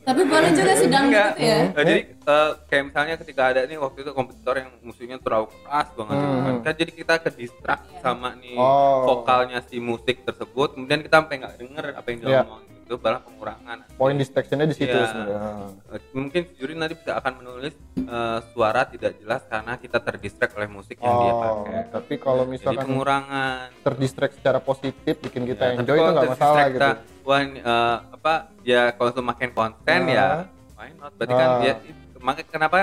[0.00, 1.30] Tapi boleh juga sih dangdut Enggak.
[1.30, 1.56] itu ya.
[1.58, 5.88] Eh, jadi eh, kayak misalnya ketika ada nih waktu itu kompetitor yang musiknya terlalu keras
[5.92, 6.48] banget gitu kan.
[6.48, 6.62] Hmm.
[6.62, 8.00] Kan jadi kita ke distract Iya.
[8.00, 9.04] sama nih Oh.
[9.06, 12.40] vokalnya si musik tersebut kemudian kita sampai nggak denger apa yang dia Iya.
[12.42, 13.78] ngomong itu malah pengurangan.
[13.94, 15.06] poin distractionnya di situ Iya.
[15.06, 15.52] sebenarnya
[15.90, 20.68] Eh, Mungkin juri nanti bisa akan menulis eh, suara tidak jelas karena kita terdistract oleh
[20.68, 21.80] musik yang dia oh pakai.
[21.92, 23.66] tapi kalau Jadi misalkan pengurangan.
[23.82, 26.90] terdistract secara positif bikin kita Ya, tapi enjoy itu nggak masalah gitu kita,
[27.20, 27.96] Wah, eh,
[28.28, 30.12] apa ya kalau untuk makin konten Ah.
[30.12, 30.26] ya
[30.76, 31.10] why not?
[31.16, 31.60] Berarti kan Ah.
[31.64, 32.76] ya itu- makanya kenapa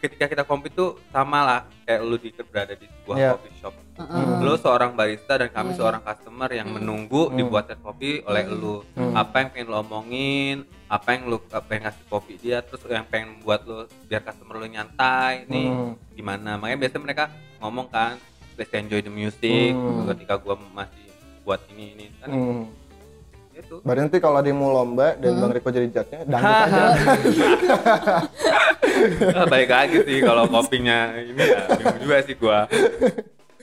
[0.00, 3.30] ketika kita compete tuh sama lah kayak lu di berada di sebuah Iya.
[3.36, 3.74] coffee shop.
[4.00, 4.40] Heeh.
[4.40, 5.78] Lu seorang barista dan kami iya.
[5.78, 7.36] seorang customer yang menunggu Hmm.
[7.36, 8.56] dibuatkan kopi oleh Hmm.
[8.56, 8.74] lu.
[9.12, 10.56] Apa yang pengen lu omongin,
[10.88, 11.36] apa yang lu
[11.68, 15.68] pengen ngasih kopi dia, terus yang pengen buat lu biar customer lu nyantai nih
[16.16, 16.56] gimana.
[16.56, 17.24] Makanya biasanya mereka
[17.60, 18.16] ngomong kan,
[18.56, 19.76] let's enjoy the music.
[19.76, 20.08] Hmm.
[20.08, 21.12] Ketika gua masih
[21.44, 22.32] buat ini ini kan.
[23.70, 23.76] Itu.
[23.86, 25.40] Berarti nanti kalau ada yang mau lomba dan Hmm.
[25.40, 26.82] Bang Riko jadi judge-nya, dangdut aja.
[29.32, 32.60] Ah, Baik lagi sih kalau kopinya ini ya bingung juga sih gua.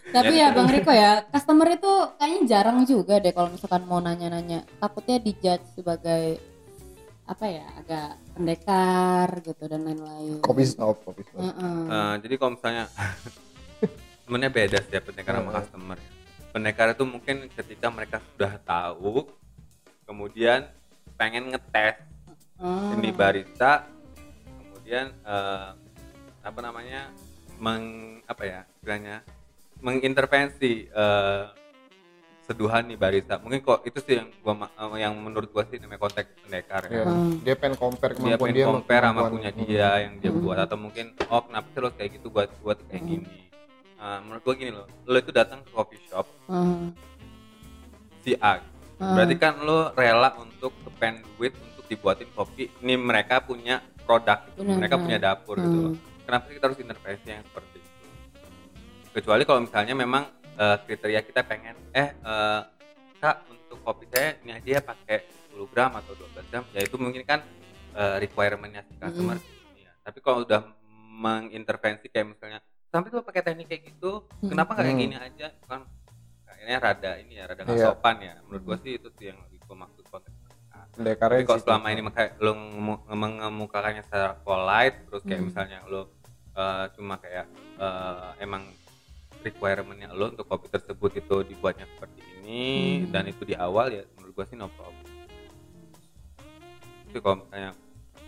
[0.07, 4.63] Tapi ya Bang Riko ya, customer itu kayaknya jarang juga deh kalau misalkan mau nanya-nanya.
[4.79, 6.39] Takutnya dijudge sebagai
[7.27, 10.39] apa ya, agak pendekar gitu dan lain-lain.
[10.39, 11.43] Kopi snob, kopi snob.
[11.43, 11.79] Heeh.
[11.85, 12.83] Eh, jadi kalau misalnya
[14.23, 15.97] sebenarnya beda sih ya pendekar sama customer.
[16.47, 19.27] Pendekar itu mungkin ketika mereka sudah tahu,
[20.07, 20.65] kemudian
[21.13, 21.99] pengen ngetes
[22.57, 22.89] Oh.
[22.89, 23.85] ini barista,
[24.57, 25.69] kemudian eh,
[26.41, 27.13] apa namanya
[27.61, 27.85] meng
[28.25, 29.21] apa ya istilahnya
[29.77, 31.43] mengintervensi eh,
[32.41, 33.37] seduhan nih barista.
[33.37, 37.05] Mungkin kok itu sih yang gua eh, yang menurut gua sih namanya konteks pendekar ya.
[37.05, 37.37] Hmm.
[37.45, 39.59] Dia pengen compare dia kemampuan pengen dia, compare sama kemampuan- punya Hmm.
[39.61, 40.41] dia yang dia Hmm.
[40.41, 43.11] buat atau mungkin oh kenapa sih lo kayak gitu buat buat kayak Hmm.
[43.13, 43.29] gini
[43.97, 46.89] Nah, menurut gua gini loh lo itu datang ke coffee shop Heeh.
[48.19, 48.57] si A
[48.97, 49.13] Heeh.
[49.13, 54.61] berarti kan lo rela untuk spend duit untuk dibuatin kopi ini mereka punya produk gitu.
[54.61, 55.05] Benar, mereka benar.
[55.05, 56.23] punya dapur gitu loh Hmm.
[56.23, 57.89] kenapa sih kita harus intervensi yang seperti itu
[59.13, 60.23] kecuali kalau misalnya memang
[60.55, 62.61] eh, kriteria kita pengen eh eh,
[63.15, 65.17] kak untuk kopi saya ini aja ya pakai
[65.47, 67.39] 10 gram atau 12 gram ya itu mungkin kan
[67.93, 69.37] eh, requirementnya si customer
[69.75, 69.91] ya.
[70.01, 70.61] tapi kalau udah
[71.13, 74.49] mengintervensi kayak misalnya sampai tuh pakai teknik kayak gitu Hmm.
[74.49, 75.03] kenapa nggak kayak Hmm.
[75.03, 75.81] gini aja kan
[76.57, 77.87] kayaknya rada ini ya rada nggak Iya.
[77.87, 78.35] sopan ya.
[78.43, 80.35] Menurut gua sih itu sih yang lagi gua maksud konteks
[80.97, 81.13] di
[81.45, 82.01] kalau selama ini
[82.39, 85.47] lo ngemu- mengemukakannya secara polite terus kayak Hmm.
[85.47, 86.01] misalnya lo
[86.53, 87.45] eh, cuma kayak
[87.77, 88.65] eh, emang
[89.39, 92.65] requirementnya lo untuk kopi tersebut itu dibuatnya seperti ini
[93.05, 93.13] Hmm.
[93.13, 95.05] dan itu di awal ya menurut gua sih no problem.
[97.05, 97.71] Tapi kalau misalnya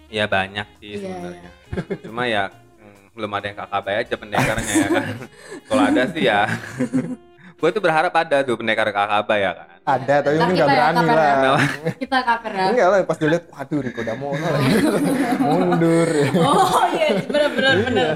[0.09, 1.51] ya banyak sih Iya, sebenarnya.
[2.05, 2.43] cuma ya
[2.77, 5.05] mm, belum ada yang kakak aja pendekarnya ya kan.
[5.69, 6.45] Kalau ada sih ya
[7.59, 10.77] gue tuh berharap ada tuh pendekar kakak ya kan Ada, tapi mungkin kita nggak ya,
[10.77, 11.33] berani kapan lah.
[11.33, 11.93] ya?
[11.97, 12.65] Kita cover ya.
[12.69, 14.69] Enggak lah, pas dilihat, waduh Riko Damona lagi.
[15.41, 16.09] Mundur.
[16.39, 18.09] Oh iya, benar benar benar.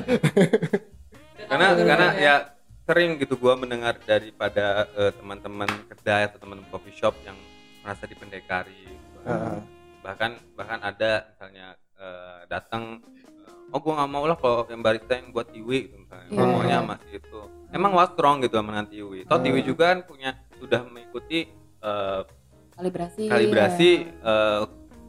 [1.50, 2.22] karena karena benar.
[2.22, 2.36] ya
[2.84, 7.36] sering gitu gua mendengar daripada eh, teman-teman kedai atau teman coffee shop yang
[7.82, 9.18] merasa dipendekari gitu.
[9.26, 9.58] Heeh.
[10.04, 15.18] bahkan bahkan ada misalnya eh, datang eh, oh gua nggak mau lah kalau yang barista
[15.18, 16.38] yang buat tiwi gitu misalnya Iya.
[16.38, 17.40] Gua maunya masih itu
[17.74, 19.44] emang what's wrong gitu sama dengan tiwi toh Hmm.
[19.44, 21.50] tiwi juga kan punya sudah mengikuti
[21.82, 22.22] eh,
[22.72, 24.10] kalibrasi kalibrasi ya.
[24.24, 24.60] eh,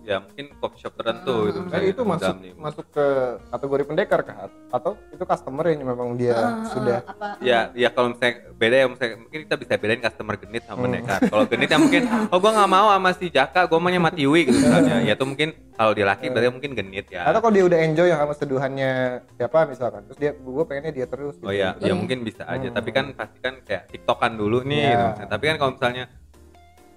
[0.05, 1.01] ya mungkin coffee shop Hmm.
[1.01, 2.51] tertentu gitu Jadi misalnya itu masuk Damli.
[2.55, 3.07] masuk ke
[3.49, 4.37] kategori pendekar kah?
[4.69, 8.87] Atau itu customer yang memang dia ah, sudah apa ya ya kalau misalnya beda ya
[8.87, 10.85] misalnya mungkin kita bisa bedain customer genit sama Hmm.
[10.87, 12.03] pendekar kalau genit ya mungkin
[12.33, 15.25] oh gua nggak mau sama si Jaka gua maunya sama Tiwi gitu misalnya ya itu
[15.25, 18.35] mungkin kalau dia laki berarti mungkin genit ya atau kalau dia udah enjoy yang sama
[18.35, 18.91] seduhannya
[19.35, 21.47] siapa misalkan terus dia gue pengennya dia terus gitu.
[21.47, 21.91] Oh ya, Iya.
[21.91, 22.69] ya mungkin bisa aja.
[22.69, 22.77] Hmm.
[22.77, 24.79] Tapi kan pasti kan kayak tiktokan dulu nih.
[24.81, 24.91] Iya.
[24.93, 25.05] Gitu.
[25.09, 25.31] misalnya.
[25.31, 26.05] Tapi kan kalau misalnya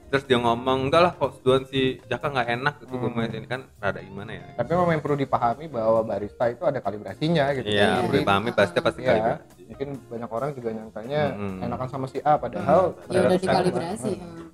[0.07, 3.15] terus dia ngomong enggak lah kok seduhan si Jaka nggak enak gitu gue Hmm.
[3.17, 4.43] mau ini kan rada gimana ya?
[4.55, 8.49] tapi memang yang perlu dipahami bahwa barista itu ada kalibrasinya gitu Iya, Jadi- perlu dipahami
[8.51, 9.09] pasti pasti Iya.
[9.09, 9.61] kalibrasi.
[9.67, 11.59] mungkin banyak orang juga nyangkanya Mm-mm.
[11.61, 14.23] enakan sama si A padahal ya ternyata udah dikalibrasi Hmm.
[14.23, 14.45] hmm.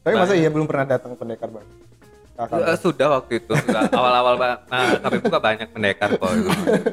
[0.00, 1.66] tapi masa iya belum pernah datang pendekar bang
[2.38, 2.70] Kakak.
[2.70, 4.54] Eh, sudah waktu itu sudah awal-awal nah,
[5.02, 6.50] kami buka banyak pendekar kok gitu.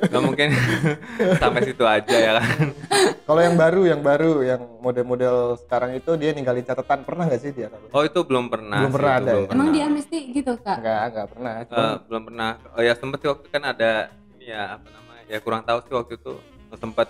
[0.10, 0.48] Nggak mungkin
[1.42, 2.74] sampai situ aja ya kan
[3.22, 7.54] kalau yang baru yang baru yang model-model sekarang itu dia ninggalin catatan pernah nggak sih
[7.54, 9.54] dia oh itu belum pernah Belum sih, pernah ada belum ya?
[9.54, 13.30] emang dia mesti gitu kak nggak nggak pernah Cuma belum pernah oh ya sempet sih
[13.30, 13.92] waktu kan ada
[14.34, 16.34] ini ya apa namanya ya kurang tahu sih waktu itu
[16.74, 17.08] sempat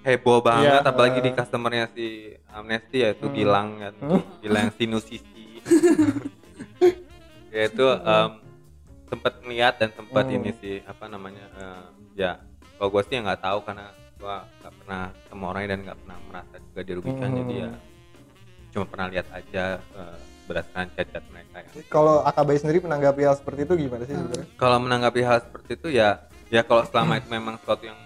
[0.00, 1.34] heboh banget Iya, apalagi di eh.
[1.36, 2.06] customernya si
[2.48, 3.34] Amnesty yaitu Hmm.
[3.34, 4.22] Gilang kan Hmm.
[4.40, 5.60] Gilang sinusisi
[7.48, 8.30] ya itu em,
[9.06, 10.36] sempat ngeliat dan sempat Hmm.
[10.36, 11.84] ini sih apa namanya eh,
[12.14, 12.30] ya
[12.76, 13.86] kalau gue sih ya nggak tahu karena
[14.18, 17.38] gue nggak pernah ketemu orangnya dan nggak pernah merasa juga dirugikan Hmm.
[17.40, 17.70] jadi ya
[18.68, 23.60] cuma pernah lihat aja eh, berdasarkan chat-chat mereka ya kalau AKB sendiri menanggapi hal seperti
[23.64, 24.22] itu gimana sih Hmm.
[24.28, 26.08] sebenarnya kalau menanggapi hal seperti itu ya
[26.48, 27.98] ya kalau selama itu memang sesuatu yang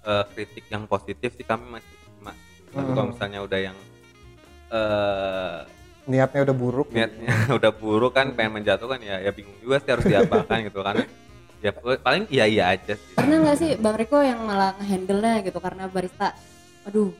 [0.00, 1.96] eh, kritik yang positif sih kami masih
[2.70, 2.94] tapi Hmm.
[2.94, 3.74] kalau misalnya udah yang
[4.70, 5.58] eh
[6.06, 6.88] niatnya udah buruk.
[6.92, 7.28] Niatnya
[7.58, 11.04] udah buruk kan pengen menjatuhkan ya ya bingung juga sih harus diapakan gitu karena
[11.64, 13.14] ya paling iya iya aja sih.
[13.16, 16.32] Pernah nggak sih bang Riko yang malah ngehandle nya gitu karena barista
[16.80, 17.12] aduh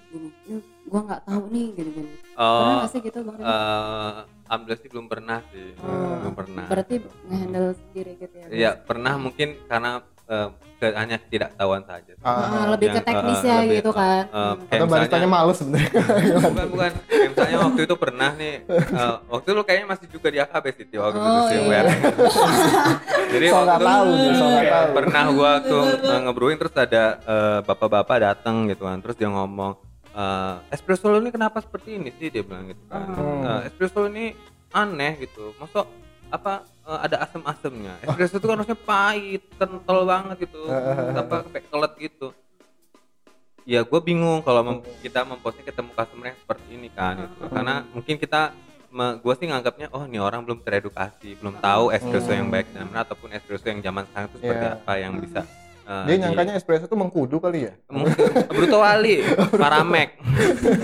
[0.89, 4.12] gua nggak tahu nih gini gini pernah oh nggak sih gitu bang Riko eh
[4.48, 6.65] alhamdulillah sih belum pernah sih Oh, belum pernah.
[6.66, 6.94] berarti
[7.28, 10.01] ngehandle sendiri gitu ya ya pernah mungkin karena
[10.31, 12.12] eh, ke- hanya ketidaktahuan saja.
[12.20, 14.23] Ah, Ah, lebih ke Yang, eh, teknisnya lebih, gitu kan.
[14.23, 14.57] Eh, Hmm.
[14.62, 15.90] kayak atau baristanya males sebenarnya.
[16.47, 16.90] Bukan bukan.
[17.05, 20.65] Kayak misalnya waktu itu pernah nih eh, waktu itu lu kayaknya masih juga di AKB
[20.73, 21.81] sih waktu itu Oh, sih iya.
[23.31, 24.89] Jadi so waktu itu tahu sih, so tahu.
[24.93, 29.77] pernah gua tuh ngebrewing terus ada eh, bapak-bapak datang gitu kan terus dia ngomong
[30.11, 32.28] eh, espresso lu ini kenapa seperti ini sih?
[32.28, 33.05] Dia bilang gitu kan.
[33.07, 33.43] Hmm.
[33.44, 34.35] Eh, espresso ini
[34.70, 35.55] aneh gitu.
[35.57, 35.86] Masuk
[36.28, 37.95] apa eh, ada asam-asamnya.
[38.03, 40.61] Espresso itu kan harusnya pahit kental banget gitu.
[41.21, 42.29] Apa kayak kelet gitu?
[43.62, 47.47] Ya gue bingung kalau mem- kita memposting ketemu customer yang seperti ini kan gitu.
[47.47, 48.51] Karena mungkin kita
[48.91, 53.07] gue sih nganggapnya oh ini orang belum teredukasi belum tahu espresso yang baik dan benar
[53.07, 54.75] ataupun espresso yang zaman sekarang itu seperti Iya.
[54.75, 55.41] apa yang bisa
[55.87, 57.73] eh, dia di- nyangkanya espresso tuh mengkudu kali ya?
[57.87, 59.23] Mungkin Bruto Wali,
[59.62, 60.19] Paramek,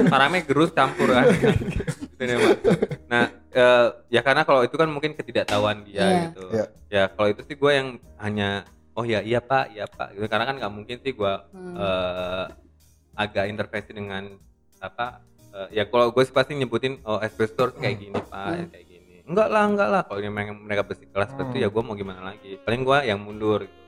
[0.06, 1.26] Paramek gerus campur kan.
[3.06, 3.12] Gitu.
[3.12, 6.18] Nah, eh, ya karena kalau itu kan mungkin ketidaktahuan dia Iya.
[6.26, 6.44] gitu.
[6.50, 6.64] Iya.
[6.86, 10.12] Ya kalau itu sih gue yang hanya oh ya iya pak, iya pak.
[10.12, 10.26] Gitu.
[10.26, 11.74] Karena kan nggak mungkin sih gue Hmm.
[11.76, 12.44] eh,
[13.14, 14.34] agak intervensi dengan
[14.76, 15.22] apa?
[15.54, 18.68] eh, ya kalau gue sih pasti nyebutin oh espresso harus kayak gini pak, Hmm.
[18.68, 19.14] kayak gini.
[19.22, 20.02] Enggak lah, enggak lah.
[20.02, 21.64] Kalau mereka mereka bersikeras seperti itu Hmm.
[21.64, 22.58] ya gue mau gimana lagi.
[22.60, 23.64] Paling gue yang mundur.
[23.64, 23.84] Gitu.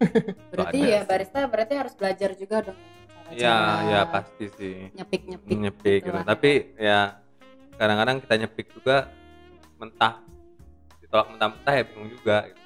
[0.50, 2.78] berarti ya barista berarti harus belajar juga dong
[3.30, 3.56] Ya,
[3.86, 4.90] ya pasti sih.
[4.90, 6.18] nyepik nyepik nyepik gitu.
[6.18, 7.20] Tapi ya
[7.80, 9.08] kadang-kadang kita nyepik juga
[9.74, 10.20] mentah
[11.00, 12.36] ditolak mentah-mentah ya bingung juga.
[12.44, 12.60] Gitu.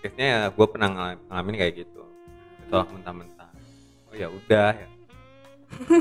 [0.00, 2.02] Case-nya ya gue pernah ngal- ngalamin kayak gitu.
[2.62, 3.50] Ditolak mentah-mentah.
[4.06, 4.88] Oh ya udah ya.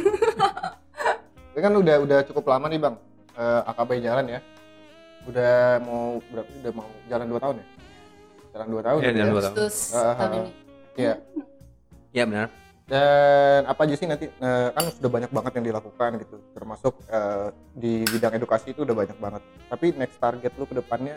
[1.50, 2.96] Ini kan udah udah cukup lama nih bang
[3.36, 4.40] eh, AKB jalan ya
[5.28, 7.66] udah mau berapa udah mau jalan dua tahun ya
[8.50, 9.30] jalan dua tahun Iya, gitu jalan ya?
[9.30, 9.54] dua tahun.
[9.54, 10.52] Agustus Ah, tahun ah, ini
[10.96, 11.14] Iya.
[12.10, 12.48] Iya benar.
[12.90, 17.48] Dan apa aja sih nanti eh, kan sudah banyak banget yang dilakukan gitu termasuk eh,
[17.72, 21.16] di bidang edukasi itu udah banyak banget tapi next target lu ke depannya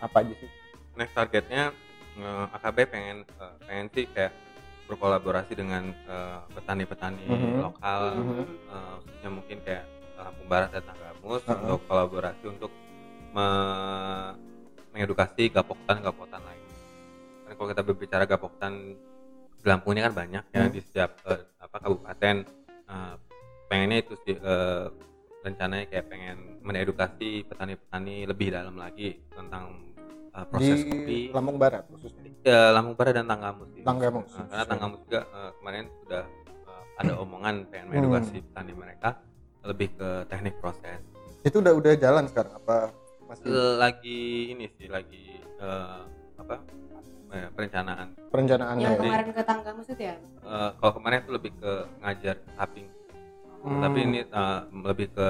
[0.00, 0.50] apa aja sih
[0.90, 1.76] Next targetnya
[2.16, 4.32] eh, AKB pengen eh, pengen sih kayak
[4.84, 5.94] berkolaborasi dengan
[6.50, 7.62] petani-petani Mhm.
[7.62, 8.42] lokal Mhm.
[8.66, 9.84] eh, khususnya mungkin kayak
[10.16, 11.56] Lampung Barat dan Tanggamus Uh-uh.
[11.56, 12.72] untuk kolaborasi untuk
[13.30, 14.34] me-
[14.90, 16.64] mengedukasi gapoktan-gapoktan lain.
[17.46, 18.98] Kan kalau kita berbicara gapoktan
[19.62, 20.72] ini kan banyak ya Hmm.
[20.72, 22.36] di setiap eh, apa kabupaten.
[22.86, 23.14] Eh,
[23.66, 24.86] pengennya itu sih eh,
[25.40, 29.94] rencananya kayak pengen mengedukasi petani-petani lebih dalam lagi tentang
[30.30, 33.82] eh, proses di kopi Lampung Barat khususnya Eh, Lampung Barat dan Tanggamus sih.
[33.82, 34.28] Tanggamus.
[34.30, 36.24] Eh, karena Tanggamus juga eh, kemarin sudah
[36.66, 38.46] eh, ada omongan pengen mengedukasi Hmm.
[38.48, 39.08] petani mereka
[39.60, 41.00] lebih ke teknik proses.
[41.40, 42.92] itu udah udah jalan sekarang apa
[43.24, 44.20] masih lagi
[44.50, 46.00] ini sih lagi eh,
[46.36, 46.60] apa
[47.30, 48.08] eh, perencanaan.
[48.28, 49.00] perencanaannya yang ya?
[49.00, 52.88] kemarin ke Tanggamus itu ya Eh, kalau kemarin itu lebih ke ngajar tapping,
[53.60, 53.76] Hmm.
[53.78, 55.28] tapi ini eh, lebih ke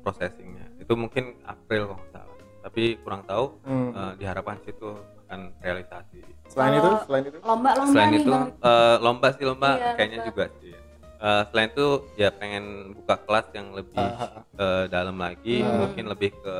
[0.00, 3.90] processingnya itu mungkin April kalau nggak salah tapi kurang tahu Hmm.
[3.90, 4.88] eh, diharapkan sih itu
[5.22, 8.48] akan realisasi Selain itu, selain itu, lomba-lomba selain nih itu Bang.
[8.60, 10.28] eh, lomba sih lomba Iya, kayaknya lomba.
[10.28, 10.74] juga sih
[11.22, 11.86] Eh, selain itu
[12.18, 15.78] ya pengen buka kelas yang lebih ah, eh, dalam lagi Hmm.
[15.80, 16.54] mungkin lebih ke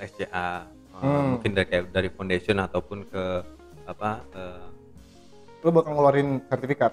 [0.00, 1.32] SCA eh, Hmm.
[1.32, 3.24] mungkin dari kayak dari foundation ataupun ke
[3.84, 4.66] apa eh,
[5.62, 6.92] lo bakal ngeluarin sertifikat.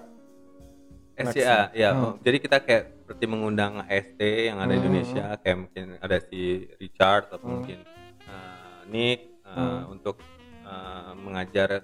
[1.20, 1.36] Next.
[1.36, 2.00] SCA ya Hmm.
[2.00, 4.88] oh, jadi kita kayak seperti mengundang ST yang ada di Hmm.
[4.88, 6.42] Indonesia kayak mungkin ada si
[6.80, 7.54] Richard atau Hmm.
[7.60, 7.80] mungkin
[8.24, 9.92] eh, Nick eh, Hmm.
[9.92, 10.16] untuk
[10.64, 11.82] eh, mengajar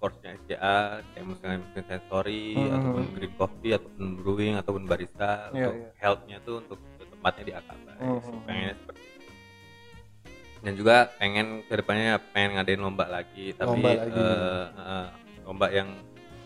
[0.00, 0.78] course-nya SCA
[1.12, 2.72] kayak misalnya mungkin sensory Hmm.
[2.72, 5.88] ataupun green coffee ataupun brewing ataupun barista Iya, untuk iya.
[5.98, 8.16] health-nya tuh untuk tempatnya di Akaba Hmm.
[8.48, 9.19] pengennya seperti itu
[10.60, 14.12] dan juga pengen ke depannya pengen ngadain lomba lagi tapi Lomba lagi.
[14.12, 15.06] eh, eh,
[15.42, 15.88] lomba yang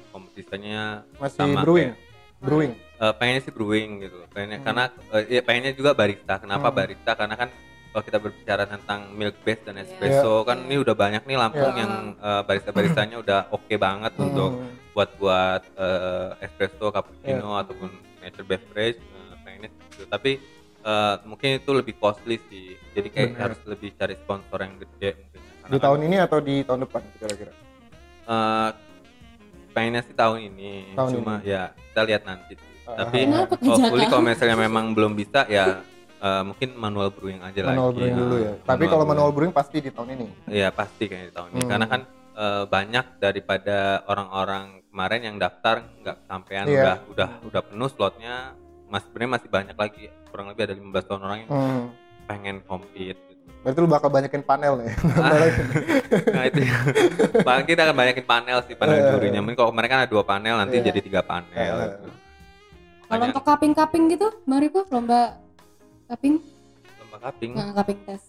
[0.08, 1.90] kompetisinya Masih Sama brewing.
[1.90, 2.02] kayak-
[2.40, 2.72] Brewing.
[2.94, 4.66] Eh, pengennya sih brewing gitu pengennya Hmm.
[4.66, 6.76] karena eh, ya pengennya juga barista kenapa Hmm.
[6.76, 7.48] barista karena kan
[7.88, 9.82] kalau kita berbicara tentang milk base dan Iya.
[9.84, 11.80] espresso kan ini udah banyak nih Lampung Iya.
[11.80, 14.70] yang eh, barista-baristanya udah oke banget untuk Hmm.
[14.92, 17.60] buat buat eh, espresso cappuccino Iya.
[17.62, 20.38] ataupun nature beverage eh, pengennya gitu tapi
[20.84, 23.42] eh, mungkin itu lebih costly sih jadi kayak Bener.
[23.42, 26.80] harus lebih cari sponsor yang gede mungkin Karena Di kan, tahun ini atau di tahun
[26.84, 27.52] depan kira-kira?
[28.24, 28.68] eh,
[29.70, 32.72] pengennya sih tahun ini Tahun cuma ya kita lihat nanti sih.
[32.84, 35.80] Ah, tapi Kenapa hopefully kalau misalnya memang belum bisa ya
[36.20, 38.52] eh, mungkin manual brewing aja manual lagi brewing dulu ya.
[38.60, 40.26] Tapi kalau manual brewing pasti di tahun ini.
[40.48, 41.70] Iya pasti kayaknya di tahun ini Hmm.
[41.70, 42.00] karena kan
[42.34, 46.76] eh, banyak daripada orang-orang kemarin yang daftar nggak sampean Iya.
[46.76, 48.34] udah udah udah penuh slotnya
[48.86, 50.04] masih sebenarnya masih banyak lagi
[50.34, 51.84] kurang lebih ada 15 tahun orang yang Hmm.
[52.26, 53.42] pengen compete gitu.
[53.62, 54.90] Berarti lu bakal banyakin panel nih.
[56.34, 56.58] nah itu
[57.40, 59.06] paling kita akan banyakin panel sih panel Eh.
[59.14, 60.90] jurinya mungkin kalau kemarin kan ada dua panel nanti Iya.
[60.90, 61.86] jadi tiga panel Eh.
[61.86, 62.10] gitu.
[63.04, 65.38] Kalau untuk kaping-kaping gitu, Bang Riko lomba
[66.10, 66.42] kaping,
[66.98, 68.22] lomba cupping nah, kaping tes.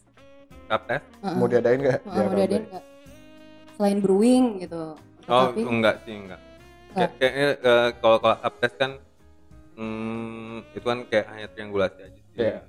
[0.66, 1.34] cup test Heeh.
[1.36, 2.00] Mau diadain nggak?
[2.00, 2.84] Heeh, mau diadain nggak?
[3.74, 4.94] Selain brewing gitu.
[5.26, 7.10] oh kaping, enggak sih enggak Enggak.
[7.10, 8.92] Kayak- kayaknya eh, kalau kalau cup test kan
[9.76, 12.40] hmm, itu kan kayak hanya triangulasi aja sih.
[12.42, 12.60] Iya.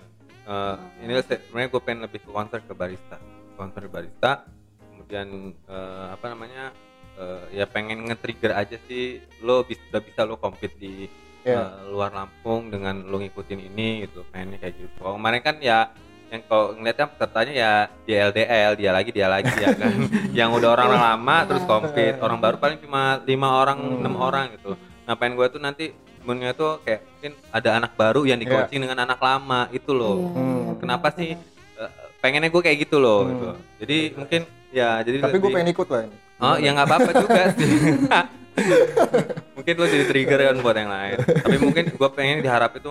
[0.46, 3.16] Eh, ini se- sebenarnya gue pengen lebih ke concern ke barista.
[3.52, 4.32] Ke barista
[4.78, 5.28] kemudian
[5.64, 6.70] eh, apa namanya
[7.16, 10.94] eh, ya pengen nge-trigger aja sih lo bisa udah bisa lo compete di
[11.42, 11.62] Iya.
[11.62, 14.94] eh, luar Lampung dengan lo ngikutin ini gitu pengennya kayak gitu.
[14.98, 15.78] Kalau kemarin kan ya
[16.26, 17.70] yang kalau ngeliatnya pesertanya ya
[18.02, 19.94] dia LDL dia lagi dia lagi ya kan.
[20.42, 22.18] Yang udah orang lama terus compete.
[22.18, 24.02] Orang baru paling cuma lima orang Hmm.
[24.02, 24.74] enam orang gitu.
[25.06, 25.94] Pengen gue tuh nanti
[26.26, 28.66] sebenarnya tuh kayak mungkin ada anak baru yang di Iya.
[28.66, 30.58] coaching dengan anak lama itu loh Iya, Hmm.
[30.58, 31.30] iya, Kenapa sih?
[31.76, 33.30] Eh, pengennya gue kayak gitu loh Hmm.
[33.30, 33.46] gitu.
[33.78, 34.40] jadi mungkin
[34.74, 36.16] ya jadi Tapi gue pengen ikut lah ini.
[36.36, 37.70] oh ya nggak apa-apa juga sih
[39.56, 42.90] mungkin lo jadi trigger kan buat yang lain tapi mungkin gue pengen diharap itu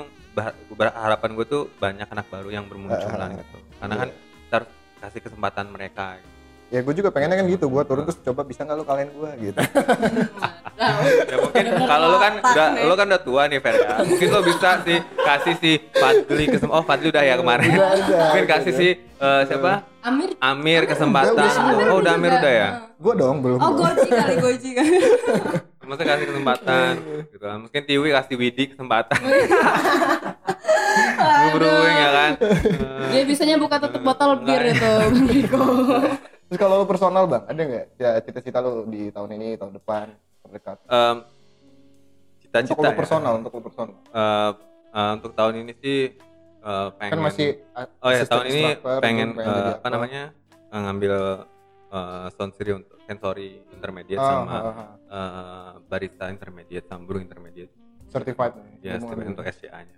[0.79, 4.01] harapan gue tuh banyak anak baru yang bermunculan Ah, gitu karena iya.
[4.01, 6.34] kan kita harus kasih kesempatan mereka gitu.
[6.73, 7.65] Ya gue juga pengennya kan gitu.
[7.69, 9.59] Gue turun terus coba bisa nggak lu kalian gue gitu.
[10.75, 10.91] Nah,
[11.31, 14.41] ya mungkin kalau lo kan udah lo kan udah tua nih Fer ya mungkin lo
[14.43, 17.95] bisa sih kasih si Fadli kesem oh Fadli udah ya kemarin Udah
[18.35, 21.91] mungkin kasih si eh, siapa Amir Amir kesempatan Udah, udah semua.
[21.95, 23.59] oh udah Amir udah ya gue dong belum.
[23.59, 24.97] Oh Goji kali Goji kali.
[25.87, 26.91] Maksudnya kasih kesempatan
[27.29, 27.57] gitu kan.
[27.61, 29.19] Mungkin Tiwi kasih Widi kesempatan.
[31.55, 32.31] Brewing ya kan.
[33.13, 35.63] Dia bisanya buka tutup botol bir itu Bang Riko.
[36.45, 40.05] Terus kalau lu personal bang, ada nggak ya cita-cita lu di tahun ini, tahun depan,
[40.41, 40.77] terdekat?
[40.77, 41.25] Untuk
[42.41, 42.95] Cita-cita lu ya.
[42.95, 43.93] personal, untuk lu personal.
[44.13, 44.51] Eh,
[44.93, 45.99] eh, untuk tahun ini sih
[46.61, 48.61] eh, pengen Kan masih uh, Oh ya tahun ini
[49.01, 50.23] pengen eh, jadi apa namanya?
[50.69, 51.15] ngambil
[51.89, 54.89] eh, sensori untuk sensory intermediate Ah, sama ah, ah.
[55.09, 57.73] eh, barista intermediate sama brew intermediate.
[58.05, 58.55] certified.
[58.79, 59.43] Ya, Lu mau untuk.
[59.43, 59.97] SCA-nya.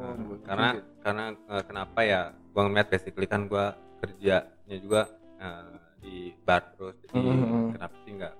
[0.00, 0.68] Oh, Nah, karena
[1.04, 2.20] karena eh, kenapa ya
[2.54, 4.48] gua ngeliat basically kan gua kerjanya
[4.80, 7.74] juga eh, di bar terus jadi Mhm.
[7.74, 8.34] kenapa sih nggak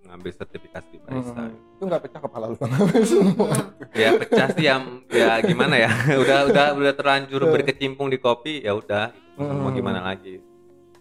[0.00, 2.72] ngambil sertifikasi di barista Hmm, itu nggak pecah kepala lu bang
[3.04, 3.50] semua.
[3.92, 5.90] ya pecah sih yang ya gimana ya
[6.22, 7.50] udah udah udah terlanjur Eh.
[7.52, 9.42] berkecimpung di kopi ya udah gitu.
[9.42, 9.76] mau Mhm.
[9.76, 10.40] gimana lagi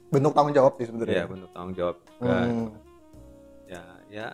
[0.07, 1.23] Bentuk tanggung jawab sih ya sebenarnya.
[1.25, 2.67] bentuk tanggung jawab juga Hmm.
[3.65, 4.27] ya ya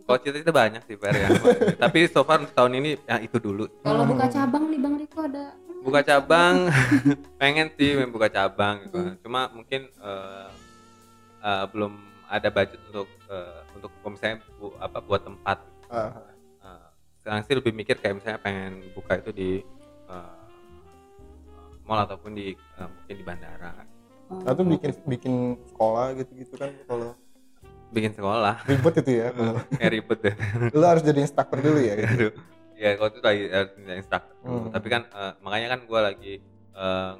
[0.00, 1.28] kalau cita-cita banyak sih Fer ya
[1.82, 4.10] tapi so far tahun ini ya itu dulu Kalau Hmm.
[4.10, 5.44] buka cabang nih Bang Riko ada
[5.84, 6.72] buka cabang.
[7.40, 8.98] Pengen sih pengen buka cabang gitu.
[9.20, 10.48] Cuma mungkin eh,
[11.44, 11.92] eh, belum
[12.32, 15.58] ada budget untuk eh, untuk misalnya bu, apa buat tempat.
[15.92, 16.10] Ah,
[16.64, 16.86] Eh,
[17.20, 19.50] sekarang sih lebih mikir kayak misalnya pengen buka itu di
[20.08, 20.42] eh,
[21.84, 23.72] mall ataupun di eh, mungkin di bandara.
[24.48, 25.34] Atau bikin bikin
[25.68, 27.12] sekolah gitu-gitu kan kalau
[27.92, 28.64] bikin sekolah.
[28.66, 29.28] Ribet itu ya.
[29.36, 30.34] kalau ya ribet deh.
[30.72, 31.94] Lu harus jadi instruktur dulu ya.
[32.00, 32.32] Gitu.
[32.74, 32.82] Aduh.
[32.82, 34.58] ya kalau itu lagi eh, instruktur dulu.
[34.58, 34.72] Hmm.
[34.72, 36.34] tapi kan eh, makanya kan gue lagi
[36.74, 37.14] eh,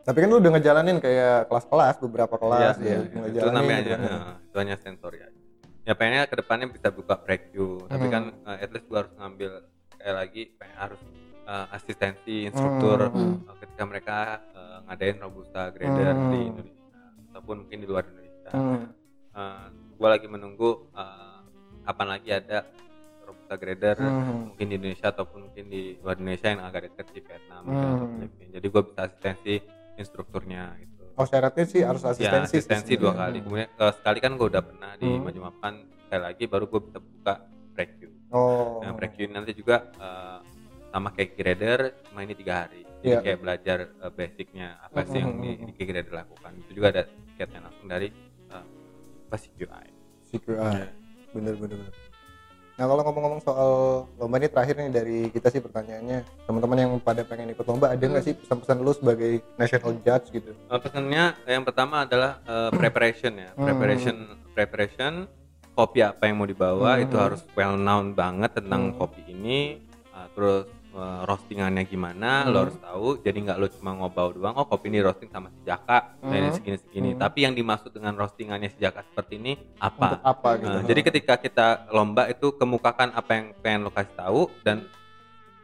[0.00, 3.78] Tapi kan lu udah ngejalanin kayak kelas-kelas beberapa kelas Iya, ya, iya, itu ngejalanin namanya
[3.78, 5.40] gitu aja, eh, itu hanya sensori aja.
[5.80, 8.12] Ya pengennya ke depannya bisa buka breakthrough, tapi Hmm.
[8.12, 9.50] kan eh, at least gua harus ngambil
[9.92, 11.00] kayak lagi pengen harus
[11.42, 13.44] eh, asistensi instruktur Hmm.
[13.44, 14.16] eh, ketika mereka
[14.50, 16.30] eh, ngadain robusta grader Hmm.
[16.30, 18.50] di Indonesia ataupun mungkin di luar Indonesia.
[18.50, 18.82] Hmm.
[19.30, 21.38] Eh, gua lagi menunggu eh,
[21.82, 22.58] kapan lagi ada
[23.50, 24.54] robusta grader Hmm.
[24.54, 28.10] mungkin di Indonesia ataupun mungkin di luar Indonesia yang agak dekat di Vietnam mungkin Hmm.
[28.14, 28.50] Filipina.
[28.54, 29.54] Jadi gua bisa asistensi
[29.98, 31.02] instrukturnya gitu.
[31.18, 32.54] Oh syaratnya sih harus Ya, asistensi.
[32.56, 33.42] asistensi dua kali.
[33.42, 35.20] Kemudian eh, sekali kan gue udah pernah di Hmm.
[35.26, 35.74] maju mapan
[36.06, 37.34] sekali lagi baru gue bisa buka
[37.74, 38.16] breakthrough.
[38.30, 38.78] Oh.
[38.80, 40.38] Nah ini nanti juga eh,
[40.90, 42.82] sama kayak grader cuma ini tiga hari.
[43.00, 43.20] Jadi Iya.
[43.20, 45.66] kayak belajar eh, basicnya apa sih yang di, Hmm.
[45.74, 46.52] di grader lakukan.
[46.64, 48.08] Itu juga ada tiketnya langsung dari
[48.50, 48.64] eh,
[49.26, 49.88] apa CQI.
[50.30, 50.82] CQI.
[51.30, 52.09] Bener bener bener.
[52.80, 53.72] Nah kalau ngomong-ngomong soal
[54.16, 58.00] lomba ini terakhir nih dari kita sih pertanyaannya teman-teman yang pada pengen ikut lomba ada
[58.00, 60.56] nggak sih pesan-pesan lu sebagai national judge gitu?
[60.56, 63.52] Eh, pesannya yang pertama adalah eh, preparation ya.
[63.52, 63.68] Hmm.
[63.68, 64.16] Preparation
[64.56, 65.12] preparation
[65.76, 67.04] kopi apa yang mau dibawa Hmm.
[67.04, 68.96] itu harus well known banget tentang Hmm.
[68.96, 69.76] kopi ini.
[70.16, 72.50] Eh, terus eh, roastingannya gimana Hmm.
[72.50, 73.06] lo harus tahu.
[73.18, 74.54] Jadi nggak lo cuma ngobau doang.
[74.54, 76.56] Oh kopi ini roasting sama si Jaka, nah ini Hmm.
[76.56, 77.10] segini segini.
[77.12, 77.20] Hmm.
[77.20, 80.08] Tapi yang dimaksud dengan roastingannya si Jaka seperti ini apa?
[80.12, 80.68] Untuk apa gitu?
[80.68, 84.86] Nah, jadi ketika kita lomba itu kemukakan apa yang pengen lo kasih tahu dan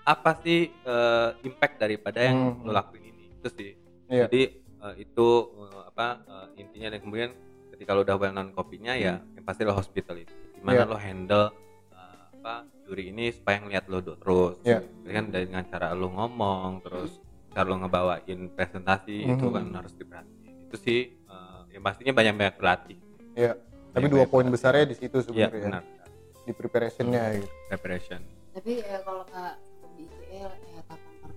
[0.02, 2.62] apa sih eh, impact daripada yang Hmm.
[2.62, 3.70] lo lakuin ini itu sih.
[4.06, 4.30] Iya.
[4.30, 7.30] Jadi eh, itu eh, apa eh, intinya dan kemudian
[7.74, 10.30] ketika lo udah well known kopinya ya yang pasti lo hospitality.
[10.56, 10.86] Gimana Iya.
[10.86, 11.46] lo handle
[12.46, 14.62] apa juri ini supaya ngeliat lo do- terus.
[14.62, 17.18] Jadi kan dengan cara lo ngomong terus
[17.50, 19.50] cara lo ngebawain presentasi itu Mhm.
[19.50, 20.70] kan harus diperhatiin.
[20.70, 22.98] Itu sih eh, yang pastinya banyak-banyak berlatih.
[23.34, 23.58] Iya.
[23.58, 23.66] Tapi
[23.98, 25.82] Banyak-banyak dua poin besarnya di situ Iya sebenarnya benar.
[26.46, 27.50] di preparationnya gitu.
[27.66, 28.22] Preparation.
[28.54, 29.52] tapi ya kalau nggak
[29.92, 31.30] di ICL ya kapan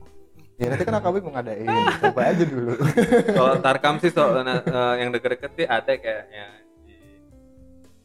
[0.56, 1.68] Ya nanti kan AKB mau ngadain,
[2.00, 2.74] coba aja dulu.
[3.34, 6.46] Kalau Tarkam sih so, eh, yang deket-deket sih ada kayaknya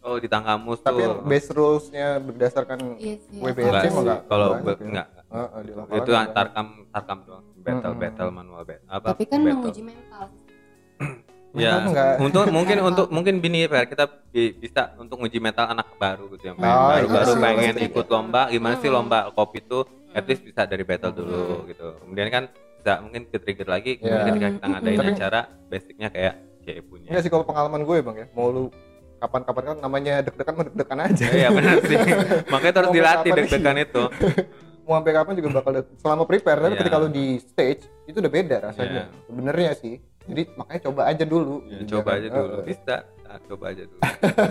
[0.04, 1.24] Oh di Tanggamus Tapi tuh.
[1.24, 3.90] base rulesnya berdasarkan iya sih WBC Enggak sih.
[3.94, 5.06] enggak Kalau enggak.
[5.26, 6.28] Heeh, di lapangan Itu enggak.
[6.30, 7.44] Tarkam Tarkam doang.
[7.56, 8.02] Battle Mm-mm.
[8.04, 9.06] battle manual battle apa?
[9.10, 9.56] tapi kan battle.
[9.58, 10.24] menguji mental
[11.54, 12.18] Ya, enggak.
[12.18, 12.90] untuk mungkin Mental.
[12.90, 16.60] untuk mungkin bini Per, kita bi- bisa untuk uji mental anak baru gitu yang Oh,
[16.60, 17.86] pengen baru iya baru sih, pengen pasti.
[17.88, 18.96] ikut lomba gimana sih Hmm.
[18.98, 19.78] lomba kopi itu
[20.10, 21.18] at least bisa dari battle Hmm.
[21.20, 22.44] dulu gitu kemudian kan
[22.76, 24.18] bisa mungkin ke trigger lagi Iya.
[24.28, 28.16] ketika kita ngadain Tapi- acara basicnya kayak kayak punya Enggak sih kalau pengalaman gue bang
[28.18, 28.64] ya, mau lu
[29.24, 31.26] kapan-kapan kan namanya deg-degan deg-degan aja.
[31.32, 31.96] iya benar sih
[32.52, 34.02] makanya harus dilatih deg-degan itu
[34.84, 36.80] Mau sampai kapan juga bakal selama prepare, tapi Iya.
[36.84, 39.08] ketika lu di stage itu udah beda rasanya.
[39.08, 39.24] Iya.
[39.24, 39.94] Sebenarnya sih.
[40.28, 41.64] Jadi makanya coba aja dulu.
[41.64, 44.00] Ya, Gitu, coba jangan- aja dulu bisa Nah, coba aja dulu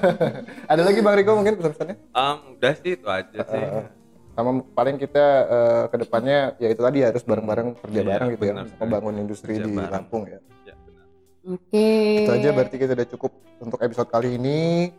[0.74, 1.96] Ada lagi Bang Riko mungkin pesan-pesannya?
[2.10, 3.86] Em, udah sih itu aja sih Heeh.
[4.34, 8.44] Sama paling kita eh, ke depannya ya itu tadi harus bareng-bareng kerja Iya, bareng gitu
[8.44, 9.94] ya, membangun industri Kerja di bareng.
[9.94, 10.42] Lampung ya.
[11.46, 11.90] Oke
[12.20, 14.92] Itu aja berarti kita udah cukup untuk episode kali ini.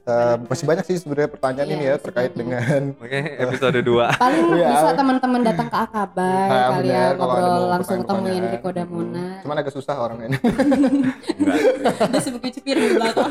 [0.00, 3.84] Eh, masih banyak sih sebenarnya pertanyaan Iya, ini ya terkait dengan oke episode 2
[4.16, 4.68] paling Iya.
[4.72, 8.54] bisa teman-teman datang ke Akabai Nah, kali benar, ya ngobrol langsung pertanyaan-pertanyaan.
[8.56, 10.38] Riko Damona Cuman agak susah orangnya ini.
[10.40, 13.30] enggak ada sebuah cipir di belakang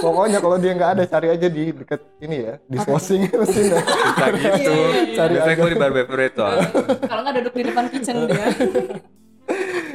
[0.00, 3.80] Pokoknya kalau dia nggak ada cari aja di deket ini ya, di swashing mesin ya.
[3.84, 5.14] bisa gitu Iya, iya, iya.
[5.14, 5.60] Cari biasanya aja.
[5.60, 6.66] gue di beverage soalnya
[7.04, 8.46] kalau nggak duduk di depan kitchen dia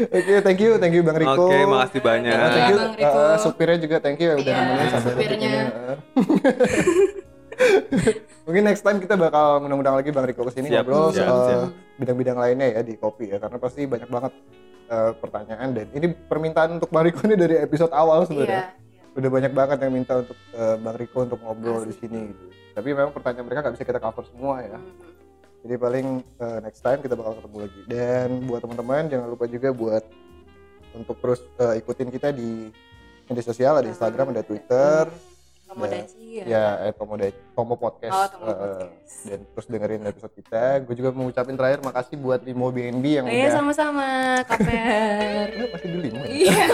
[0.06, 1.44] Oke, thank you, thank you Bang Riko.
[1.46, 2.34] Oke, makasih banyak.
[2.34, 3.20] Uh, thank you, Bang Riko.
[3.20, 5.50] uh, supirnya juga thank you ya udah Iya, nemenin sampai detik supirnya.
[5.50, 5.60] ini.
[5.64, 5.98] Uh.
[8.44, 11.40] Mungkin next time kita bakal mengundang lagi Bang Riko ke sini Siap, ngobrol siap, soal
[11.48, 11.70] siap.
[11.96, 14.34] bidang-bidang lainnya ya di kopi ya, karena pasti banyak banget
[14.90, 18.64] uh, pertanyaan dan ini permintaan untuk Bang Riko ini dari episode awal sebenarnya.
[18.68, 18.82] iya
[19.14, 22.44] Udah banyak banget yang minta untuk uh, Bang Riko untuk ngobrol di sini gitu.
[22.74, 24.74] Tapi memang pertanyaan mereka nggak bisa kita cover semua ya.
[24.74, 25.13] Hmm.
[25.64, 26.08] Jadi paling
[26.38, 27.82] uh, next time kita bakal ketemu lagi.
[27.88, 30.04] Dan buat teman-teman jangan lupa juga buat
[30.94, 32.70] untuk terus uh, ikutin kita di
[33.26, 35.08] media sosial ada Instagram, ada Twitter,
[35.64, 36.44] Tomodachi ya.
[36.46, 38.14] ya eh, Tomo, Da- Tomo Podcast.
[38.14, 39.16] Oh, Tomo uh, Podcast.
[39.26, 40.64] dan terus dengerin episode kita.
[40.86, 44.06] Gue juga mau ucapin terakhir makasih buat Limo BNB yang Oh, iya udah sama-sama
[44.46, 46.22] kaper Eh, masih di Limo.
[46.22, 46.30] ya?
[46.30, 46.66] iya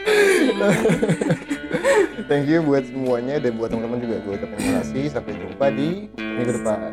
[2.28, 5.04] Thank you buat semuanya dan buat teman-teman juga gue ucapin terima kasih.
[5.08, 5.88] Sampai jumpa di
[6.18, 6.90] minggu depan.